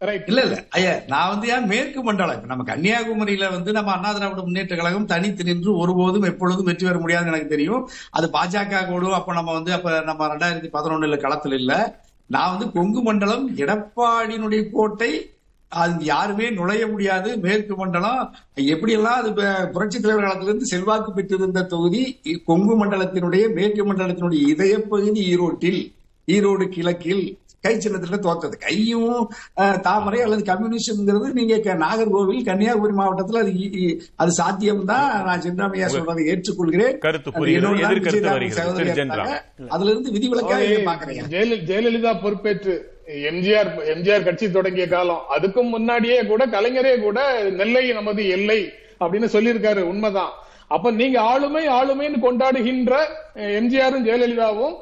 இல்ல 0.01 0.41
இல்ல. 0.43 0.57
ஐயா 0.69 0.91
நான் 1.07 1.29
வந்து 1.29 1.47
ஏன் 1.47 1.65
மேற்கு 1.67 2.03
மண்டலம்? 2.03 2.35
இப்ப 2.35 2.47
நம்ம 2.47 2.63
கன்னியாகுமரியில 2.63 3.51
வந்து 3.51 3.71
நம்ம 3.71 3.91
அண்ணா 3.91 4.11
திராவிட 4.11 4.41
முன்னேற்ற 4.41 4.75
கழகம் 4.75 5.05
தனித்து 5.05 5.43
நின்று 5.43 5.71
ஒருபோதும் 5.77 6.23
எப்பொழுதும் 6.23 6.65
வெற்றி 6.65 6.85
பெற 6.85 6.97
முடியாதுன்னு 6.99 7.31
எனக்கு 7.33 7.47
தெரியும். 7.47 7.81
அது 8.09 8.27
பாஜக 8.27 8.85
கூடும் 8.87 9.13
அப்ப 9.13 9.33
நம்ம 9.33 9.53
வந்து 9.53 9.73
அப்ப 9.73 9.99
நம்ம 10.01 10.27
ரெண்டாயிரத்தி 10.27 10.69
பதினொன்னுல 10.73 11.17
களத்துல 11.17 11.53
இல்ல. 11.53 11.73
நான் 12.29 12.51
வந்து 12.53 12.71
கொங்கு 12.71 13.01
மண்டலம் 13.01 13.43
எடப்பாடியினுடைய 13.57 14.71
கோட்டை 14.71 15.11
அது 15.71 16.05
யாருமே 16.05 16.49
நுழைய 16.49 16.87
முடியாது. 16.87 17.29
மேற்கு 17.37 17.75
மண்டலம் 17.75 18.21
எப்படியெல்லாம் 18.73 19.19
அது 19.21 19.31
புரட்சி 19.73 19.99
தலைவர் 19.99 20.25
காலத்திலிருந்து 20.25 20.65
செல்வாக்கு 20.65 21.11
பெற்றிருந்த 21.13 21.65
தொகுதி 21.65 22.03
கொங்கு 22.45 22.75
மண்டலத்தினுடைய 22.81 23.53
மேற்கு 23.53 23.83
மண்டலத்தினுடைய 23.85 24.41
இதய 24.53 24.75
பகுதி 24.85 25.21
ஈரோட்டில் 25.33 25.81
ஈரோடு 26.27 26.65
கிழக்கில் 26.69 27.23
கை 27.61 27.75
சின்னத்துல 27.75 28.17
தோத்தது 28.17 28.57
கையும் 28.59 29.31
தாமரை 29.81 30.21
அல்லது 30.21 30.53
கம்யூனிஸ்ட்ங்கிறது 30.53 31.31
நீங்க 31.31 31.55
நாகர்கோவில் 31.75 32.45
கன்னியாகுமரி 32.45 32.93
மாவட்டத்துல 32.93 33.37
அது 33.37 33.51
அது 34.15 34.31
சாத்தியம்தான். 34.43 35.23
நான் 35.23 35.41
சின்னமையா 35.41 35.87
சொல்றதை 35.95 36.23
ஏற்றுக்கொள்கிறேன். 36.25 36.97
அதுல 39.67 39.89
இருந்து 39.89 40.11
விதிவிலக்கா 40.11 40.59
இதை 40.61 40.83
பாக்குறேன் 40.85 41.29
ஜெயல- 41.29 41.63
ஜெயலலிதா 41.65 42.21
பொறுப்பேற்று 42.21 42.73
எம்ஜிஆர் 43.07 43.69
எம்ஜிஆர் 43.93 44.23
கட்சி 44.23 44.51
தொடங்கிய 44.51 44.87
காலம். 44.87 45.21
அதுக்கும் 45.37 45.69
முன்னாடியே 45.69 46.25
கூட 46.25 46.45
கலைஞரே 46.47 47.01
கூட 47.01 47.19
நெல்லை 47.49 47.91
நமது 47.91 48.27
எல்லை 48.27 48.71
அப்படின்னு 48.99 49.27
சொல்லியிருக்காரு. 49.33 49.81
உண்மைதான். 49.81 50.31
அப்ப 50.67 50.91
நீங்க 50.91 51.21
ஆளுமை 51.21 51.67
ஆளுமைன்னு 51.67 52.19
கொண்டாடுகின்ற 52.21 52.93
எம்ஜிஆரும் 53.35 54.05
ஜெயலலிதாவும் 54.05 54.75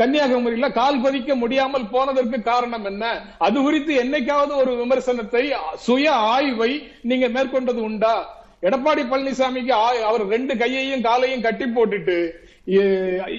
கன்னியாகுமரியில 0.00 0.68
கால் 0.72 1.02
பதிக்க 1.02 1.32
முடியாமல் 1.34 1.90
போனதற்கு 1.92 2.38
காரணம் 2.42 2.84
என்ன? 2.84 3.04
அது 3.38 3.56
குறித்து 3.62 3.92
என்னைக்காவது 4.04 4.52
ஒரு 4.62 4.72
விமர்சனத்தை 4.76 5.42
சுய 5.86 6.06
ஆய்வை 6.34 6.70
நீங்க 7.02 7.28
மேற்கொண்டது 7.28 7.80
உண்டா? 7.88 8.14
எடப்பாடி 8.62 9.02
பழனிசாமிக்கு 9.08 9.72
அவர் 10.10 10.24
ரெண்டு 10.26 10.54
கையையும் 10.56 11.06
காலையும் 11.08 11.46
கட்டி 11.46 11.64
போட்டுட்டு 11.64 12.18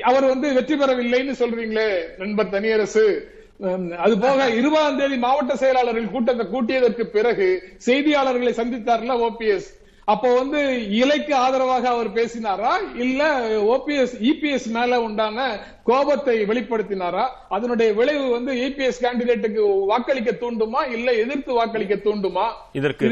அவர் 0.04 0.26
வந்து 0.26 0.48
வெற்றி 0.54 0.76
பெறவில்லைன்னு 0.76 1.36
சொல்றீங்களே 1.42 1.90
நண்பர் 2.18 2.50
தனியரசு. 2.50 3.06
அது 4.06 4.14
போக 4.20 4.48
இருபதாம் 4.60 4.98
தேதி 4.98 5.18
மாவட்ட 5.18 5.54
செயலாளர்கள் 5.56 6.14
கூட்டத்தை 6.14 6.46
கூட்டியதற்கு 6.46 7.04
பிறகு 7.16 7.48
செய்தியாளர்களை 7.86 8.54
சந்தித்தார்ல 8.58 9.16
ஓபிஎஸ் 9.28 9.70
அப்போ 10.06 10.30
வந்து 10.34 10.60
இலைக்கு 10.90 11.36
ஆதரவாக 11.36 11.86
அவர் 11.90 12.10
பேசினாரா? 12.18 12.72
இல்ல 12.96 13.22
ஓபிஎஸ் 13.76 14.14
இபிஎஸ் 14.32 14.68
மேல 14.76 15.02
உண்டான 15.02 15.48
கோபத்தை 15.84 16.36
வெளிப்படுத்தினாரா? 16.52 17.24
அதனுடைய 17.50 17.94
விளைவு 17.94 18.28
வந்து 18.30 18.54
இபிஎஸ் 18.66 19.02
கேண்டிடேட்டுக்கு 19.06 19.64
வாக்களிக்க 19.86 20.32
தூண்டுமா? 20.44 20.84
இல்ல 20.92 21.12
எதிர்த்து 21.24 21.54
வாக்களிக்க 21.54 21.96
தூண்டுமா? 22.08 22.46
இதற்கு 22.74 23.06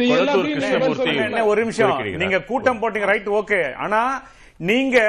ஒரு 1.46 1.64
நிமிஷம். 1.64 1.98
நீங்க 2.24 2.40
கூட்டம் 2.52 2.82
போட்டீங்க. 2.84 3.10
ரைட் 3.14 3.30
ஓகே 3.40 3.62
ஆனா 3.86 4.02
நீங்க 4.58 5.00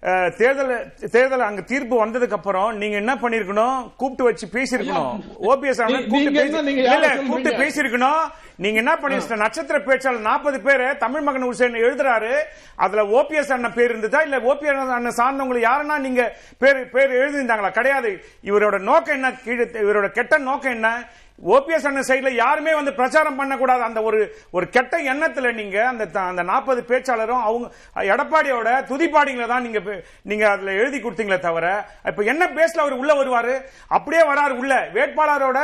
தேர்தல் 0.00 0.92
தேர்தல் 1.10 1.40
அங்க 1.40 1.60
தீர்ப்பு 1.60 2.06
வந்ததுக்கு 2.06 2.30
அப்புறம் 2.30 2.76
நீங்க 2.76 2.96
என்ன 2.96 3.14
பண்ணிருக்கணும்? 3.14 3.90
கூப்பிட்டு 3.96 4.24
வச்சு 4.24 4.46
பேசியிருக்கணும். 4.46 5.20
ஓபிஎஸ்? 5.42 6.08
கூப்பிட்டு 6.08 7.50
பேசியிருக்கணும். 7.50 8.20
நீங்க 8.56 8.78
என்ன 8.78 8.94
பண்ணிருக்க 8.94 9.36
நட்சத்திர 9.36 9.78
பேச்சாளர் 9.78 10.18
நாற்பது 10.18 10.60
பேரு 10.60 10.96
தமிழ் 10.96 11.20
மகன் 11.20 11.42
உசேன் 11.42 11.72
எழுதுறாரு. 11.72 12.32
அதுல 12.76 13.02
ஓபிஎஸ் 13.02 13.52
அண்ணன் 13.52 13.74
பேர் 13.74 13.90
இருந்ததா? 13.90 14.20
இல்ல 14.20 14.38
ஓபிஎஸ் 14.38 14.92
அண்ணன் 14.98 15.18
சார்ந்தவங்களை 15.20 15.62
யாருன்னா 15.68 15.98
நீங்க 15.98 16.36
பேர் 16.58 16.90
பேர் 16.90 17.10
எழுதியிருந்தாங்களா? 17.10 17.70
கிடையாது. 17.70 18.24
இவரோட 18.44 18.78
நோக்கம் 18.80 19.14
என்ன? 19.14 19.32
கீழே 19.32 19.64
இவரோட 19.64 20.08
கெட்ட 20.08 20.38
நோக்கம் 20.38 20.72
என்ன? 20.72 21.08
ஓபிஎஸ் 21.46 21.86
அண்ணன் 21.88 22.06
சைடில் 22.08 22.38
யாருமே 22.42 22.72
வந்து 22.74 22.92
பிரச்சாரம் 22.94 23.36
பண்ணக்கூடாது. 23.36 23.82
அந்த 23.82 24.00
ஒரு 24.02 24.18
ஒரு 24.50 24.68
கெட்ட 24.68 24.94
எண்ணத்துல 25.12 25.52
நீங்க 25.58 25.76
அந்த 25.86 26.04
அந்த 26.20 26.42
நாற்பது 26.42 26.80
பேச்சாளரும் 26.88 27.42
அவங்க 27.48 27.66
எடப்பாடியோட 28.14 28.68
துதிப்பாடிங்களை 28.90 29.46
தான் 29.46 29.62
நீங்க 29.62 29.80
நீங்கள் 29.80 30.04
நீங்க 30.30 30.44
அதுல 30.50 30.72
எழுதி 30.72 30.98
கொடுத்தீங்களே 30.98 31.38
தவிர 31.38 31.66
இப்ப 32.10 32.22
என்ன 32.22 32.46
பேஸ்ல 32.56 32.82
அவர் 32.84 32.96
உள்ள 33.02 33.12
வருவாரு? 33.20 33.54
அப்படியே 33.96 34.22
வராரு 34.30 34.54
உள்ள. 34.62 34.74
வேட்பாளரோட 34.96 35.60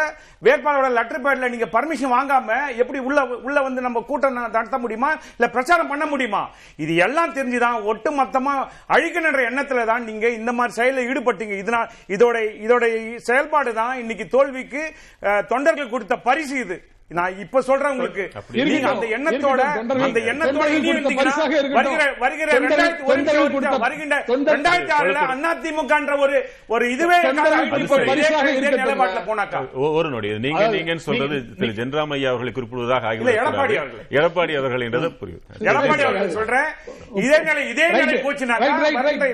வேட்பாளரோட 0.47 0.89
லெட்டர் 0.99 1.25
பேட்ல 1.25 1.49
நீங்க 1.55 1.69
பர்மிஷன் 1.77 2.15
வாங்காம 2.17 2.77
எப்படி 2.83 2.99
உள்ள 3.09 3.25
உள்ள 3.49 3.59
வந்து 3.63 3.81
நம்ம 3.87 4.05
கூட்டம் 4.11 4.39
நடத்த 4.57 4.79
முடியுமா? 4.85 5.11
இல்ல 5.37 5.49
பிரச்சாரம் 5.57 5.91
பண்ண 5.93 6.07
முடியுமா? 6.07 6.43
இது 6.77 6.95
எல்லாம் 7.07 7.35
தெரிஞ்சுதான் 7.35 7.83
ஒட்டு 7.83 8.13
மொத்தமா 8.21 8.55
அழிக்கணுன்ற 8.97 9.43
எண்ணத்துல 9.51 9.85
தான் 9.93 10.05
நீங்க 10.05 10.29
இந்த 10.29 10.53
மாதிரி 10.53 10.79
செயலில் 10.81 11.09
ஈடுபட்டீங்க. 11.11 11.57
இதனால் 11.65 11.91
இதோட 12.17 12.37
இதோட 12.67 12.85
செயல்பாடு 13.29 13.73
தான் 13.83 13.95
இன்னைக்கு 14.05 14.29
தோல்விக்கு 14.37 14.83
தொண்டை 15.53 15.64
தொண்டர்கள் 15.65 15.93
கொடுத்த 15.93 16.15
பரிசு 16.19 16.55
இது. 16.59 16.77
நான் 17.15 17.39
இப்ப 17.39 17.61
சொல்றேன் 17.61 17.91
உங்களுக்கு. 17.91 18.31
நீங்க 18.53 18.89
அந்த. 18.89 19.07
எண்ணத்தோட 19.07 19.59
அந்த 20.03 20.21
எண்ணத்தோட. 20.21 20.57
வருகிற 21.73 22.13
வருகிற 22.19 22.53
வருகின்ற 23.79 24.25
ரெண்டாயிரத்தி 24.27 24.91
ஆறுல 25.01 25.17
அதிமுகன்ற 25.55 26.19
ஒரு 26.19 26.49
ஒரு 26.67 26.93
இதுவே. 26.93 27.17
நிலைப்பாட்டுல 28.83 29.25
போனாக்கா? 29.27 29.93
ஒரு 29.93 30.11
நொடி. 30.11 30.39
நீங்க 30.39 30.59
நீங்கன்னு 30.59 30.97
சொல்றது 30.97 31.45
நீங்க- 31.57 31.73
திரு 31.73 31.73
ஜென்ராம் 31.73 32.13
ஐயா 32.13 32.31
அவர்களை 32.31 32.53
குறிப்பிடுவதாக 32.53 33.03
எடப்பாடி 33.33 33.77
அவர்கள். 33.77 33.89
எடப்பாடி 34.11 34.59
அவர்கள் 34.59 34.81
என்றது 34.81 35.09
புரியுது 35.09 35.41
எடப்பாடி 35.59 36.03
அவர்கள் 36.03 36.31
சொல்றேன். 36.31 36.65
இதே 37.15 37.39
நிலை 37.39 37.69
இதே. 37.69 37.89
நிலை 37.89 38.15
போச்சுனாக்கா. 38.15 38.63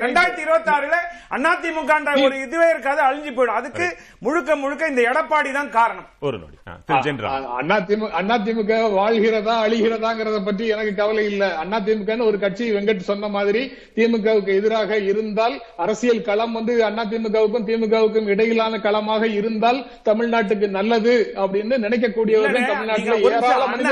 ரெண்டாயிரத்தி 0.00 0.38
இருபத்தி 0.38 0.70
ஆறுல 0.70 0.94
அதிமுகன்ற 1.30 2.24
ஒரு 2.24 2.40
இதுவே 2.40 2.68
இருக்காது 2.68 3.02
அழிஞ்சு 3.02 3.32
போயிடும். 3.32 3.54
அதுக்கு 3.54 3.96
முழுக்க 4.18 4.56
முழுக்க 4.56 4.86
இந்த 4.86 5.02
எடப்பாடி 5.02 5.52
தான் 5.52 5.70
காரணம். 5.70 6.08
ஒரு 6.20 6.38
நொடி. 6.38 6.58
திரு 6.86 6.98
ஜென்ராம். 6.98 7.68
அதிமுக 7.70 8.10
அதிமுக 8.34 8.70
வாழ்கிறதா 8.94 9.54
அழிகிறதாங்கிறத 9.64 10.38
பற்றி 10.42 10.64
எனக்கு 10.68 10.92
கவலை 10.94 11.24
இல்ல 11.30 11.44
அதிமுக 11.76 12.16
ஒரு 12.24 12.38
கட்சி 12.38 12.64
வெங்கட் 12.72 13.08
சொன்ன 13.08 13.28
மாதிரி 13.30 13.62
திமுகவுக்கு 13.96 14.52
எதிராக 14.58 14.98
இருந்தால் 15.10 15.54
அரசியல் 15.84 16.22
களம் 16.22 16.54
வந்து 16.58 16.74
அதிமுகவுக்கும் 16.86 17.66
திமுகவுக்கும் 17.68 18.30
இடையிலான 18.34 18.80
களமாக 18.80 19.28
இருந்தால் 19.38 19.80
தமிழ்நாட்டுக்கு 20.04 20.68
நல்லது 20.78 21.14
அப்படின்னு 21.42 21.76
நினைக்கக்கூடியவர்கள் 21.84 22.70
தமிழ்நாட்டில் 22.70 23.12
நீங்க 23.12 23.36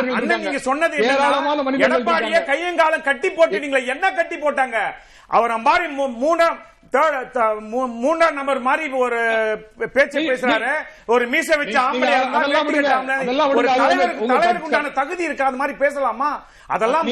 அண்ணா, 0.08 0.38
அண்ணா. 0.38 0.64
சொன்னது 0.68 0.96
ஏராளமான 1.08 1.58
மனிதர்கள். 1.62 2.48
கையங்காலம் 2.50 3.06
கட்டி 3.08 3.30
போட்டுட்டீங்களே 3.30 3.84
என்ன 3.94 4.06
கட்டி 4.12 4.38
போட்டாங்க 4.38 4.78
அவர் 5.30 5.52
மாதிரி 5.60 5.86
மூணாம் 6.20 6.58
மூன்றாம் 7.90 8.35
நம்பர் 8.35 8.61
மாதிரி 8.61 8.90
ஒரு 8.90 9.18
பேச்சு 9.92 10.18
பேசுறாரு. 10.20 10.72
ஒரு 11.07 11.27
மீசை 11.27 11.57
வச்ச 11.57 11.81
ஆம்பளை 11.81 12.12
தலைவருக்கு 14.22 14.64
உண்டான 14.64 14.90
தகுதி 14.90 15.24
இருக்கு 15.24 15.44
அது 15.44 15.57
மாதிரி 15.57 15.79
பேசலாமா? 15.79 16.44
அதெல்லாம் 16.74 17.04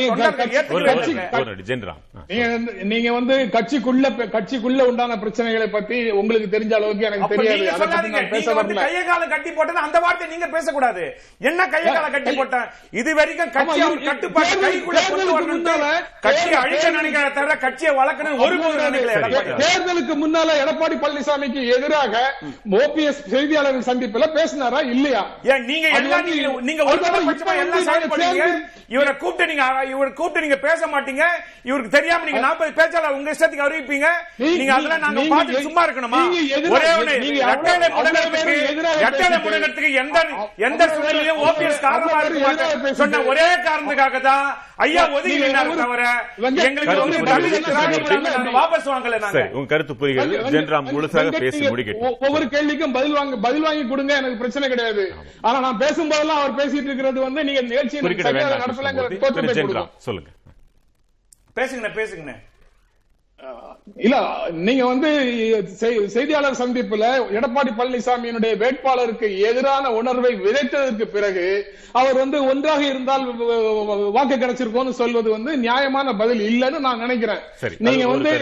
நீங்க 2.92 3.10
வந்து 3.16 3.34
கட்சிக்குள்ள 3.54 4.06
கட்சிக்குள்ள 4.34 4.80
உண்டான 4.90 5.16
பிரச்சனைகளை 5.22 5.68
பத்தி 5.76 5.98
உங்களுக்கு 6.20 6.48
தெரிஞ்ச 6.54 6.72
அளவுக்கு 6.78 7.06
எனக்கு 7.08 7.30
தெரியாது. 7.32 7.58
நீங்க 7.60 7.72
அதை 7.76 7.86
பத்தி 7.86 7.94
சொல்லாதீங்க. 7.94 8.18
நான் 8.20 8.32
பேச 8.34 8.46
நீங்க 8.46 8.58
வந்து 8.60 8.74
வரல. 8.74 8.86
கைய 8.86 9.00
கால 9.10 9.22
கட்டி 9.34 9.50
போட்டது 9.58 9.80
அந்த 9.86 9.98
வார்த்தை 10.04 10.26
நீங்க 10.32 10.48
பேசக்கூடாது. 10.56 11.04
என்ன 11.50 11.66
கைய 11.74 11.86
கால 11.96 12.10
கட்டி 12.16 12.32
போட்டேன்? 12.40 12.66
இது 13.00 13.10
வரைக்கும் 13.20 13.52
கட்சி 13.56 13.80
கட்டுப்பாட்டு 14.08 14.56
கைக்குள்ள 14.64 15.00
கொண்டு 15.08 15.32
வரணும் 15.36 15.64
கட்சி 16.26 16.48
அழிக்க 16.62 16.90
நினைக்கிற 16.98 17.24
தவிர 17.38 17.56
கட்சியை 17.64 17.94
வளர்க்கணும் 18.00 18.44
ஒரு. 18.46 18.58
தேர்தலுக்கு 19.62 20.16
முன்னால 20.24 20.58
எடப்பாடி 20.64 20.98
பழனிசாமிக்கு 21.04 21.62
எதிராக 21.76 22.14
ஓபிஎஸ் 22.82 23.22
செய்தியாளர்கள் 23.34 23.88
சந்திப்புல 23.90 24.28
பேசினாரா 24.38 24.82
இல்லையா? 24.94 25.24
ஏன் 25.52 25.66
நீங்க 25.72 25.86
நீங்க 26.70 26.82
ஒரு 26.92 27.00
பண்ணீங்க 27.00 27.74
தேர்தல் 28.16 28.56
இவரை 28.94 29.12
கூப்பிட்டு 29.20 29.44
கூப்பிட்டு 29.46 29.52
நீங்க 29.52 29.64
இவர் 29.92 30.12
கூப்பிட்டு 30.14 30.44
நீங்க 30.44 30.58
பேச 30.58 30.80
மாட்டீங்க. 30.92 31.24
இவருக்கு 31.68 31.90
தெரியாம 31.96 32.26
நீங்க 32.28 32.40
நாற்பது 32.40 32.72
பேச்சாளர் 32.78 33.16
உங்க 33.16 33.30
இஷ்டத்துக்கு 33.34 33.66
அறிவிப்பீங்க 33.66 34.08
நீங்க 34.54 34.72
அதெல்லாம் 34.76 35.04
நாங்க 35.06 35.22
பார்த்து 35.32 35.64
சும்மா 35.66 35.82
இருக்கணுமா? 35.86 36.20
ஒரே 36.74 36.90
ஒண்ணு 36.98 37.14
நீங்க 37.24 37.40
இரட்டையிலை 37.44 37.88
முடங்கிறதுக்கு 37.96 38.54
இரட்டையிலை 39.02 39.38
எந்த 40.02 40.18
எந்த 40.68 40.82
சூழ்நிலையும் 40.94 41.42
ஓபிஎஸ் 41.46 41.84
காரணமா 41.86 42.20
இருக்க 42.22 42.92
சொன்ன 43.00 43.22
ஒரே 43.32 43.48
காரணத்துக்காக 43.66 44.20
தான் 44.22 44.46
ஐயா 44.84 45.02
ஒதுங்கி 45.16 45.36
தவிர 45.76 46.02
எங்களுக்கு 46.64 47.02
வந்து 47.02 47.18
வாபஸ் 48.56 48.88
வாங்கல 48.90 49.18
நாங்க. 49.22 49.42
உங்க 49.56 49.68
கருத்து 49.70 49.94
புரிகிறது. 50.00 50.34
ஜென்ராம் 50.54 50.88
முழுசாக 50.90 51.30
பேசி 51.44 51.60
முடிக்கட்டும். 51.66 52.16
ஒவ்வொரு 52.24 52.46
கேள்விக்கும் 52.54 52.94
பதில் 52.96 53.16
வாங்க 53.18 53.36
பதில் 53.46 53.64
வாங்கி 53.66 53.84
கொடுங்க 53.92 54.12
எனக்கு 54.20 54.40
பிரச்சனை 54.42 54.66
கிடையாது. 54.72 55.04
ஆனா 55.46 55.56
நான் 55.66 55.80
பேசும்போதெல்லாம் 55.84 56.40
அவர் 56.42 56.58
பேசிட்டு 56.60 56.88
இருக்கிறது 56.90 57.18
வந்து 57.26 57.44
நீங்க 57.48 57.62
நிகழ்ச்சியை 57.70 58.02
நடத்தலைங்கிற 58.64 59.08
சொல்லுங்க. 59.98 60.30
பேசுங்கண்ணே 61.56 61.92
பேசுங்கண்ணே. 61.92 62.36
இல்ல 63.96 64.16
நீங்க 64.58 64.86
வந்து 64.86 65.08
செய்- 65.80 66.06
செய்தியாளர் 66.06 66.58
சந்திப்புல 66.58 67.06
எடப்பாடி 67.30 67.70
பழனிசாமியினுடைய 67.72 68.52
வேட்பாளருக்கு 68.56 69.38
எதிரான 69.40 69.92
உணர்வை 69.92 70.34
விதைத்ததற்கு 70.36 71.04
பிறகு 71.06 71.44
அவர் 71.92 72.14
வந்து 72.14 72.44
ஒன்றாக 72.44 72.82
இருந்தால் 72.84 73.24
வாக்கு 74.10 74.36
கிடைச்சிருக்கோம்னு 74.36 74.90
சொல்வது 74.92 75.30
வந்து 75.30 75.56
நியாயமான 75.56 76.14
பதில் 76.14 76.40
இல்லைன்னு 76.42 76.78
நான் 76.78 76.98
நினைக்கிறேன். 76.98 77.42
நீங்க 77.86 78.06
வந்து 78.06 78.32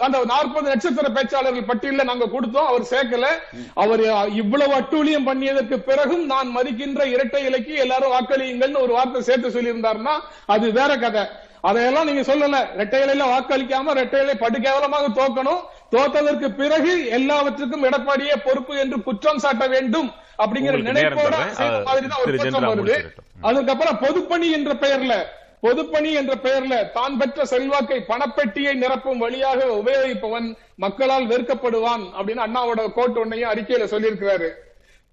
அந்த 0.00 0.18
நாற்பது 0.24 0.68
நட்சத்திர 0.68 1.08
பேச்சாளர்கள் 1.08 1.68
பட்டியல 1.68 2.04
நாங்க 2.04 2.24
கொடுத்தோம் 2.26 2.66
அவர் 2.66 2.86
சேர்க்கல. 2.90 3.26
அவர் 3.74 4.04
இவ்வளவு 4.34 4.74
அட்டூழியம் 4.74 5.26
பண்ணியதற்கு 5.26 5.78
பிறகும் 5.82 6.26
நான் 6.26 6.56
மதிக்கின்ற 6.56 7.04
இரட்டை 7.06 7.44
இலைக்கு 7.44 7.74
எல்லாரும் 7.76 8.12
வாக்களியுங்கள்னு 8.12 8.80
ஒரு 8.80 8.92
வார்த்தை 8.92 9.22
சேர்த்து 9.22 9.48
சொல்லியிருந்தாருன்னா 9.50 10.16
அது 10.46 10.72
வேற 10.72 10.96
கதை. 10.96 11.24
அதையெல்லாம் 11.60 12.08
நீங்க 12.08 12.22
சொல்லல. 12.30 12.58
ரெட்டை 12.80 12.98
இலையில 13.04 13.26
வாக்களிக்காம 13.32 13.94
ரெட்டை 14.00 14.20
இலை 14.24 14.34
படு 14.34 14.60
கேவலமாக 14.60 15.08
தோக்கணும். 15.20 15.62
தோத்ததற்கு 15.94 16.48
பிறகு 16.60 16.92
எல்லாவற்றுக்கும் 17.08 17.84
எடப்பாடியே 17.84 18.36
பொறுப்பு 18.44 18.76
என்று 18.78 19.02
குற்றம் 19.02 19.42
சாட்ட 19.44 19.66
வேண்டும் 19.68 20.08
அப்படிங்கிற 20.42 20.76
நினைப்போட 20.88 21.28
தர்றேன். 21.28 21.52
செய்த 21.52 21.80
மாதிரி 21.88 22.06
தான் 22.06 22.22
ஒரு 22.24 22.36
குற்றம் 22.36 22.70
வருது. 22.72 22.96
அதுக்கப்புறம் 23.40 24.00
பொதுப்பணி 24.04 24.50
என்ற 24.50 24.72
பெயர்ல 24.84 25.14
பொதுப்பணி 25.62 26.12
என்ற 26.12 26.34
பெயர்ல 26.34 26.74
தான் 26.92 27.16
பெற்ற 27.16 27.44
செல்வாக்கை 27.44 27.96
பணப்பெட்டியை 28.08 28.72
நிரப்பும் 28.82 29.18
வழியாக 29.18 29.64
உபயோகிப்பவன் 29.80 30.56
மக்களால் 30.76 31.26
வெறுக்கப்படுவான் 31.26 32.04
அப்படின்னு 32.16 32.44
அண்ணாவோட 32.44 32.92
கோட் 32.92 33.18
ஒன்னையும் 33.18 33.50
அறிக்கையில 33.52 33.86
சொல்லியிருக்கிறாரு. 33.94 34.50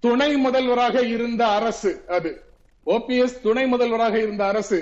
துணை 0.00 0.36
முதல்வராக 0.36 1.02
இருந்த 1.02 1.46
அரசு 1.46 2.04
அது. 2.08 2.30
ஓபிஎஸ் 2.86 3.40
துணை 3.42 3.66
முதல்வராக 3.66 4.18
இருந்த 4.18 4.46
அரசு. 4.46 4.78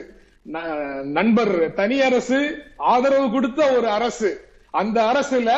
நண்பர் 1.17 1.55
தனி 1.75 1.97
அரசு 2.09 2.39
ஆதரவு 2.77 3.27
கொடுத்த 3.31 3.61
ஒரு 3.77 3.89
அரசு. 3.99 4.31
அந்த 4.81 4.99
அரசுல 5.13 5.51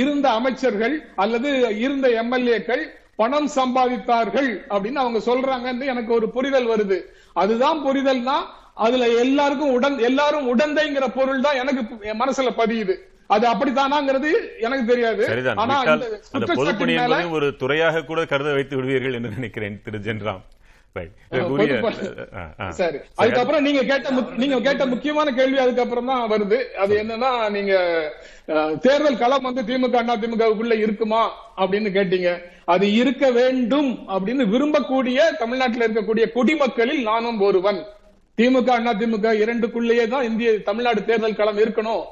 இருந்த 0.00 0.26
அமைச்சர்கள் 0.38 0.94
அல்லது 1.22 1.50
இருந்த 1.84 2.08
எம்எல்ஏக்கள் 2.22 2.84
பணம் 3.20 3.48
சம்பாதித்தார்கள் 3.56 4.50
அப்படின்னு 4.72 5.00
அவங்க 5.04 5.20
சொல்றாங்கன்னு 5.30 5.86
எனக்கு 5.92 6.12
ஒரு 6.18 6.26
புரிதல் 6.36 6.68
வருது. 6.72 6.98
அதுதான் 7.42 7.78
புரிதல்னா 7.86 8.36
அதுல 8.86 9.06
எல்லாருக்கும் 9.24 9.74
உடன் 9.76 9.98
எல்லாரும் 10.08 10.48
உடந்தைங்கிற 10.52 11.06
பொருள் 11.14 11.44
தான் 11.46 11.60
எனக்கு 11.62 11.82
மனசுல 12.22 12.50
பதியுது. 12.60 12.96
அது 13.34 13.44
அப்படித்தானாங்கிறது 13.52 14.30
எனக்கு 14.66 14.84
தெரியாது. 14.92 15.24
ஆனா 15.62 15.74
அந்த 16.36 16.46
பொதுப்பணி 16.60 16.94
ஒரு 17.38 17.48
துறையாக 17.62 18.04
கூட 18.10 18.20
கருத 18.24 18.52
வைத்து 18.58 18.76
விடுவீர்கள் 18.76 19.16
என்று 19.18 19.30
நினைக்கிறேன் 19.38 19.80
திரு 19.86 20.00
ஜென்ராம். 20.06 20.44
பொதுப்பணி. 21.32 22.36
ஆ, 22.36 22.54
ஆ. 22.60 22.70
சரி. 22.70 22.98
அதுக்கப்புறம் 23.14 23.62
நீங்க 23.62 23.82
கேட்ட 23.82 24.10
நீங்க 24.36 24.60
கேட்ட 24.60 24.86
முக்கியமான 24.86 25.32
கேள்வி 25.32 25.58
அதுக்கப்புறம் 25.58 26.06
தான் 26.06 26.30
வருது. 26.30 26.62
அது 26.62 27.02
என்னன்னா 27.02 27.50
நீங்க 27.50 28.02
தேர்தல் 28.80 29.18
களம் 29.18 29.42
வந்து 29.42 29.62
திமுக 29.62 29.96
அண்ணா 29.96 30.16
திமுகவுக்குள்ள 30.16 30.78
இருக்குமா 30.78 31.30
அப்படின்னு 31.56 31.90
கேட்டீங்க. 31.90 32.42
அது 32.64 32.92
இருக்க 32.92 33.30
வேண்டும் 33.30 33.98
அப்படின்னு 34.08 34.46
விரும்பக்கூடிய 34.46 35.36
தமிழ்நாட்டில் 35.38 35.80
இருக்கக்கூடிய 35.80 36.32
குடிமக்களில் 36.32 37.02
நானும் 37.02 37.40
ஒருவன். 37.40 37.84
திமுக 38.38 38.70
அண்ணா 38.76 38.92
திமுக 39.00 39.28
இரண்டுக்குள்ளேயே 39.42 40.04
தான் 40.14 40.26
இந்திய 40.30 40.50
தமிழ்நாடு 40.68 41.00
தேர்தல் 41.08 41.38
களம் 41.40 41.60
இருக்கணும். 41.64 42.04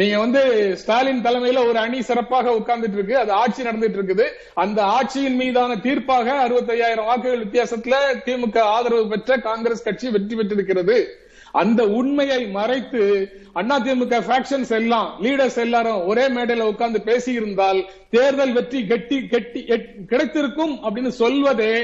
நீங்க 0.00 0.16
வந்து 0.24 0.42
ஸ்டாலின் 0.80 1.24
தலைமையில 1.24 1.62
ஒரு 1.68 1.78
அணி 1.84 1.98
சிறப்பாக 2.10 2.52
உட்கார்ந்துட்டு 2.58 2.98
இருக்கு 2.98 3.16
அது 3.22 3.32
ஆட்சி 3.40 3.62
நடந்துட்டு 3.66 3.98
இருக்குது. 3.98 4.26
அந்த 4.62 4.78
ஆட்சியின் 4.98 5.38
மீதான 5.40 5.76
தீர்ப்பாக 5.86 6.28
65000 6.44 7.08
வாக்குகள் 7.08 7.42
வித்தியாசத்துல 7.44 7.96
திமுக 8.26 8.58
ஆதரவு 8.76 9.04
பெற்ற 9.12 9.36
காங்கிரஸ் 9.48 9.86
கட்சி 9.88 10.08
வெற்றி 10.14 10.36
பெற்றிருக்கிறது. 10.38 10.96
அந்த 11.62 11.80
உண்மையை 12.00 12.38
மறைத்து 12.56 13.02
அண்ணா 13.60 13.76
திமுக 13.86 14.20
ஃபேக்ஷன்ஸ் 14.28 14.72
எல்லாம் 14.78 15.08
லீடர்ஸ் 15.24 15.58
எல்லாரும் 15.64 16.04
ஒரே 16.10 16.24
மேடையில 16.36 16.68
உட்கார்ந்து 16.72 17.00
பேசி 17.08 17.32
இருந்தால் 17.40 17.80
தேர்தல் 18.14 18.54
வெற்றி 18.58 18.80
கெட்டி 18.92 19.18
கெட்டி 19.32 19.62
கிடைத்திருக்கும் 20.12 20.74
அப்படின்னு 20.84 21.12
சொல்வதே 21.22 21.74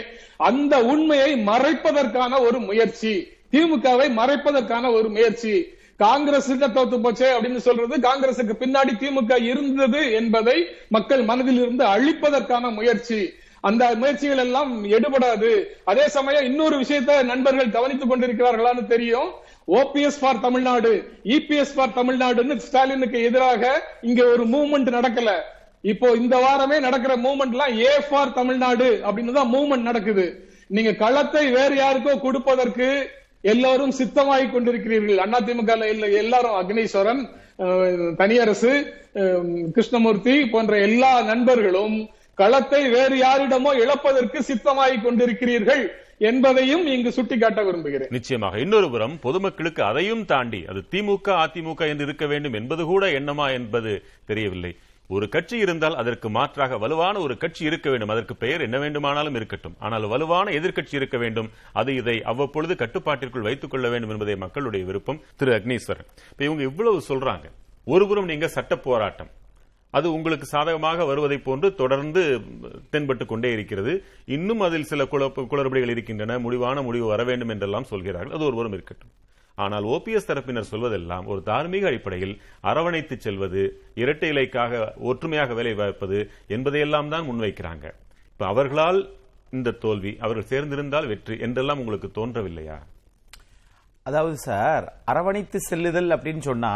அந்த 0.51 0.75
உண்மையை 0.93 1.31
மறைப்பதற்கான 1.51 2.41
ஒரு 2.47 2.61
முயற்சி. 2.71 3.13
திமுகவை 3.53 4.07
மறைப்பதற்கான 4.21 4.93
ஒரு 4.93 5.09
முயற்சி. 5.17 5.55
காங்கிரஸ் 5.97 6.51
தோத்து 6.53 6.97
போச்சே 7.05 7.29
அப்படின்னு 7.35 7.61
சொல்றது 7.67 7.95
காங்கிரசுக்கு 8.07 8.55
பின்னாடி 8.63 8.93
திமுக 9.01 9.43
இருந்தது 9.43 10.01
என்பதை 10.13 10.57
மக்கள் 10.97 11.23
மனதில் 11.31 11.61
இருந்து 11.63 11.85
அழிப்பதற்கான 11.95 12.71
முயற்சி. 12.75 13.21
அந்த 13.61 13.85
முயற்சிகள் 14.01 14.43
எல்லாம் 14.45 14.73
எடுபடாது. 14.97 15.51
அதே 15.85 16.05
சமயம் 16.17 16.45
இன்னொரு 16.45 16.77
விஷயத்தை 16.83 17.23
நண்பர்கள் 17.23 17.75
கவனித்துக் 17.77 18.11
கொண்டிருக்கிறார்களான்னு 18.13 18.85
தெரியும். 18.87 19.31
OPS 19.79 20.21
for 20.21 20.41
Tamil Nadu 20.41 20.93
EPS 21.37 21.75
for 21.75 21.97
தமிழ்நாடுன்னு 21.97 22.57
ஸ்டாலினுக்கு 22.67 23.21
எதிராக 23.31 23.73
இங்க 24.03 24.21
ஒரு 24.25 24.45
மூவ்மெண்ட் 24.55 24.91
நடக்கல. 24.99 25.33
இப்போ 25.83 26.09
இந்த 26.23 26.37
வாரமே 26.37 26.79
நடக்கிற 26.81 27.17
மூவ்மெண்ட்லாம் 27.17 27.75
ஏ 27.87 27.91
ஃபார் 28.09 28.33
தமிழ்நாடு 28.33 28.89
அப்படின்னு 29.07 29.33
தான் 29.33 29.53
மூவ்மெண்ட் 29.53 29.89
நடக்குது. 29.91 30.27
நீங்க 30.77 30.93
களத்தை 30.93 31.51
வேறு 31.51 31.75
யாருக்கோ 31.77 32.15
கொடுப்பதற்கு 32.21 32.89
எல்லாரும் 33.41 33.93
சித்தமாகி 33.99 34.47
கொண்டிருக்கிறீர்கள். 34.51 35.21
அதிமுக 35.39 35.73
இல்ல 35.95 36.07
எல்லாரும் 36.23 36.57
அக்னீஸ்வரன் 36.61 37.23
தனியரசு 38.21 38.73
கிருஷ்ணமூர்த்தி 39.77 40.35
போன்ற 40.55 40.75
எல்லா 40.89 41.13
நண்பர்களும் 41.31 41.97
களத்தை 42.41 42.83
வேறு 42.97 43.17
யாரிடமோ 43.23 43.71
இழப்பதற்கு 43.85 44.39
சித்தமாகி 44.51 44.99
கொண்டிருக்கிறீர்கள் 45.07 45.83
என்பதையும் 46.31 46.85
இங்கு 46.87 47.11
சுட்டிக்காட்ட 47.17 47.61
விரும்புகிறேன். 47.65 48.11
நிச்சயமாக. 48.17 48.59
இன்னொரு 48.65 48.89
புறம் 48.91 49.17
பொதுமக்களுக்கு 49.27 49.83
அதையும் 49.83 50.25
தாண்டி 50.25 50.61
அது 50.71 50.81
திமுக 50.93 51.29
அதிமுக 51.45 51.81
என்று 51.93 52.07
இருக்க 52.09 52.27
வேண்டும் 52.27 52.57
என்பது 52.61 52.85
கூட 52.85 53.07
எண்ணமா 53.19 53.47
என்பது 53.59 53.93
தெரியவில்லை. 54.31 54.73
ஒரு 55.09 55.29
கட்சி 55.29 55.59
இருந்தால் 55.59 55.95
அதற்கு 55.95 56.31
மாற்றாக 56.31 56.79
வலுவான 56.79 57.19
ஒரு 57.19 57.37
கட்சி 57.37 57.65
இருக்க 57.65 57.91
வேண்டும். 57.91 58.09
அதற்கு 58.09 58.37
பெயர் 58.37 58.61
என்ன 58.61 58.79
வேண்டுமானாலும் 58.79 59.35
இருக்கட்டும். 59.35 59.77
ஆனால் 59.79 60.07
வலுவான 60.07 60.51
எதிர்க்கட்சி 60.51 60.95
இருக்க 60.95 61.19
வேண்டும். 61.19 61.51
அது 61.73 61.95
இதை 61.95 62.23
அவ்வப்பொழுது 62.23 62.77
கட்டுப்பாட்டிற்குள் 62.77 63.43
வைத்துக் 63.43 63.71
கொள்ள 63.71 63.89
வேண்டும் 63.89 64.11
என்பதை 64.11 64.37
மக்களுடைய 64.37 64.87
விருப்பம். 64.87 65.21
திரு 65.37 65.53
அக்னீஸ்வரன். 65.53 66.09
இப்ப 66.31 66.45
இவங்க 66.45 66.63
இவ்வளவு 66.63 67.03
சொல்றாங்க. 67.09 67.45
ஒருபுறம் 67.85 68.25
நீங்க 68.25 68.49
சட்ட 68.49 68.77
போராட்டம். 68.77 69.31
அது 69.91 70.13
உங்களுக்கு 70.13 70.47
சாதகமாக 70.47 71.05
வருவதைப் 71.05 71.45
போன்று 71.45 71.75
தொடர்ந்து 71.75 72.41
தென்பட்டு 72.91 73.27
கொண்டே 73.27 73.53
இருக்கிறது. 73.53 74.05
இன்னும் 74.27 74.61
அதில் 74.61 74.85
சில 74.85 75.05
குளறுபடிகள் 75.05 75.89
இருக்கின்றன. 75.89 76.39
முடிவான 76.39 76.83
முடிவு 76.83 77.07
வர 77.07 77.25
வேண்டும் 77.25 77.49
என்றெல்லாம் 77.49 77.85
சொல்கிறார்கள். 77.85 78.35
அது 78.37 78.45
ஒருபுறம் 78.45 78.73
இருக்கட்டும். 78.73 79.11
ஆனால் 79.65 79.87
ஓபிஎஸ் 79.95 80.29
தரப்பினர் 80.31 80.71
சொல்வதெல்லாம் 80.73 81.29
ஒரு 81.33 81.41
தார்மீக 81.49 81.87
அடிப்படையில் 81.91 82.35
அரவணைத்து 82.71 83.17
செல்வது 83.27 83.63
இரட்டை 84.03 84.29
இலைக்காக 84.35 84.83
ஒற்றுமையாக 85.11 85.55
வேலை 85.59 85.73
பார்ப்பது 85.81 86.19
என்பதையெல்லாம் 86.57 87.11
தான் 87.15 87.27
முன்வைக்கிறாங்க. 87.31 87.87
இப்ப 88.33 88.47
அவர்களால் 88.53 89.01
இந்த 89.57 89.77
தோல்வி 89.85 90.13
அவர்கள் 90.25 90.51
சேர்ந்திருந்தால் 90.53 91.11
வெற்றி 91.13 91.37
என்றெல்லாம் 91.47 91.83
உங்களுக்கு 91.83 92.09
தோன்றவில்லையா? 92.19 92.79
அதாவது 94.09 94.37
சார் 94.49 94.85
அரவணைத்து 95.13 95.59
செல்லுதல் 95.69 96.11
அப்படின்னு 96.17 96.45
சொன்னா 96.51 96.73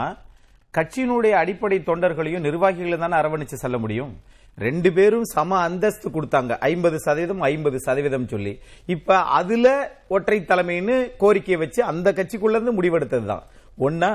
கட்சியினுடைய 0.76 1.34
அடிப்படை 1.42 1.78
தொண்டர்களையும் 1.88 2.44
நிர்வாகிகளையும் 2.48 3.04
தானே 3.04 3.16
அரவணைச்சு 3.20 3.56
செல்ல 3.64 3.78
முடியும்? 3.84 4.12
ரெண்டு 4.58 4.90
பேரும் 4.96 5.26
சம 5.34 5.58
அந்தஸ்து 5.66 6.08
கொடுத்தாங்க. 6.14 6.52
ஐம்பது 6.70 6.96
சதவீதம் 7.04 7.42
ஐம்பது 7.50 7.78
சதவீதம் 7.86 8.30
சொல்லி. 8.32 8.52
இப்ப 8.94 9.18
அதுல 9.38 9.66
ஒற்றை 10.14 10.38
தலைமைன்னு 10.50 10.96
கோரிக்கையை 11.22 11.58
வச்சு 11.62 11.80
அந்த 11.90 12.08
கட்சிக்குள்ள 12.18 12.58
இருந்து 12.58 12.78
முடிவெடுத்தது 12.78 13.26
தான் 13.32 13.44
ஒன்னா 13.86 14.12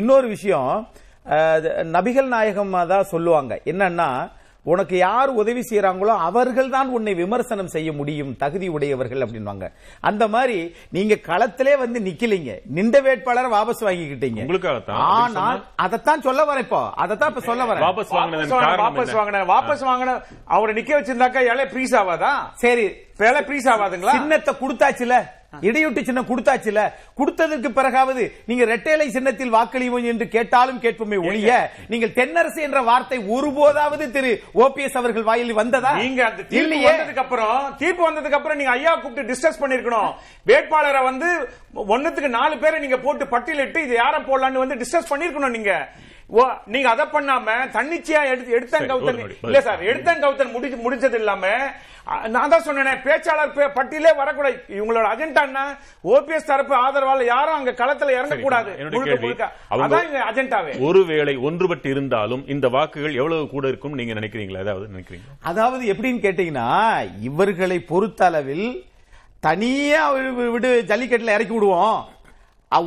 இன்னொரு 0.00 0.26
விஷயம் 0.34 0.70
நபிகள் 1.96 2.28
நாயகம் 2.34 2.76
தான் 2.92 3.10
சொல்லுவாங்க. 3.14 3.52
என்னன்னா 3.72 4.08
உனக்கு 4.66 4.96
யார் 4.96 5.30
உதவி 5.30 5.62
செய்யறாங்களோ 5.70 6.14
அவர்கள் 6.28 6.72
தான் 6.74 6.88
உன்னை 6.96 7.14
விமர்சனம் 7.14 7.70
செய்ய 7.74 7.92
முடியும். 7.92 8.36
தகுதி 8.36 8.68
உடையவர்கள் 8.68 9.24
அப்படின்வாங்க 9.26 9.66
அந்த 10.00 10.28
மாதிரி 10.28 10.74
நீங்க 10.96 11.14
களத்திலே 11.28 11.74
வந்து 11.78 12.00
நிக்கலீங்க. 12.00 12.50
நின்ற 12.78 13.00
வேட்பாளரை 13.00 13.50
வாபஸ் 13.56 13.82
வாங்கிக்கிட்டீங்க. 13.88 14.40
உங்களுக்காகத்தான். 14.44 15.00
ஆனால் 15.20 15.60
அதைத்தான் 15.76 16.24
சொல்ல 16.28 16.44
வரேன் 16.44 16.64
இப்போ. 16.66 16.82
அதைத்தான் 17.04 17.30
இப்ப 17.34 17.40
சொல்ல 17.40 17.64
வரேன். 17.64 17.84
வாபஸ் 17.88 18.14
வாபஸ்? 18.18 19.14
வாங்கின 19.18 19.44
வாபஸ் 19.54 19.84
வாங்கின 19.90 20.20
அவரை 20.56 20.74
நிக்க 20.80 20.92
வச்சிருந்தாக்கா 20.98 21.42
இலை 21.52 21.66
ப்ரீஸ் 21.74 21.96
ஆகாதா 22.02 22.32
சரி. 22.64 22.86
இலை 23.30 23.42
ப்ரீஸ் 23.48 23.68
ஆகாதுங்களா 23.74 24.16
சின்னத்தை 24.18 24.54
கொடுத்தாச்சுல. 24.62 25.16
இடையொட்டு 25.52 26.00
சின்னம் 26.08 26.28
கொடுத்தாச்சுல? 26.30 26.80
கொடுத்ததற்கு 27.18 27.70
பிறகாவது 27.78 28.24
நீங்க 28.48 28.64
ரெட்டைலை 28.72 29.06
சின்னத்தில் 29.16 29.54
வாக்களிவோம் 29.56 30.06
என்று 30.10 30.26
கேட்டாலும் 30.34 30.80
கேட்போமே 30.84 31.18
ஒழிய 31.28 31.54
நீங்கள் 31.92 32.12
தென்னரசு 32.18 32.60
என்ற 32.66 32.80
வார்த்தை 32.90 33.18
ஒருபோதாவது 33.36 34.06
திரு 34.16 34.32
ஓபிஎஸ் 34.64 34.98
அவர்கள் 35.00 35.28
வாயில் 35.30 35.52
வந்ததா? 35.60 35.92
நீங்க 36.02 36.22
அந்த 36.28 36.42
தீர்ப்பு 36.52 36.78
வந்ததுக்கு 36.90 37.24
அப்புறம் 37.24 37.56
தீர்ப்பு 37.82 38.04
வந்ததுக்கு 38.08 38.38
அப்புறம் 38.38 38.60
நீங்க 38.60 38.74
ஐயா 38.78 38.92
கூப்பிட்டு 38.94 39.30
டிஸ்கஸ் 39.32 39.60
பண்ணிருக்கணும். 39.62 40.12
வேட்பாளரை 40.46 41.02
வந்து 41.10 41.30
ஒண்ணுத்துக்கு 41.94 42.30
நாலு 42.38 42.54
பேரை 42.64 42.78
நீங்க 42.84 42.98
போட்டு 43.06 43.26
பட்டியலிட்டு 43.34 43.82
இது 43.86 43.96
யார 44.02 44.14
போடலாம்னு 44.30 44.64
வந்து 44.64 44.80
டிஸ்கஸ் 44.84 45.10
பண்ணிருக்கணும் 45.12 45.56
நீங்க. 45.58 45.74
நீங்க 46.66 46.88
அதை 46.88 47.06
பண்ணாம 47.06 47.46
தன்னிச்சையா 47.72 48.26
எடுத்து 48.26 48.50
எடுத்தன் 48.50 48.86
கவுத்தன். 48.86 49.20
இல்ல 49.42 49.60
சார் 49.60 49.82
எடுத்தன் 49.82 50.20
கவுத்தன் 50.20 50.50
முடிஞ்சு 50.50 50.76
முடிஞ்சது 50.76 51.14
இல்லாம 51.14 51.46
நான் 52.28 52.48
தான் 52.48 52.62
சொன்னேன் 52.62 53.02
பேச்சாளர் 53.04 53.50
பட்டியலே 53.74 54.16
வரக்கூடாது. 54.16 54.64
இவங்களோட 54.68 55.06
அஜெண்டா 55.06 55.42
என்ன? 55.42 55.60
ஓபிஎஸ் 56.04 56.44
தரப்பு 56.44 56.74
ஆதரவால 56.76 57.24
யாரும் 57.24 57.54
அங்க 57.54 57.70
களத்துல 57.72 58.10
இறங்க 58.10 58.36
கூடாது 58.36 58.70
என்னுடைய 58.70 58.90
முழுக்க 58.90 59.10
கேள்வி, 59.10 59.24
முழுக்க. 59.24 59.52
அவங்க- 59.68 59.96
அதான் 59.96 60.06
இங்க 60.06 60.20
அஜெண்டாவே 60.30 60.72
ஒருவேளை 60.80 61.38
ஒன்றுபட்டு 61.38 61.86
இருந்தாலும் 61.86 62.48
இந்த 62.48 62.68
வாக்குகள் 62.68 63.14
எவ்வளவு 63.14 63.48
கூட 63.48 63.68
இருக்கும் 63.68 63.92
நீங்க 63.92 64.12
நினைக்கிறீங்களா? 64.12 64.58
ஏதாவது 64.58 64.88
நினைக்கிறீங்களா? 64.94 65.34
அதாவது 65.40 65.92
எப்படின்னு 65.92 66.24
கேட்டீங்கன்னா 66.26 66.68
இவர்களை 67.20 67.78
பொறுத்தளவில் 67.80 68.66
தனியா 69.40 70.14
வி- 70.14 70.50
விடு 70.50 70.84
ஜல்லிக்கட்டுல 70.86 71.34
இறக்கி 71.34 71.52
விடுவோம். 71.52 72.00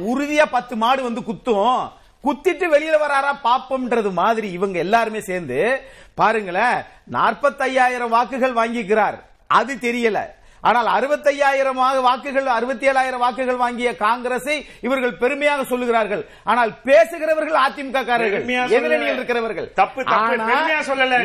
உறுதியா 0.10 0.46
பத்து 0.52 0.76
மாடு 0.76 1.04
வந்து 1.04 1.22
குத்தும். 1.22 1.78
குத்திட்டு 2.24 2.66
வெளியில 2.74 2.96
வராரா 3.00 3.32
பாப்பம்ன்றது 3.44 4.12
மாதிரி 4.12 4.52
இவங்க 4.52 4.80
எல்லாருமே 4.80 5.20
சேர்ந்து 5.20 5.82
பாருங்களேன் 6.16 6.80
நாற்பத்தையாயிரம் 7.04 8.10
வாக்குகள் 8.10 8.54
வாங்கிக்கிறார். 8.54 9.18
அது 9.48 9.76
தெரியல. 9.76 10.20
ஆனால் 10.64 10.88
அறுபத்தையாயிரம் 10.88 12.02
வாக்குகள் 12.02 12.46
அறுபத்தி 12.46 12.90
ஏழாயிரம் 12.90 13.18
வாக்குகள் 13.18 13.56
வாங்கிய 13.56 13.96
காங்கிரஸை 13.96 14.66
இவர்கள் 14.82 15.14
பெருமையாக 15.14 15.62
சொல்லுகிறார்கள். 15.62 16.26
ஆனால் 16.44 16.72
பேசுகிறவர்கள் 16.84 17.62
அதிமுக 17.62 18.06
காரர்கள். 18.06 18.46
எதிரணியில் 18.70 19.14
இருக்கிறவர்கள். 19.14 19.74
தப்பு 19.74 20.02
பெருமையா 20.02 20.84
சொல்லல. 20.88 21.16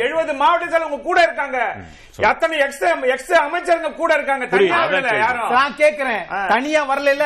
எழுபது 0.00 0.34
மாவட்டத்தில் 0.34 0.80
அவங்க 0.80 1.02
கூட 1.02 1.22
இருக்காங்க. 1.22 1.74
எத்தனை 2.16 2.58
எக்ஸ் 2.58 2.82
எக்ஸ் 3.02 3.32
அமைச்சருங்க 3.32 3.94
கூட 3.94 4.14
இருக்காங்க. 4.14 4.46
தனியா. 4.46 4.76
யாரும். 5.18 5.50
நான் 5.50 5.74
கேக்குறேன். 5.76 6.46
தனியா 6.48 6.96
வரல 6.96 7.24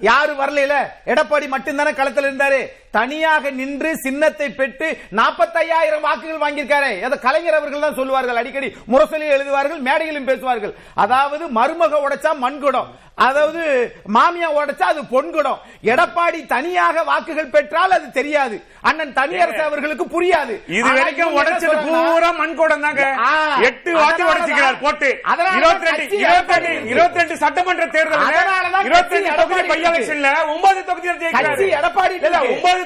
யாரு 0.00 0.34
வரல 0.34 0.60
எடப்பாடி 1.06 1.46
மட்டும்தானே 1.48 1.94
களத்தில் 1.94 2.24
இருந்தாரு? 2.24 2.68
தனியாக 2.98 3.50
நின்று 3.60 3.90
சின்னத்தை 4.04 4.48
பெற்று 4.60 4.88
நாற்பத்தையாயிரம் 5.20 6.06
வாக்குகள் 6.06 6.42
வாங்கியிருக்காரு. 6.44 6.92
அதை 7.08 7.18
கலைஞர் 7.26 7.58
அவர்கள் 7.60 7.86
தான் 7.86 7.98
சொல்லுவார்கள். 8.00 8.40
அடிக்கடி 8.42 8.70
முரசொலியில் 8.94 9.36
எழுதுவார்கள் 9.36 9.86
மேடையிலும் 9.88 10.28
பேசுவார்கள். 10.32 10.74
அதாவது 11.04 11.44
மருமக 11.60 12.02
உடைச்சா 12.06 12.32
மண்குடம் 12.44 12.90
அதாவது 13.24 13.62
மாமியா 14.14 14.48
உடைச்சா 14.58 14.84
அது 14.92 15.00
பொன்குடம் 15.10 15.58
எடப்பாடி 15.92 16.38
தனியாக 16.52 17.02
வாக்குகள் 17.08 17.50
பெற்றால் 17.54 17.94
அது 17.96 18.06
தெரியாது. 18.18 18.56
அண்ணன் 18.88 19.12
தனியரசு 19.18 19.60
அவர்களுக்கு 19.66 20.04
புரியாது. 20.14 20.54
இது 20.76 20.88
வரைக்கும் 20.98 21.34
உடைச்சது 21.38 21.76
பூரா 21.88 22.30
மண்கூடம் 22.38 22.84
தாங்க. 22.86 23.02
எட்டு 23.68 23.90
அதனாலதான் 23.96 24.30
உடைச்சுக்கிறார் 24.30 24.80
போட்டு. 24.84 25.10
இருபத்தி 26.92 27.20
ரெண்டு 27.20 27.36
சட்டமன்ற 27.44 27.86
தேர்தல் 27.96 28.24
இருபத்தி 28.88 29.14
ரெண்டு 29.16 29.36
தொகுதி 29.40 29.62
பை 29.72 29.78
எலெக்ஷன்ல 29.90 30.30
ஒன்பது 30.54 30.80
தொகுதியில் 30.90 31.20
ஜெயிக்கிறாரு. 31.22 31.68
எடப்பாடி. 31.80 32.16
ஒன்பது 32.54 32.81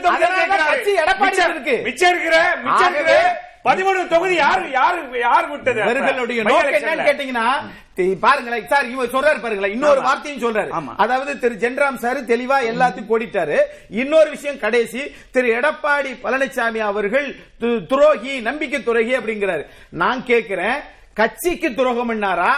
பதிமூணு 3.67 4.01
தொகுதி 4.11 4.35
யாரு 4.37 4.67
யாரு 4.73 4.99
யார் 5.21 5.47
விட்டது? 5.53 5.79
இவர்களுடைய 5.87 6.41
நோக்கம்? 6.43 6.59
என்னன்னு 6.79 7.09
கேட்டீங்கன்னா 7.09 7.47
பாருங்களேன் 8.23 8.67
சார் 8.67 8.91
இவர் 8.91 9.13
சொல்றாரு 9.13 9.39
பாருங்களேன் 9.39 9.75
இன்னொரு 9.75 10.01
வார்த்தையும் 10.03 10.43
சொல்றாரு. 10.43 10.71
அதாவது 11.05 11.33
திரு 11.39 11.55
ஜென்ராம் 11.63 11.99
சார் 11.99 12.19
தெளிவா 12.29 12.59
எல்லாத்தையும் 12.71 13.11
கோடிட்டாரு 13.11 13.59
இன்னொரு 14.01 14.29
விஷயம் 14.31 14.59
கடைசி 14.59 15.03
திரு 15.31 15.49
எடப்பாடி 15.57 16.13
பழனிசாமி 16.25 16.83
அவர்கள் 16.91 17.27
துரோகி 17.91 18.35
நம்பிக்கை 18.41 18.81
துரோகி 18.83 19.15
அப்படிங்கிறாரு 19.19 19.65
நான் 19.97 20.23
கேட்கிறேன் 20.25 20.79
கட்சிக்கு 21.19 21.69
துரோகம் 21.75 22.09
பண்ணாரா? 22.09 22.51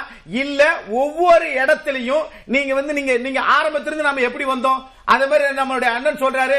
இல்ல 0.43 0.63
ஒவ்வொரு 1.03 1.49
இடத்துலயும் 1.63 2.25
நீங்க 2.55 2.73
வந்து 2.79 2.93
நீங்க 2.99 3.13
நீங்க 3.27 3.41
ஆரம்பத்திலிருந்து 3.57 4.07
நாம 4.09 4.23
எப்படி 4.29 4.47
வந்தோம்? 4.53 4.81
அதே 5.13 5.27
மாதிரி 5.27 5.45
நம்மளுடைய 5.61 5.91
அண்ணன் 5.97 6.23
சொல்றாரு 6.23 6.59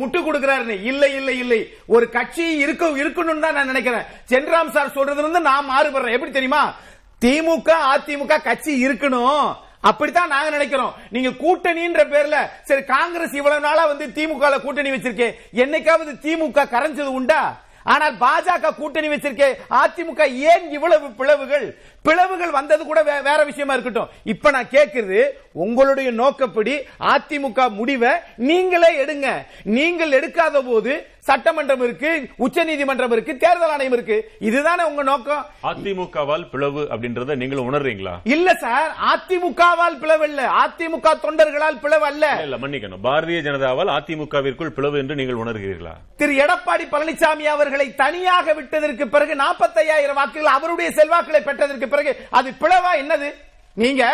முட்டு 0.00 0.18
கொடுக்கிறாருன்னு. 0.24 0.76
இல்லை 0.90 1.14
இல்லை 1.20 1.36
இல்லை. 1.44 1.60
ஒரு 1.94 2.06
கட்சி 2.16 2.44
இருக்க 2.64 2.90
இருக்கணும்னு 3.04 3.44
தான் 3.46 3.56
நான் 3.58 3.72
நினைக்கிறேன். 3.72 4.04
சென்றாம் 4.32 4.74
சார் 4.76 4.94
சொல்றதுல 4.96 5.24
இருந்து 5.24 5.48
நான் 5.50 5.70
மாறுபடுறேன். 5.70 6.16
எப்படி 6.16 6.34
தெரியுமா? 6.36 6.62
திமுக 7.24 7.70
அதிமுக 7.94 8.42
கட்சி 8.48 8.74
இருக்கணும். 8.86 9.48
அப்படித்தான் 9.90 10.32
நாங்க 10.34 10.50
நினைக்கிறோம். 10.50 10.94
நீங்க 11.14 11.30
கூட்டணின்ற 11.42 12.02
பேர்ல 12.12 12.36
சரி 12.68 12.82
காங்கிரஸ் 12.94 13.34
இவ்வளவு 13.40 13.66
நாளா 13.66 13.84
வந்து 13.92 14.06
திமுக 14.16 14.60
கூட்டணி 14.60 14.90
வச்சிருக்கேன் 14.90 15.36
என்னைக்காவது 15.62 16.12
திமுக 16.26 16.68
கரைஞ்சது 16.74 17.10
உண்டா? 17.18 17.40
ஆனால் 17.88 18.16
பாஜக 18.16 18.74
கூட்டணி 18.74 19.08
வச்சிருக்கே 19.08 19.48
அதிமுக 19.70 20.20
ஏன் 20.34 20.70
இவ்வளவு 20.70 21.10
பிளவுகள்? 21.10 21.66
பிளவுகள் 22.02 22.50
வந்தது 22.50 22.84
கூட 22.84 23.02
வே- 23.02 23.22
வேற 23.22 23.44
விஷயமா 23.44 23.72
இருக்கட்டும். 23.72 24.08
இப்ப 24.24 24.50
நான் 24.50 24.68
கேட்கிறது 24.68 25.40
உங்களுடைய 25.52 26.12
நோக்கப்படி 26.12 26.74
அதிமுக 27.00 27.70
முடிவை 27.70 28.10
நீங்களே 28.36 29.04
எடுங்க. 29.04 29.28
நீங்கள் 29.64 30.10
எடுக்காத 30.10 30.60
போது 30.66 31.06
சட்டமன்றம் 31.30 31.82
இருக்கு 31.86 32.10
உச்சநீதிமன்றம் 32.46 33.14
இருக்கு 33.16 33.32
தேர்தல் 33.44 33.72
ஆணையம் 33.74 33.96
இருக்கு. 33.96 34.16
இதுதானே 34.48 34.82
உங்க 34.90 35.02
நோக்கம்? 35.10 35.42
அதிமுகவால் 35.70 36.46
பிளவு 36.52 36.82
அப்படின்றத 36.92 37.36
நீங்களும் 37.42 37.68
உணர்றீங்களா? 37.70 38.14
இல்ல 38.34 38.48
சார் 38.64 38.90
அதிமுகவால் 39.12 39.98
பிளவு 40.02 40.26
இல்ல 40.30 40.42
அதிமுக 40.62 41.14
தொண்டர்களால் 41.24 41.80
பிளவு 41.84 42.06
அல்ல 42.10 42.24
இல்ல, 42.46 42.58
மன்னிக்கணும். 42.64 43.02
பாரதிய 43.08 43.40
ஜனதாவால் 43.48 43.94
அதிமுகவிற்குள் 43.96 44.74
பிளவு 44.78 44.96
என்று 45.02 45.18
நீங்கள் 45.20 45.42
உணர்கிறீர்களா? 45.44 45.94
திரு 46.22 46.34
எடப்பாடி 46.44 46.86
பழனிசாமி 46.94 47.46
அவர்களை 47.56 47.88
தனியாக 48.02 48.54
விட்டதற்கு 48.60 49.06
பிறகு 49.16 49.34
45000 49.44 50.16
வாக்குகள் 50.20 50.54
அவருடைய 50.56 50.90
செல்வாக்களை 51.00 51.42
பெற்றதற்கு 51.50 51.88
பிறகு 51.94 52.14
அது 52.40 52.48
பிளவா? 52.62 52.92
என்னது? 53.04 53.30
நீங்க 53.80 54.04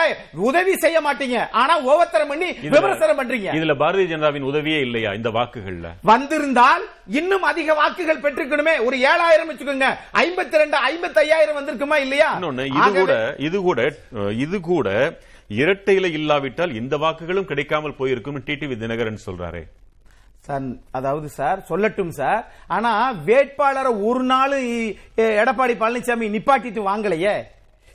உதவி 0.49 0.73
செய்ய 0.85 0.99
மாட்டீங்க. 1.07 1.39
ஆனா 1.61 1.75
ஓவத்தரம் 1.91 2.31
பண்ணி 2.33 2.49
விமர்சனம் 2.75 3.19
பண்றீங்க. 3.21 3.49
இதுல 3.59 3.75
பாரதிய 3.83 4.07
ஜனதாவின் 4.13 4.49
உதவியே 4.51 4.79
இல்லையா 4.87 5.11
இந்த 5.19 5.31
வாக்குகள்ல? 5.37 5.91
வந்திருந்தால் 6.11 6.85
இன்னும் 7.21 7.47
அதிக 7.51 7.75
வாக்குகள் 7.83 8.23
பெற்றிருக்கணுமே. 8.25 8.75
ஒரு 8.87 8.97
ஏழாயிரம் 9.11 9.51
வச்சுக்கோங்க. 9.51 9.91
ஐம்பத்தி 10.25 10.63
ரெண்டு 10.63 10.79
ஐம்பத்தி 10.91 11.21
ஐயாயிரம் 11.25 11.59
வந்திருக்குமா 11.61 11.99
இல்லையா? 12.07 12.31
இது 12.81 12.91
கூட 13.01 13.15
இது 13.49 13.61
கூட 13.69 13.81
இது 14.45 14.59
கூட 14.73 14.89
இரட்டையில 15.61 16.11
இல்லாவிட்டால் 16.19 16.77
இந்த 16.83 16.95
வாக்குகளும் 17.05 17.49
கிடைக்காமல் 17.49 17.99
போயிருக்கும் 17.99 18.45
டிடிவி 18.47 18.77
தினகரன் 18.83 19.25
சொல்றாரே. 19.27 19.65
சார் 20.47 20.65
அதாவது 20.99 21.29
சார் 21.39 21.59
சொல்லட்டும் 21.69 22.15
சார். 22.21 22.41
ஆனா 22.77 22.91
வேட்பாளரை 23.29 23.93
ஒரு 24.09 24.23
நாள் 24.31 24.55
எடப்பாடி 25.43 25.75
பழனிசாமி 25.83 26.27
நிப்பாட்டிட்டு 26.37 26.81
வாங்கலையே. 26.91 27.35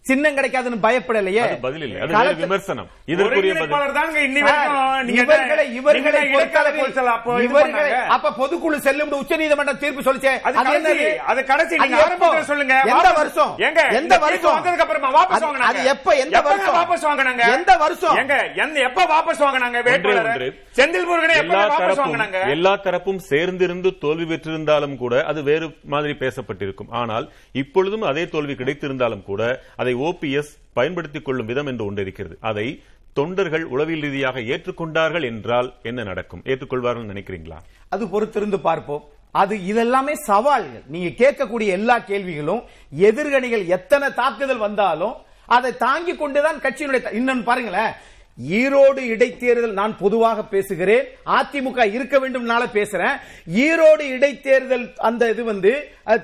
சின்னம் 0.09 0.37
கிடைக்காதுன்னு 0.37 0.85
பயப்படலையே. 0.85 1.37
அது 1.37 1.57
பதில் 1.61 1.81
இல்லை. 1.81 2.13
அது 2.13 2.35
விமர்சனம். 2.35 2.87
இதற்குரிய 3.05 3.53
பதில். 3.53 3.91
தாங்க 3.93 4.19
இன்னி 4.19 4.47
சார், 4.47 4.67
வரைக்கும் 4.67 5.05
நீங்க 5.05 5.21
இவர்களை 5.21 5.65
என்ன- 5.65 6.23
இவர்களை 6.23 7.43
இவர்களை. 7.43 7.93
அப்ப 7.93 8.29
பொதுக்குழு 8.29 8.77
செல்லும் 8.77 9.11
உச்சநீதிமன்றம் 9.11 9.77
தீர்ப்பு 9.77 10.13
சொல்லிச்சே. 10.13 10.39
அது 10.39 10.53
கடைசி 10.53 11.05
என்னது? 11.05 11.17
அது 11.17 11.43
கடைசி. 11.45 11.77
நீங்க? 11.77 11.97
ஆரம்பத்துல 11.97 12.41
சொல்லுங்க. 12.41 12.81
எந்த 12.85 13.09
வாபஸ்- 13.09 13.15
வருஷம்? 13.15 13.53
எங்க 13.57 13.81
எந்த 13.81 14.17
வருஷம்? 14.17 14.65
வந்ததுக்கு 14.65 14.77
அப்புறமா 14.77 15.09
வாபஸ் 15.09 15.43
வாங்குனாங்க. 15.43 15.67
அது 15.71 15.83
எப்ப? 15.83 16.15
எந்த 16.15 16.41
வருஷம்? 16.41 16.73
வாபஸ் 16.75 17.05
வாங்குனாங்க? 17.05 17.53
எந்த 17.53 17.77
வருஷம்? 17.77 18.15
எங்க 18.15 18.49
எந்த 18.55 18.79
எப்ப 18.79 19.03
வாபஸ் 19.03 19.41
வாங்குனாங்க 19.41 19.83
வேட்பாளர். 19.83 20.53
செந்தில் 20.75 21.05
முருகனை 21.05 21.35
எப்ப 21.35 21.53
எல்லா 21.53 21.79
வாபஸ் 21.79 21.81
தரப்பும் 21.81 22.13
வாங்குனாங்க? 22.13 22.49
எல்லா 22.49 22.75
தரப்பும் 22.75 23.21
சேர்ந்திருந்து 23.29 23.97
தோல்வி 23.97 24.35
பெற்றிருந்தாலும் 24.35 24.97
கூட 24.97 25.23
அது 25.23 25.43
வேறு 25.43 25.75
மாதிரி 25.83 26.13
பேசப்பட்டிருக்கும். 26.13 26.89
ஆனால் 26.89 27.31
இப்பொழுதும் 27.51 28.01
அதே 28.01 28.27
தோல்வி 28.27 28.53
கிடைத்திருந்தாலும் 28.53 29.23
கூட 29.23 29.59
அதை 29.75 29.93
ஓபிஎஸ் 29.99 30.51
பயன்படுத்திக் 30.73 31.25
கொள்ளும் 31.25 31.45
விதம் 31.45 31.65
என்று 31.65 31.85
ஒன்று 31.85 32.01
இருக்கிறது. 32.01 32.37
அதை 32.39 32.83
தொண்டர்கள் 33.13 33.63
உளவியல் 33.63 34.01
ரீதியாக 34.01 34.39
ஏற்றுக்கொண்டார்கள் 34.39 35.23
என்றால் 35.23 35.73
என்ன 35.83 36.03
நடக்கும்? 36.03 36.41
ஏற்றுக்கொள்வார்கள் 36.45 37.09
நினைக்கிறீங்களா? 37.13 37.57
அது 37.89 38.05
பொறுத்திருந்து 38.05 38.57
பார்ப்போம். 38.57 39.03
அது 39.31 39.55
இதெல்லாமே 39.57 40.13
சவால்கள். 40.13 40.83
நீங்க 40.87 41.09
கேட்கக்கூடிய 41.09 41.67
எல்லா 41.67 41.99
கேள்விகளும் 41.99 42.61
எதிர்கணிகள் 42.89 43.65
எத்தனை 43.65 44.13
தாக்குதல் 44.13 44.57
வந்தாலும் 44.57 45.13
அதை 45.45 45.77
தாங்கிக் 45.77 46.19
கொண்டுதான் 46.19 46.59
கட்சியினுடைய 46.59 47.13
இன்னும் 47.13 47.43
பாருங்களேன். 47.43 47.91
ஈரோடு 48.39 49.01
இடைத்தேர்தல் 49.13 49.73
நான் 49.73 49.97
பொதுவாக 49.97 50.43
பேசுகிறேன். 50.43 51.05
அதிமுக 51.25 51.93
இருக்க 51.93 52.19
வேண்டும் 52.19 52.45
பேசுறேன். 52.73 53.15
ஈரோடு 53.63 54.03
இடைத்தேர்தல் 54.15 54.93
அந்த 54.99 55.29
இது 55.29 55.43
வந்து 55.43 55.71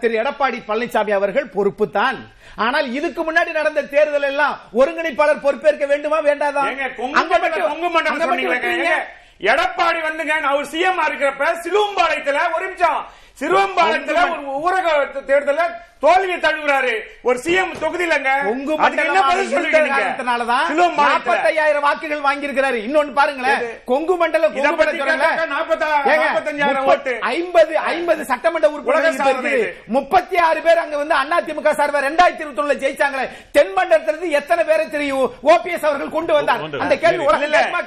திரு 0.01 0.21
எடப்பாடி 0.21 0.59
பழனிசாமி 0.67 1.11
அவர்கள் 1.11 1.49
பொறுப்பு 1.49 1.89
தான் 1.89 2.19
ஆனால் 2.55 2.93
இதுக்கு 2.93 3.21
முன்னாடி 3.23 3.51
நடந்த 3.51 3.83
தேர்தல் 3.83 4.21
எல்லாம் 4.21 4.59
ஒருங்கிணைப்பாளர் 4.73 5.41
பொறுப்பேற்க 5.41 5.85
வேண்டுமா 5.85 6.19
வேண்டாதா? 6.21 6.63
எடப்பாடி 9.41 9.99
வந்துங்க 10.01 10.33
அவர் 10.49 10.65
சிஎம் 10.65 11.01
இருக்கிறப்ப 11.05 11.45
சிலுவம்பாளையத்துல 11.63 12.39
ஒரு 12.55 12.65
நிமிஷம். 12.65 12.99
சிறுவம்பாளையத்துல 13.39 14.21
ஒரு 14.31 14.43
ஊரக 14.59 14.87
தேர்தல 15.21 15.61
தோல்வியை 16.05 16.39
தழுவுறாரு. 16.45 16.93
ஒரு 17.27 17.37
சிஎம் 17.45 17.73
தொகுதியிலங்க 17.83 18.31
கொங்கு 18.47 18.73
அதுக்கு 18.85 19.05
என்ன 19.09 19.21
பதில் 19.29 19.53
சொல்றீங்க. 19.55 20.01
நாற்பத்தையாயிரம் 21.03 21.85
வாக்குகள் 21.87 22.25
வாங்கியிருக்கிறாரு. 22.27 22.79
இன்னொன்னு 22.87 23.13
பாருங்களேன். 23.19 23.63
கொங்கு 23.91 24.13
ஓட்டு. 26.93 27.13
ஐம்பது 27.35 27.73
ஐம்பது 27.93 28.21
சட்டமன்ற 28.31 28.67
உறுப்பினர்கள். 28.73 29.63
முப்பத்தி 29.97 30.35
ஆறு 30.47 30.59
பேர் 30.67 30.83
அங்க 30.83 30.95
வந்து 31.01 31.15
அதிமுக 31.39 31.73
சார்பா 31.79 31.99
ரெண்டாயிரத்தி 32.07 32.43
இருபத்தி 32.43 32.61
ஒண்ணுல 32.63 32.75
ஜெயிச்சாங்களே. 32.83 33.25
தென் 33.57 33.73
மண்டலத்திலிருந்து 33.77 34.29
எத்தனை 34.39 34.63
பேரை 34.69 34.85
தெரியும்? 34.95 35.25
ஓபிஎஸ் 35.53 35.87
அவர்கள் 35.89 36.15
கொண்டு 36.17 36.33
வந்தார். 36.37 36.61
அந்த 36.85 36.95
கேள்வி 37.03 37.23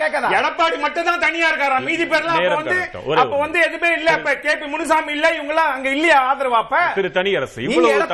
கேட்காதா? 0.02 0.28
எடப்பாடி 0.38 0.76
மட்டும் 0.84 1.08
தான் 1.10 1.22
தனியா 1.26 1.46
இருக்காரா? 1.50 1.78
மீதி 1.88 2.04
பேர்லாம் 2.12 2.58
வந்து 2.60 2.78
அப்ப 3.22 3.34
வந்து 3.44 3.58
எதுவுமே 3.66 3.90
இல்ல. 3.98 4.10
அப்ப 4.18 4.34
கேபி 4.46 4.66
முனுசாமி 4.74 5.12
இல்ல 5.16 5.26
இவங்க 5.36 5.52
எல்லாம் 5.54 5.72
அங்க 5.76 5.88
இல்லையா? 5.96 6.18
ஆதரவா 6.30 6.58
அப்ப? 6.64 6.76
திரு 6.98 7.10
தனியரசு 7.18 7.60
நீங்க 7.60 7.74
இவ்வளவு 7.74 8.07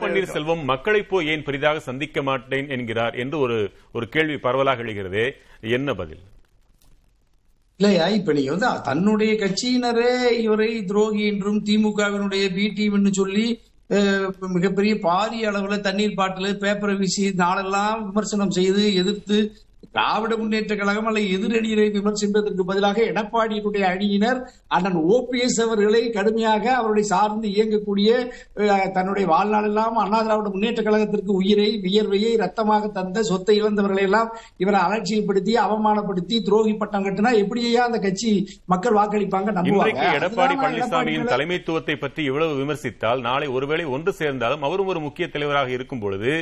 பன்னீர்செல்வம் 0.00 0.64
மக்களை 0.64 1.02
போய் 1.04 1.28
ஏன் 1.28 1.44
பெரிதாக 1.44 1.80
சந்திக்க 1.80 2.22
மாட்டேன் 2.22 2.68
என்கிறார் 2.70 3.16
என்று 3.16 3.38
ஒரு 3.38 3.56
ஒரு 3.92 4.08
கேள்வி 4.08 4.36
பரவலாக 4.38 4.82
எழுகிறது. 4.82 5.24
என்ன 5.70 5.94
பதில்? 5.94 6.22
இல்லையா? 7.80 8.06
இப்ப 8.10 8.32
நீங்க 8.32 8.50
வந்து 8.50 8.70
தன்னுடைய 8.82 9.32
கட்சியினரே 9.36 10.12
இவரை 10.40 10.70
துரோகி 10.84 11.22
என்றும் 11.26 11.60
திமுகவினுடைய 11.64 12.44
பி 12.54 12.66
டீம்னு 12.76 13.12
சொல்லி 13.12 13.46
மிகப்பெரிய 14.50 14.94
பாரிய 15.02 15.48
அளவுல 15.50 15.80
தண்ணீர் 15.80 16.14
பாட்டில் 16.14 16.58
பேப்பரை 16.58 16.94
வீசி 16.96 17.24
நாளெல்லாம் 17.36 18.00
விமர்சனம் 18.06 18.50
செய்து 18.50 18.82
எதிர்த்து 18.94 19.38
திராவிட 19.94 20.32
முன்னேற்ற 20.36 20.72
கழகம் 20.74 21.08
அல்ல 21.08 21.20
எதிரணியினை 21.32 21.86
விமர்சிப்பதற்கு 21.94 22.62
பதிலாக 22.64 22.98
எடப்பாடியினுடைய 23.06 23.84
அணியினர் 23.88 24.38
அண்ணன் 24.68 24.98
ஓபிஎஸ் 25.10 25.58
அவர்களை 25.64 26.02
கடுமையாக 26.10 26.64
அவருடைய 26.74 27.06
சார்ந்து 27.08 27.48
இயங்கக்கூடிய 27.54 28.10
தன்னுடைய 28.94 29.26
வாழ்நாளெல்லாம் 29.26 29.96
அண்ணா 29.96 30.20
திராவிட 30.20 30.50
முன்னேற்ற 30.50 30.82
கழகத்திற்கு 30.82 31.32
உயிரை 31.36 31.68
வியர்வையை 31.84 32.32
ரத்தமாக 32.36 32.90
தந்த 32.90 33.24
சொத்தை 33.30 33.56
இழந்தவர்களை 33.60 34.04
எல்லாம் 34.04 34.30
இவரை 34.56 34.80
அலட்சியப்படுத்தி 34.82 35.54
அவமானப்படுத்தி 35.64 36.38
துரோகி 36.42 36.74
பட்டம் 36.76 37.06
கட்டினா 37.06 37.32
எப்படியா 37.42 37.82
அந்த 37.84 38.00
கட்சி 38.00 38.32
மக்கள் 38.66 38.96
வாக்களிப்பாங்க 38.96 39.50
நம்புவாங்க. 39.56 40.06
எடப்பாடி 40.18 40.56
பழனிசாமியின் 40.58 41.30
தலைமைத்துவத்தை 41.32 41.96
பற்றி 41.98 42.22
இவ்வளவு 42.24 42.54
விமர்சித்தால் 42.60 43.20
நாளை 43.22 43.48
ஒருவேளை 43.50 43.86
ஒன்று 43.90 44.14
சேர்ந்தாலும் 44.14 44.64
அவரும் 44.64 44.86
ஒரு 44.86 45.00
முக்கிய 45.00 45.26
தலைவராக 45.28 45.70
இருக்கும் 45.70 46.00
பொழுது 46.00 46.32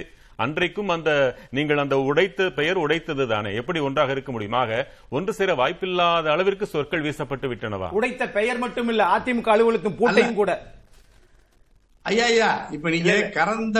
அன்றைக்கும் 0.45 0.91
அந்த 0.95 1.11
நீங்கள் 1.57 1.83
அந்த 1.83 1.97
உடைத்த 2.09 2.49
பெயர் 2.59 2.79
உடைத்தது 2.85 3.25
தானே. 3.33 3.51
எப்படி 3.61 3.79
ஒன்றாக 3.87 4.15
இருக்க 4.15 4.31
முடியுமாக 4.35 4.71
ஒன்று 5.17 5.33
சேர 5.39 5.55
வாய்ப்பில்லாத 5.61 6.27
அளவிற்கு 6.35 6.67
சொற்கள் 6.75 7.05
வீசப்பட்டு 7.07 7.47
விட்டனவா? 7.53 7.89
உடைத்த 7.99 8.27
பெயர் 8.39 8.63
மட்டும் 8.65 8.91
இல்ல 8.95 9.05
அதிமுக 9.17 9.51
அலுவலகத்தின் 9.55 9.99
பூட்டையும் 10.01 10.41
கூட. 10.41 10.53
ஐயா 12.07 12.27
ஐயா 12.33 12.51
இப்ப 12.75 12.91
நீங்க 12.95 13.15
கறந்த 13.39 13.79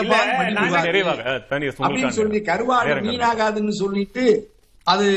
சொல்லி 2.19 2.39
கருவாடு. 2.49 2.97
வீணாகாதுன்னு 3.07 3.75
சொல்லிட்டு 3.83 4.25
அது 4.87 5.07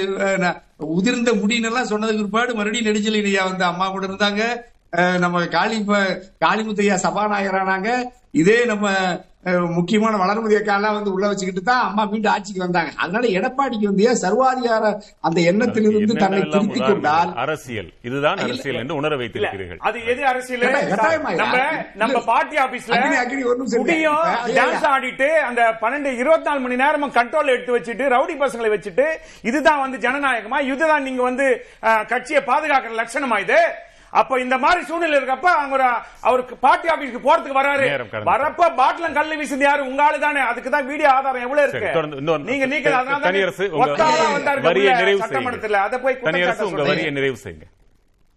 உதிர்ந்த 0.97 1.31
முடினெல்லாம் 1.41 1.91
சொன்னதுக்கு 1.91 2.23
பிற்பாடு 2.23 2.53
மறுபடியும் 2.59 2.89
நெடுஞ்சலியா 2.89 3.43
வந்து 3.51 3.65
அம்மா 3.73 3.87
கூட 3.91 4.05
இருந்தாங்க. 4.11 4.43
நம்ம 5.25 5.45
காளி 5.57 5.77
காளிமுத்தையா 6.45 6.97
சபாநாயகரானாங்க. 7.05 7.91
இதே 8.41 8.57
நம்ம 8.71 8.87
முக்கியமான 9.77 10.15
வளர்மதி 10.23 10.55
அக்காலாம் 10.59 10.97
வந்து 10.97 11.13
உள்ள 11.13 11.25
வச்சுக்கிட்டு 11.29 11.63
தான் 11.63 11.85
அம்மா 11.87 12.03
மீண்டும் 12.11 12.33
ஆட்சிக்கு 12.33 12.63
வந்தாங்க. 12.65 12.91
அதனால 12.97 13.25
எடப்பாடிக்கு 13.39 13.89
வந்து 13.91 14.05
சர்வாதிகார 14.23 14.85
அந்த 15.21 15.39
எண்ணத்திலிருந்து 15.51 16.15
தன்னை 16.23 16.41
திருத்திக்? 16.53 16.87
கொண்டால் 16.91 17.33
அரசியல். 17.45 17.91
இதுதான் 18.09 18.43
அரசியல் 18.45 18.81
என்று 18.83 18.99
உணர 19.01 19.17
வைத்திருக்கிறீர்கள். 19.23 19.81
அது 19.89 19.99
எது 20.13 20.23
அரசியல்? 20.33 20.65
நம்ம. 21.43 21.59
நம்ம 22.03 22.21
பார்ட்டி 22.31 22.57
ஆபீஸ்ல 22.67 22.95
ஐயா, 23.97 24.15
டான்ஸ். 24.59 24.89
ஆடிட்டு 24.95 25.31
அந்த 25.49 25.63
பன்னெண்டு 25.83 26.13
இருபத்தி 26.23 26.49
நாலு 26.51 26.61
மணி 26.67 26.83
நேரமும் 26.85 27.17
கண்ட்ரோல் 27.19 27.53
எடுத்து 27.55 27.79
வச்சுட்டு 27.79 28.07
ரவுடி 28.17 28.37
பசங்களை 28.45 28.71
வச்சுட்டு 28.77 29.07
இதுதான் 29.51 29.83
வந்து 29.85 29.99
ஜனநாயகமா? 30.09 30.61
இதுதான் 30.73 31.07
நீங்க 31.09 31.23
வந்து 31.23 31.49
கட்சியை 32.13 32.43
பாதுகாக்கிற 32.51 32.95
லட்சணமா 33.03 33.39
இது? 33.47 33.61
அப்ப 34.21 34.39
இந்த 34.45 34.57
மாதிரி 34.63 34.81
சூழ்நிலை 34.89 35.17
இருக்கப்ப 35.19 35.49
அவங்க 35.59 35.75
ஒரு 35.79 35.87
அவருக்கு 36.29 36.55
பார்ட்டி 36.65 36.89
ஆபீஸ்க்கு 36.95 37.21
போறதுக்கு 37.27 37.59
வராரு. 37.61 37.87
வரப்ப 38.31 38.69
பாட்டிலும் 38.81 39.17
கல்லு 39.19 39.39
வீசுது 39.41 39.65
யாரு? 39.67 39.83
உங்க 39.91 40.03
ஆளு 40.07 40.19
தானே. 40.25 40.41
அதுக்கு 40.51 40.71
தான் 40.75 40.89
வீடியோ 40.91 41.09
ஆதாரம் 41.17 41.45
எவ்வளவு 41.47 41.67
இருக்கு? 41.67 41.93
நீங்க 42.49 42.67
நீங்க 42.73 42.97
அதனால 42.99 43.23
சட்டமன்றத்துல 45.23 45.77
செய்யுங்க. 45.77 45.87
அதை 45.87 45.99
போய் 46.05 47.17
நிறைவு 47.19 47.39
செய்யுங்க. 47.45 47.69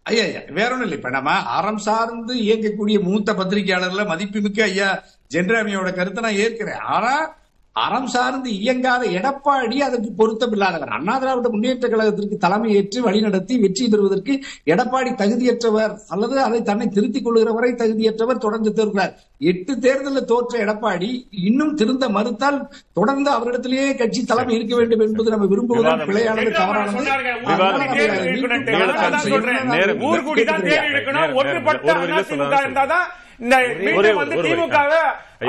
ஐயா 0.06 0.24
ஐயா 0.30 0.42
வேற 0.58 0.70
ஒண்ணும் 0.74 0.88
இல்லை. 0.88 0.98
இப்ப 1.00 1.12
நம்ம 1.18 1.32
அறம் 1.58 1.80
சார்ந்து 1.86 2.34
இயங்கக்கூடிய 2.48 2.98
மூத்த 3.08 3.34
பத்திரிகையாளர்ல 3.40 4.04
மதிப்புமிக்க 4.12 4.70
ஐயா 4.72 4.90
ஜென்ராமியோட 5.36 5.92
கருத்தை 6.00 6.22
நான் 6.26 6.42
ஏற்கிறேன். 6.46 6.84
ஆனா 6.96 7.14
அறம் 7.76 8.08
சார்ந்து 8.08 8.50
இயங்காத 8.60 9.04
எடப்பாடி 9.18 9.78
அதற்கு 9.78 10.10
பொருத்தமில்லாதவர். 10.20 10.92
அண்ணா 10.98 11.18
திராவிட 11.18 11.50
முன்னேற்ற 11.50 11.88
கழகத்திற்கு 11.88 12.38
தலைமை 12.38 12.70
ஏற்று 12.76 13.00
வழிநடத்தி 13.06 13.56
வெற்றி 13.60 13.86
பெறுவதற்கு 13.88 14.34
எடப்பாடி 14.74 15.12
தகுதியற்றவர் 15.22 15.94
அல்லது 16.08 16.42
அதை 16.42 16.62
தன்னை 16.62 16.88
திருத்திக் 16.88 17.26
கொள்கிறவரை 17.26 17.72
தகுதியற்றவர் 17.82 18.38
தொடர்ந்து 18.38 18.72
தேர்கிறார். 18.78 19.12
எட்டு 19.52 19.74
தேர்தலில் 19.80 20.26
தோற்ற 20.26 20.54
எடப்பாடி 20.66 21.10
இன்னும் 21.30 21.74
திருந்த 21.74 22.10
மறுத்தால் 22.10 22.60
தொடர்ந்து 22.94 23.32
அவரிடத்திலேயே 23.32 23.90
கட்சி 23.98 24.24
தலைமை 24.26 24.56
இருக்க 24.56 24.76
வேண்டும் 24.76 25.00
என்பது 25.00 25.30
நம்ம 25.30 25.50
விரும்புவதும் 25.54 26.08
பிழையானது 26.10 26.52
தவறானது. 26.52 27.04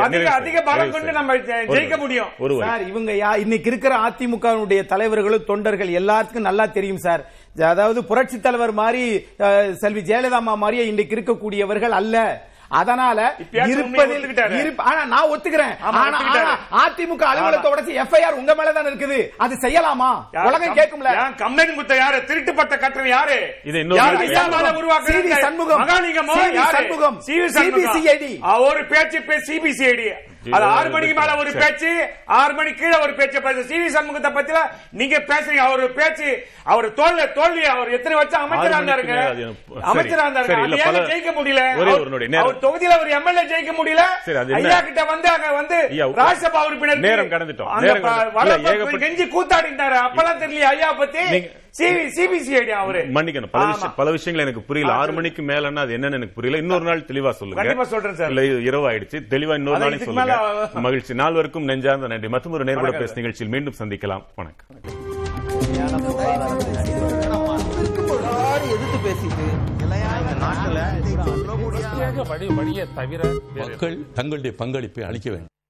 வந்து 0.03 0.19
அதிக. 0.31 0.63
பலம் 0.63 0.91
கொண்டு. 0.91 1.13
நம்ம 1.13 1.37
ஜெயிக்க. 1.37 1.99
முடியும். 1.99 2.31
சார் 2.65 2.89
இவங்க 2.89 3.13
யா- 3.13 3.39
இன்னைக்கு 3.39 3.71
இருக்கிற 3.71 3.97
அதிமுகவுடைய 4.07 4.87
தலைவர்களும் 4.87 5.45
தொண்டர்கள் 5.45 5.89
எல்லாத்துக்கும் 6.01 6.49
நல்லா 6.49 6.67
தெரியும் 6.67 6.99
சார் 6.99 7.25
அதாவது 7.67 8.05
புரட்சி 8.05 8.41
தலைவர் 8.41 8.73
மாதிரி 8.73 9.05
செல்வி 9.75 10.01
ஜெயலலிதா 10.01 10.41
மாதிரியே 10.57 10.87
இன்றைக்கு 10.87 11.17
இருக்கக்கூடியவர்கள் 11.17 11.91
அல்ல 11.93 12.17
அதனால 12.69 13.19
இருப்பதில் 13.73 14.25
ஆனா 14.79 15.05
நான் 15.05 15.29
ஒத்துக்கிறேன். 15.29 15.75
அதிமுக 16.77 17.23
அலுவலகத்தை 17.23 17.73
உடைச்சு 17.73 18.01
எஃப்ஐஆர் 18.03 18.33
உங்க 18.33 18.55
மேலதான் 18.55 18.89
இருக்குது? 18.89 19.19
அது 19.37 19.55
செய்யலாமா? 19.55 20.11
உலகம் 20.45 20.75
கம்- 20.75 20.79
கேட்கும்ல 20.79 21.11
கம்ப்ளைண்ட் 21.39 21.75
கொடுத்த 21.75 21.97
யாரு? 21.97 22.25
திருட்டு 22.25 22.55
பட்ட 22.55 22.77
கட்டுறது 22.77 23.09
யாரு? 23.09 23.39
இது 23.65 23.79
இன்னொரு 23.79 24.01
சண்முகம். 24.37 25.81
சண்முகம். 27.53 27.89
ஆ, 28.43 28.59
ஒரு 28.61 28.87
பேச்சு 28.87 29.23
பே 29.23 29.37
சிபிசிஐடி 29.49 30.09
அது 30.49 30.65
ஆறு 30.71 30.89
மணிக்கு 30.91 31.15
மேல 31.17 31.33
ஒரு. 31.35 31.51
பேச்சு 31.61 31.91
ஆறு 32.37 32.53
மணி 32.55 32.71
கீழே 32.75 32.97
ஒரு 32.99 33.13
பேச்சு 33.15 33.39
பேச 33.43 33.65
சிவி 33.69 33.89
சண்முகத்தை 33.93 34.31
பத்தில 34.33 34.59
நீங்க 34.95 35.17
பேசுறீங்க 35.29 35.63
அவர் 35.67 35.83
பேச்சு 35.95 36.29
அவர் 36.67 36.87
தோல்வி 36.95 37.25
தோல்வி 37.35 37.65
அவர் 37.73 37.91
எத்தனை 37.93 38.17
வருஷம் 38.17 38.45
அமைச்சரா 38.47 38.79
இருந்தாருங்க. 38.79 39.17
அமைச்சரா 39.87 40.25
இருந்தாருங்க 40.25 40.57
ஜெயிக்க 41.11 41.33
முடியல 41.37 41.63
அவர்- 42.43 42.61
தொகுதியில 42.63 42.97
ஒரு 43.01 43.13
எம்எல்ஏ 43.17 43.45
ஜெயிக்க 43.51 43.73
முடியல? 43.75 44.05
ஐயா 44.61 44.81
கிட்ட 44.83 45.05
வந்து 45.07 45.29
அங்க 45.33 45.51
வந்து 45.55 45.79
ராஜ்யசபா 46.21 46.63
உறுப்பினர் 46.67 47.05
நேரம் 47.79 48.03
கடந்துட்டோம். 48.49 49.05
கெஞ்சி 49.05 49.27
கூத்தாடிட்டாரு 49.31 49.99
அப்பெல்லாம் 50.05 50.43
தெரியல 50.43 50.67
ஐயா 50.73 50.91
பத்தி 50.95 51.23
சிபிசிஐடி 51.79 52.69
அவரு? 52.69 52.99
மன்னிக்கணும். 52.99 53.47
பல. 53.47 53.67
விஷயம் 53.67 53.93
பல 53.97 54.11
விஷயங்கள் 54.11 54.47
எனக்கு 54.47 54.67
புரியல. 54.67 54.93
ஆறு. 54.93 55.13
மணிக்கு 55.13 55.43
மேலன்னா 55.43 55.77
அது 55.77 55.97
என்னன்னு 55.97 56.13
எனக்கு 56.13 56.35
புரியல. 56.35 56.61
இன்னொரு 56.61 56.85
நாள் 56.85 57.01
தெளிவா 57.01 57.31
சொல்லுங்க. 57.31 57.63
கண்டிப்பா 57.63 57.85
சொல்றேன் 57.85 58.15
சார். 58.15 58.61
இரவு 58.61 58.91
ஆயிடுச்சு 58.91 59.21
தெளிவா 59.31 59.55
இன்னொரு 59.55 59.79
நாளைக்கு 59.79 60.05
சொல்லுங்க. 60.05 60.71
மகிழ்ச்சி. 60.75 61.15
நால்வருக்கும் 61.15 61.65
நெஞ்சார்ந்த 61.65 62.07
நன்றி. 62.07 62.29
மற்றும் 62.29 62.53
ஒரு 62.53 62.65
வணக்கம். 62.65 63.01
பேச 63.01 63.15
நிகழ்ச்சியில் 63.15 63.53
மீண்டும் 63.53 63.75
சந்திக்கலாம். 63.79 64.23
வணக்கம். 64.35 64.67
எதிர்த்து 68.67 68.99
பேசிட்டு 69.05 69.65
வழியை 72.55 72.87
தவிர 72.95 73.29
மக்கள் 73.55 73.99
தங்களுடைய 74.15 74.57
பங்களிப்பை 74.57 75.05
அளிக்க 75.05 75.31
வேண்டும். 75.31 75.49